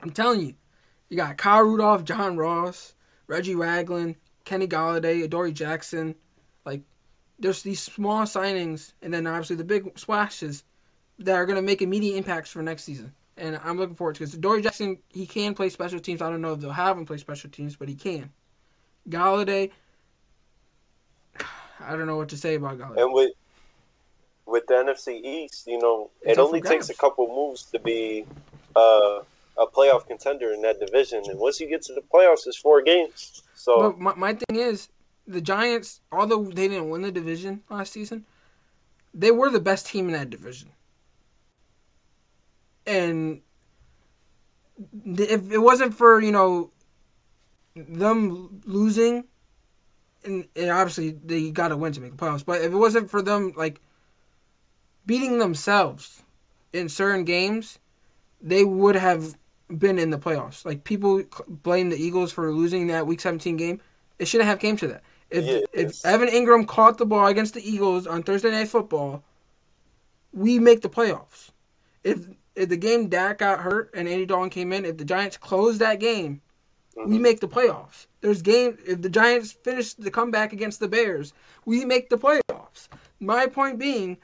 I'm 0.00 0.10
telling 0.10 0.40
you, 0.40 0.54
you 1.08 1.16
got 1.16 1.36
Kyle 1.36 1.62
Rudolph, 1.62 2.02
John 2.02 2.36
Ross, 2.36 2.94
Reggie 3.28 3.54
Ragland, 3.54 4.16
Kenny 4.44 4.66
Golladay, 4.66 5.22
Adoree 5.22 5.52
Jackson. 5.52 6.16
Like, 6.64 6.82
there's 7.42 7.62
these 7.62 7.82
small 7.82 8.22
signings, 8.22 8.92
and 9.02 9.12
then 9.12 9.26
obviously 9.26 9.56
the 9.56 9.64
big 9.64 9.98
splashes 9.98 10.64
that 11.18 11.34
are 11.34 11.44
going 11.44 11.56
to 11.56 11.62
make 11.62 11.82
immediate 11.82 12.16
impacts 12.16 12.50
for 12.50 12.62
next 12.62 12.84
season. 12.84 13.12
And 13.36 13.58
I'm 13.64 13.76
looking 13.76 13.96
forward 13.96 14.14
to 14.16 14.22
it 14.22 14.26
because 14.26 14.38
Adoree 14.38 14.62
Jackson, 14.62 14.98
he 15.08 15.26
can 15.26 15.54
play 15.54 15.68
special 15.68 15.98
teams. 15.98 16.22
I 16.22 16.30
don't 16.30 16.40
know 16.40 16.52
if 16.52 16.60
they'll 16.60 16.70
have 16.70 16.96
him 16.96 17.04
play 17.04 17.18
special 17.18 17.50
teams, 17.50 17.76
but 17.76 17.88
he 17.88 17.94
can. 17.94 18.30
Golladay, 19.08 19.70
I 21.80 21.96
don't 21.96 22.06
know 22.06 22.16
what 22.16 22.28
to 22.30 22.36
say 22.36 22.54
about 22.54 22.78
Golladay. 22.78 23.02
And 23.02 23.12
with 23.12 23.32
with 24.46 24.66
the 24.66 24.74
NFC 24.74 25.24
East, 25.24 25.66
you 25.66 25.78
know, 25.78 26.10
It's 26.22 26.38
it 26.38 26.40
only 26.40 26.60
takes 26.60 26.90
a 26.90 26.94
couple 26.94 27.26
moves 27.28 27.64
to 27.72 27.78
be 27.78 28.24
uh, 28.76 29.20
a 29.58 29.66
playoff 29.66 30.06
contender 30.06 30.52
in 30.52 30.62
that 30.62 30.78
division. 30.78 31.22
And 31.26 31.38
once 31.38 31.58
you 31.60 31.68
get 31.68 31.82
to 31.82 31.94
the 31.94 32.02
playoffs, 32.02 32.46
it's 32.46 32.56
four 32.56 32.82
games. 32.82 33.42
So 33.54 33.92
But 33.92 33.98
my, 33.98 34.14
my 34.14 34.34
thing 34.34 34.58
is, 34.58 34.88
the 35.26 35.40
Giants, 35.40 36.00
although 36.10 36.44
they 36.44 36.68
didn't 36.68 36.90
win 36.90 37.02
the 37.02 37.12
division 37.12 37.62
last 37.70 37.92
season, 37.92 38.24
they 39.14 39.30
were 39.30 39.50
the 39.50 39.60
best 39.60 39.86
team 39.86 40.06
in 40.06 40.12
that 40.12 40.30
division. 40.30 40.70
And 42.86 43.40
if 45.04 45.50
it 45.50 45.58
wasn't 45.58 45.94
for, 45.94 46.20
you 46.20 46.32
know, 46.32 46.70
them 47.76 48.60
losing, 48.64 49.24
and, 50.24 50.46
and 50.56 50.70
obviously 50.70 51.10
they 51.24 51.50
got 51.50 51.68
to 51.68 51.76
win 51.76 51.92
to 51.92 52.00
make 52.00 52.16
the 52.16 52.24
playoffs, 52.24 52.44
but 52.44 52.60
if 52.60 52.72
it 52.72 52.76
wasn't 52.76 53.10
for 53.10 53.22
them, 53.22 53.52
like, 53.56 53.80
beating 55.06 55.38
themselves 55.38 56.22
in 56.72 56.88
certain 56.88 57.24
games, 57.24 57.78
they 58.40 58.64
would 58.64 58.96
have 58.96 59.36
been 59.78 59.98
in 59.98 60.10
the 60.10 60.18
playoffs. 60.18 60.64
Like, 60.64 60.84
people 60.84 61.22
blame 61.48 61.90
the 61.90 61.96
Eagles 61.96 62.32
for 62.32 62.52
losing 62.52 62.88
that 62.88 63.06
Week 63.06 63.20
17 63.20 63.56
game 63.56 63.80
It 64.18 64.26
shouldn't 64.26 64.48
have 64.48 64.58
came 64.58 64.76
to 64.78 64.88
that. 64.88 65.02
If 65.32 65.44
Yeah, 65.46 65.60
if 65.72 66.04
Evan 66.04 66.28
Engram 66.28 66.66
caught 66.66 66.98
the 66.98 67.06
ball 67.06 67.26
against 67.26 67.54
the 67.54 67.68
Eagles 67.68 68.06
on 68.06 68.22
Thursday 68.22 68.50
Night 68.50 68.68
Football, 68.68 69.24
we 70.32 70.58
make 70.58 70.82
the 70.82 70.90
playoffs. 70.90 71.50
If 72.04 72.26
if 72.54 72.68
the 72.68 72.76
game 72.76 73.08
Dak 73.08 73.38
got 73.38 73.60
hurt 73.60 73.90
and 73.94 74.06
Andy 74.06 74.26
Dalton 74.26 74.50
came 74.50 74.74
in, 74.74 74.84
if 74.84 74.98
the 74.98 75.06
Giants 75.06 75.38
closed 75.38 75.78
that 75.80 76.00
game, 76.00 76.42
we 76.94 77.16
Mhm. 77.16 77.20
make 77.20 77.40
the 77.40 77.48
playoffs. 77.48 78.06
There's 78.20 78.42
game 78.42 78.76
if 78.86 79.00
the 79.00 79.08
Giants 79.08 79.52
finish 79.52 79.94
the 79.94 80.10
comeback 80.10 80.52
against 80.52 80.78
the 80.78 80.88
Bears, 80.88 81.32
we 81.64 81.86
make 81.86 82.10
the 82.10 82.18
playoffs. 82.18 82.88
My 83.20 83.46
point 83.46 83.78
being, 83.78 84.18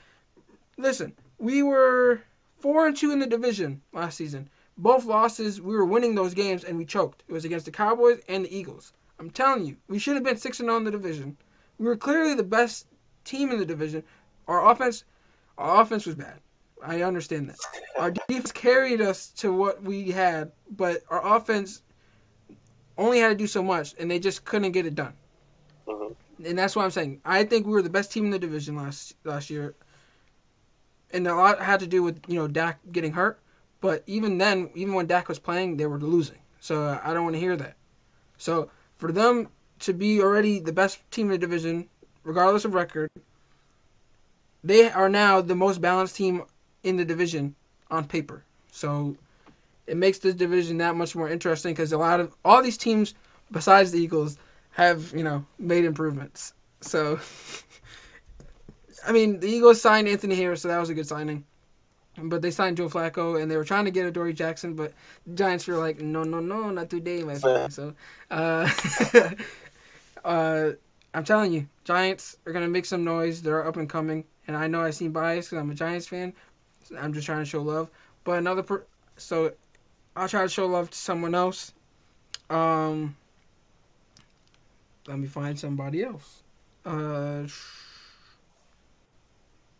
listen, 0.76 1.14
we 1.38 1.62
were 1.62 2.20
four 2.58 2.86
and 2.86 2.94
two 2.94 3.12
in 3.12 3.18
the 3.18 3.26
division 3.26 3.80
last 3.94 4.18
season. 4.18 4.50
Both 4.76 5.06
losses, 5.06 5.60
we 5.62 5.74
were 5.74 5.86
winning 5.86 6.14
those 6.14 6.34
games 6.34 6.64
and 6.64 6.76
we 6.76 6.84
choked. 6.84 7.24
It 7.28 7.32
was 7.32 7.46
against 7.46 7.64
the 7.64 7.72
Cowboys 7.72 8.20
and 8.28 8.44
the 8.44 8.54
Eagles. 8.54 8.92
I'm 9.18 9.30
telling 9.30 9.64
you, 9.64 9.76
we 9.88 9.98
should 9.98 10.14
have 10.14 10.24
been 10.24 10.36
six 10.36 10.60
and 10.60 10.68
zero 10.68 10.76
in 10.78 10.84
the 10.84 10.90
division. 10.90 11.36
We 11.78 11.86
were 11.86 11.96
clearly 11.96 12.34
the 12.34 12.42
best 12.42 12.86
team 13.24 13.50
in 13.50 13.58
the 13.58 13.66
division. 13.66 14.02
Our 14.46 14.70
offense, 14.70 15.04
our 15.56 15.82
offense 15.82 16.06
was 16.06 16.14
bad. 16.14 16.40
I 16.82 17.02
understand 17.02 17.50
that. 17.50 17.58
Our 17.98 18.12
defense 18.12 18.52
carried 18.52 19.00
us 19.00 19.28
to 19.38 19.52
what 19.52 19.82
we 19.82 20.10
had, 20.10 20.52
but 20.70 21.02
our 21.10 21.36
offense 21.36 21.82
only 22.96 23.18
had 23.18 23.28
to 23.28 23.34
do 23.34 23.46
so 23.46 23.62
much, 23.62 23.94
and 23.98 24.10
they 24.10 24.18
just 24.18 24.44
couldn't 24.44 24.72
get 24.72 24.86
it 24.86 24.94
done. 24.94 25.14
Mhm. 25.86 26.14
And 26.44 26.58
that's 26.58 26.76
what 26.76 26.84
I'm 26.84 26.90
saying. 26.90 27.20
I 27.24 27.44
think 27.44 27.66
we 27.66 27.72
were 27.72 27.82
the 27.82 27.90
best 27.90 28.12
team 28.12 28.24
in 28.24 28.30
the 28.30 28.38
division 28.38 28.76
last 28.76 29.14
last 29.24 29.50
year, 29.50 29.74
and 31.10 31.26
a 31.26 31.34
lot 31.34 31.60
had 31.60 31.80
to 31.80 31.86
do 31.86 32.02
with 32.02 32.20
you 32.28 32.36
know 32.36 32.46
Dak 32.46 32.78
getting 32.92 33.12
hurt. 33.12 33.40
But 33.80 34.02
even 34.06 34.38
then, 34.38 34.70
even 34.74 34.94
when 34.94 35.06
Dak 35.06 35.28
was 35.28 35.38
playing, 35.38 35.76
they 35.76 35.86
were 35.86 35.98
losing. 35.98 36.38
So 36.60 36.82
uh, 36.84 37.00
I 37.04 37.14
don't 37.14 37.24
want 37.24 37.34
to 37.36 37.40
hear 37.40 37.56
that. 37.56 37.76
So 38.36 38.70
for 38.98 39.12
them 39.12 39.48
to 39.80 39.92
be 39.92 40.20
already 40.20 40.60
the 40.60 40.72
best 40.72 40.98
team 41.10 41.26
in 41.26 41.32
the 41.32 41.38
division, 41.38 41.88
regardless 42.24 42.64
of 42.64 42.74
record, 42.74 43.10
they 44.62 44.90
are 44.90 45.08
now 45.08 45.40
the 45.40 45.54
most 45.54 45.80
balanced 45.80 46.16
team 46.16 46.42
in 46.82 46.96
the 46.96 47.04
division 47.04 47.54
on 47.90 48.04
paper. 48.06 48.44
So 48.72 49.16
it 49.86 49.96
makes 49.96 50.18
this 50.18 50.34
division 50.34 50.78
that 50.78 50.96
much 50.96 51.16
more 51.16 51.28
interesting 51.28 51.72
because 51.72 51.92
a 51.92 51.98
lot 51.98 52.20
of 52.20 52.34
all 52.44 52.62
these 52.62 52.76
teams 52.76 53.14
besides 53.50 53.90
the 53.92 53.98
Eagles 53.98 54.36
have 54.72 55.12
you 55.14 55.24
know 55.24 55.44
made 55.58 55.84
improvements. 55.84 56.52
So 56.80 57.18
I 59.06 59.12
mean, 59.12 59.40
the 59.40 59.48
Eagles 59.48 59.80
signed 59.80 60.08
Anthony 60.08 60.34
Harris, 60.34 60.62
so 60.62 60.68
that 60.68 60.78
was 60.78 60.90
a 60.90 60.94
good 60.94 61.06
signing. 61.06 61.44
But 62.22 62.42
they 62.42 62.50
signed 62.50 62.76
Joe 62.76 62.88
Flacco, 62.88 63.40
and 63.40 63.50
they 63.50 63.56
were 63.56 63.64
trying 63.64 63.84
to 63.84 63.90
get 63.90 64.06
Adoree 64.06 64.32
Jackson, 64.32 64.74
but 64.74 64.92
the 65.26 65.34
Giants 65.34 65.66
were 65.66 65.76
like, 65.76 66.00
no, 66.00 66.24
no, 66.24 66.40
no, 66.40 66.70
not 66.70 66.90
today, 66.90 67.22
my 67.22 67.38
friend. 67.38 67.72
So, 67.72 67.94
uh, 68.30 68.68
uh, 70.24 70.72
I'm 71.14 71.24
telling 71.24 71.52
you, 71.52 71.68
Giants 71.84 72.36
are 72.46 72.52
gonna 72.52 72.68
make 72.68 72.86
some 72.86 73.04
noise. 73.04 73.42
They're 73.42 73.66
up 73.66 73.76
and 73.76 73.88
coming, 73.88 74.24
and 74.46 74.56
I 74.56 74.66
know 74.66 74.80
I 74.80 74.90
seem 74.90 75.12
biased 75.12 75.50
because 75.50 75.62
I'm 75.62 75.70
a 75.70 75.74
Giants 75.74 76.06
fan. 76.08 76.32
So 76.84 76.96
I'm 76.96 77.12
just 77.12 77.26
trying 77.26 77.40
to 77.40 77.44
show 77.44 77.62
love. 77.62 77.90
But 78.24 78.38
another, 78.38 78.62
per- 78.62 78.84
so 79.16 79.52
I'll 80.16 80.28
try 80.28 80.42
to 80.42 80.48
show 80.48 80.66
love 80.66 80.90
to 80.90 80.98
someone 80.98 81.34
else. 81.34 81.72
Um, 82.50 83.16
let 85.06 85.18
me 85.18 85.26
find 85.26 85.58
somebody 85.58 86.02
else. 86.02 86.42
Uh, 86.84 87.46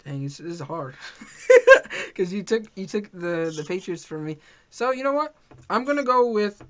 dang, 0.04 0.22
this, 0.24 0.38
this 0.38 0.54
is 0.54 0.60
hard 0.60 0.94
because 2.18 2.32
you 2.32 2.42
took 2.42 2.64
you 2.74 2.84
took 2.84 3.10
the 3.12 3.52
the 3.56 3.64
Patriots 3.66 4.04
from 4.04 4.24
me. 4.24 4.38
So 4.70 4.90
you 4.90 5.04
know 5.04 5.12
what? 5.12 5.36
I'm 5.70 5.84
gonna 5.84 6.02
go 6.02 6.30
with 6.32 6.64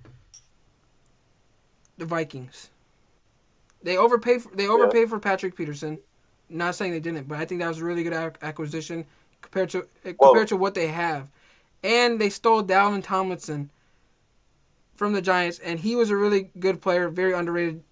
the 1.96 2.04
Vikings. 2.04 2.68
They 3.82 3.96
overpay 3.96 4.40
for, 4.40 4.54
they 4.54 4.68
overpaid 4.68 5.08
for 5.08 5.18
Patrick 5.18 5.56
Peterson. 5.56 5.98
Not 6.50 6.74
saying 6.74 6.92
they 6.92 7.00
didn't, 7.00 7.28
but 7.28 7.38
I 7.38 7.46
think 7.46 7.62
that 7.62 7.68
was 7.68 7.78
a 7.78 7.84
really 7.84 8.02
good 8.02 8.12
ac- 8.12 8.36
acquisition 8.42 9.06
compared 9.40 9.70
to 9.70 9.78
eh, 10.04 10.12
compared 10.12 10.18
Well- 10.34 10.46
to 10.46 10.56
what 10.56 10.74
they 10.74 10.88
have. 10.88 11.30
And 11.82 12.20
they 12.20 12.28
stole 12.28 12.62
Dalvin 12.62 13.02
Tomlinson 13.02 13.70
from 14.96 15.12
the 15.12 15.22
Giants, 15.22 15.60
and 15.60 15.78
he 15.78 15.94
was 15.96 16.10
a 16.10 16.16
really 16.16 16.50
good 16.58 16.82
player, 16.82 17.08
very 17.08 17.32
underrated 17.32 17.82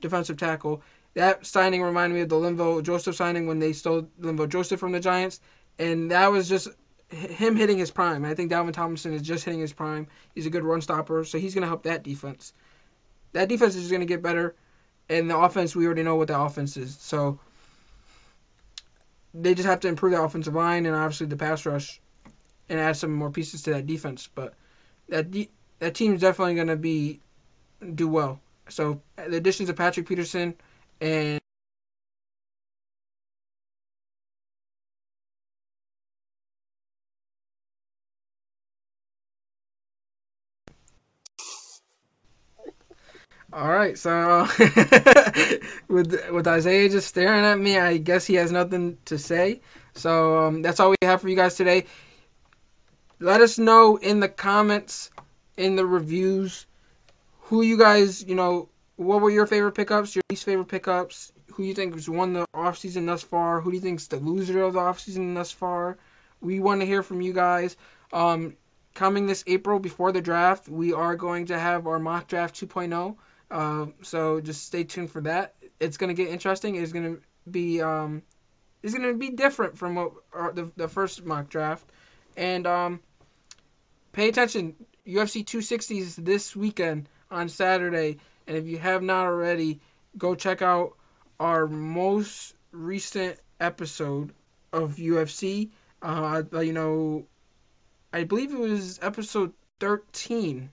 defensive 0.00 0.38
tackle. 0.38 0.82
That 1.12 1.46
signing 1.46 1.82
reminded 1.82 2.16
me 2.16 2.22
of 2.22 2.30
the 2.30 2.36
Linval 2.36 2.82
Joseph 2.82 3.14
signing 3.14 3.46
when 3.46 3.58
they 3.60 3.72
stole 3.72 4.08
Linval 4.20 4.48
Joseph 4.48 4.80
from 4.80 4.92
the 4.92 4.98
Giants, 5.00 5.40
and 5.78 6.10
that 6.10 6.32
was 6.32 6.48
just 6.48 6.68
him 7.10 7.56
hitting 7.56 7.78
his 7.78 7.90
prime. 7.90 8.24
I 8.24 8.34
think 8.34 8.50
Dalvin 8.50 8.72
Tomlinson 8.72 9.12
is 9.12 9.22
just 9.22 9.44
hitting 9.44 9.60
his 9.60 9.72
prime. 9.72 10.06
He's 10.34 10.46
a 10.46 10.50
good 10.50 10.64
run 10.64 10.80
stopper, 10.80 11.24
so 11.24 11.38
he's 11.38 11.54
going 11.54 11.62
to 11.62 11.68
help 11.68 11.84
that 11.84 12.02
defense. 12.02 12.52
That 13.32 13.48
defense 13.48 13.74
is 13.74 13.90
going 13.90 14.00
to 14.00 14.06
get 14.06 14.22
better, 14.22 14.54
and 15.08 15.28
the 15.28 15.36
offense 15.36 15.74
we 15.74 15.86
already 15.86 16.02
know 16.02 16.16
what 16.16 16.28
the 16.28 16.38
offense 16.38 16.76
is. 16.76 16.96
So 16.96 17.38
they 19.34 19.54
just 19.54 19.68
have 19.68 19.80
to 19.80 19.88
improve 19.88 20.12
the 20.12 20.22
offensive 20.22 20.54
line 20.54 20.86
and 20.86 20.94
obviously 20.94 21.26
the 21.26 21.36
pass 21.36 21.66
rush, 21.66 22.00
and 22.68 22.80
add 22.80 22.96
some 22.96 23.12
more 23.12 23.30
pieces 23.30 23.62
to 23.62 23.70
that 23.70 23.86
defense. 23.86 24.28
But 24.32 24.54
that 25.08 25.30
de- 25.30 25.50
that 25.80 25.94
team 25.94 26.14
is 26.14 26.20
definitely 26.20 26.54
going 26.54 26.68
to 26.68 26.76
be 26.76 27.20
do 27.94 28.08
well. 28.08 28.40
So 28.68 29.02
the 29.16 29.36
additions 29.36 29.68
of 29.68 29.76
Patrick 29.76 30.06
Peterson 30.06 30.54
and 31.00 31.40
All 43.54 43.68
right, 43.68 43.96
so 43.96 44.48
with 45.88 46.28
with 46.32 46.48
Isaiah 46.48 46.88
just 46.88 47.06
staring 47.06 47.44
at 47.44 47.56
me, 47.56 47.78
I 47.78 47.98
guess 47.98 48.26
he 48.26 48.34
has 48.34 48.50
nothing 48.50 48.98
to 49.04 49.16
say. 49.16 49.60
So 49.94 50.38
um, 50.38 50.60
that's 50.60 50.80
all 50.80 50.90
we 50.90 50.96
have 51.02 51.20
for 51.20 51.28
you 51.28 51.36
guys 51.36 51.54
today. 51.54 51.84
Let 53.20 53.40
us 53.40 53.56
know 53.56 53.94
in 53.98 54.18
the 54.18 54.28
comments, 54.28 55.12
in 55.56 55.76
the 55.76 55.86
reviews, 55.86 56.66
who 57.42 57.62
you 57.62 57.78
guys, 57.78 58.24
you 58.24 58.34
know, 58.34 58.70
what 58.96 59.20
were 59.20 59.30
your 59.30 59.46
favorite 59.46 59.76
pickups, 59.76 60.16
your 60.16 60.24
least 60.30 60.44
favorite 60.44 60.66
pickups, 60.66 61.30
who 61.52 61.62
you 61.62 61.74
think 61.74 61.94
has 61.94 62.08
won 62.08 62.32
the 62.32 62.44
offseason 62.56 63.06
thus 63.06 63.22
far, 63.22 63.60
who 63.60 63.70
do 63.70 63.76
you 63.76 63.80
think's 63.80 64.08
the 64.08 64.16
loser 64.16 64.64
of 64.64 64.72
the 64.72 64.80
offseason 64.80 65.32
thus 65.32 65.52
far. 65.52 65.96
We 66.40 66.58
want 66.58 66.80
to 66.80 66.86
hear 66.86 67.04
from 67.04 67.20
you 67.20 67.32
guys. 67.32 67.76
Um, 68.12 68.56
coming 68.94 69.28
this 69.28 69.44
April 69.46 69.78
before 69.78 70.10
the 70.10 70.20
draft, 70.20 70.68
we 70.68 70.92
are 70.92 71.14
going 71.14 71.46
to 71.46 71.56
have 71.56 71.86
our 71.86 72.00
mock 72.00 72.26
draft 72.26 72.56
2.0. 72.56 73.14
Uh, 73.50 73.86
so 74.02 74.40
just 74.40 74.64
stay 74.64 74.84
tuned 74.84 75.10
for 75.10 75.20
that. 75.22 75.54
It's 75.80 75.96
gonna 75.96 76.14
get 76.14 76.28
interesting. 76.28 76.76
It's 76.76 76.92
gonna 76.92 77.16
be 77.50 77.80
um, 77.80 78.22
it's 78.82 78.94
gonna 78.94 79.14
be 79.14 79.30
different 79.30 79.76
from 79.76 79.94
what 79.94 80.12
our, 80.32 80.52
the 80.52 80.70
the 80.76 80.88
first 80.88 81.24
mock 81.24 81.48
draft, 81.48 81.90
and 82.36 82.66
um, 82.66 83.00
pay 84.12 84.28
attention. 84.28 84.74
UFC 85.06 85.44
260 85.44 85.98
is 85.98 86.16
this 86.16 86.56
weekend 86.56 87.08
on 87.30 87.48
Saturday, 87.48 88.16
and 88.46 88.56
if 88.56 88.66
you 88.66 88.78
have 88.78 89.02
not 89.02 89.26
already, 89.26 89.80
go 90.16 90.34
check 90.34 90.62
out 90.62 90.96
our 91.38 91.66
most 91.66 92.54
recent 92.72 93.38
episode 93.60 94.32
of 94.72 94.96
UFC. 94.96 95.70
Uh, 96.00 96.42
you 96.54 96.72
know, 96.72 97.26
I 98.12 98.24
believe 98.24 98.52
it 98.52 98.58
was 98.58 98.98
episode 99.02 99.52
13 99.80 100.70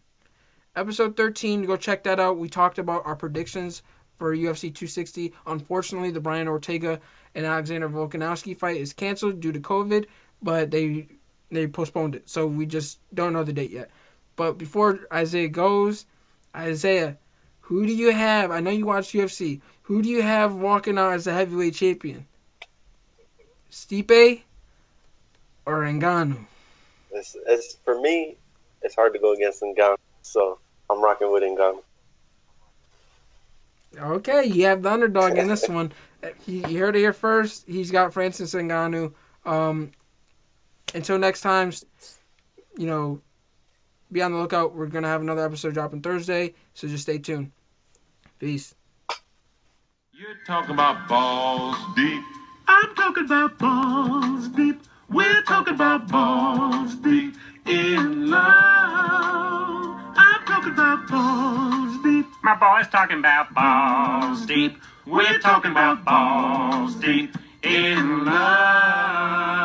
episode 0.75 1.17
13 1.17 1.65
go 1.65 1.75
check 1.75 2.03
that 2.03 2.19
out. 2.19 2.37
We 2.37 2.49
talked 2.49 2.79
about 2.79 3.05
our 3.05 3.15
predictions 3.15 3.83
for 4.17 4.35
ufc 4.35 4.61
260 4.61 5.33
unfortunately 5.47 6.11
the 6.11 6.19
brian 6.19 6.47
ortega 6.47 6.99
and 7.33 7.43
alexander 7.43 7.89
volkanovski 7.89 8.55
fight 8.55 8.77
is 8.77 8.93
canceled 8.93 9.39
due 9.39 9.51
to 9.51 9.59
covid 9.59 10.05
but 10.43 10.69
they 10.69 11.07
they 11.51 11.67
postponed 11.67 12.15
it. 12.15 12.29
So 12.29 12.47
we 12.47 12.65
just 12.65 12.99
don't 13.13 13.33
know 13.33 13.43
the 13.43 13.53
date 13.53 13.71
yet. 13.71 13.89
But 14.35 14.57
before 14.57 15.01
isaiah 15.11 15.49
goes 15.49 16.05
isaiah 16.55 17.17
who 17.59 17.85
do 17.85 17.93
you 17.93 18.11
have? 18.11 18.51
I 18.51 18.59
know 18.59 18.71
you 18.71 18.85
watch 18.85 19.11
ufc 19.11 19.61
who 19.83 20.01
do 20.01 20.09
you 20.09 20.21
have 20.21 20.55
walking 20.55 20.97
out 20.97 21.13
as 21.13 21.27
a 21.27 21.33
heavyweight 21.33 21.75
champion? 21.75 22.25
Stipe 23.71 24.41
or 25.65 25.83
Ngannou? 25.83 26.45
It's, 27.11 27.35
it's 27.47 27.77
for 27.83 27.99
me. 27.99 28.37
It's 28.81 28.95
hard 28.95 29.13
to 29.13 29.19
go 29.19 29.33
against 29.33 29.61
Ngannou, 29.61 29.97
so 30.21 30.59
I'm 30.89 31.01
rocking 31.01 31.31
with 31.31 31.43
Ngannou. 31.43 31.81
Okay, 33.97 34.45
you 34.45 34.65
have 34.65 34.83
the 34.83 34.91
underdog 34.91 35.37
in 35.37 35.47
this 35.47 35.67
one. 35.67 35.91
He, 36.45 36.63
you 36.67 36.77
heard 36.77 36.95
it 36.95 36.99
here 36.99 37.13
first. 37.13 37.65
He's 37.67 37.89
got 37.89 38.13
Francis 38.13 38.53
Ngannou. 38.53 39.11
Um, 39.43 39.89
until 40.93 41.17
next 41.17 41.41
time, 41.41 41.71
you 42.77 42.85
know, 42.85 43.19
be 44.11 44.21
on 44.21 44.31
the 44.31 44.37
lookout. 44.37 44.75
We're 44.75 44.85
gonna 44.85 45.07
have 45.07 45.21
another 45.21 45.43
episode 45.43 45.73
dropping 45.73 46.01
Thursday, 46.01 46.53
so 46.75 46.87
just 46.87 47.03
stay 47.03 47.17
tuned. 47.17 47.51
Peace. 48.37 48.75
You're 50.13 50.37
talking 50.45 50.75
about 50.75 51.07
balls 51.07 51.77
deep. 51.95 52.23
I'm 52.67 52.93
talking 52.95 53.25
about 53.25 53.57
balls 53.57 54.47
deep. 54.49 54.81
We're 55.09 55.41
talking 55.43 55.73
about 55.73 56.07
balls 56.07 56.95
deep 56.95 57.35
in 57.65 58.29
love. 58.29 59.60
Talking 60.61 60.73
about 60.73 61.07
balls 61.09 62.03
deep. 62.03 62.27
my 62.43 62.53
boys 62.53 62.87
talking 62.91 63.17
about 63.17 63.51
balls 63.51 64.45
deep. 64.45 64.77
We're 65.07 65.39
talking 65.39 65.71
about 65.71 66.05
balls 66.05 66.93
deep 66.97 67.35
in 67.63 68.25
love. 68.25 69.60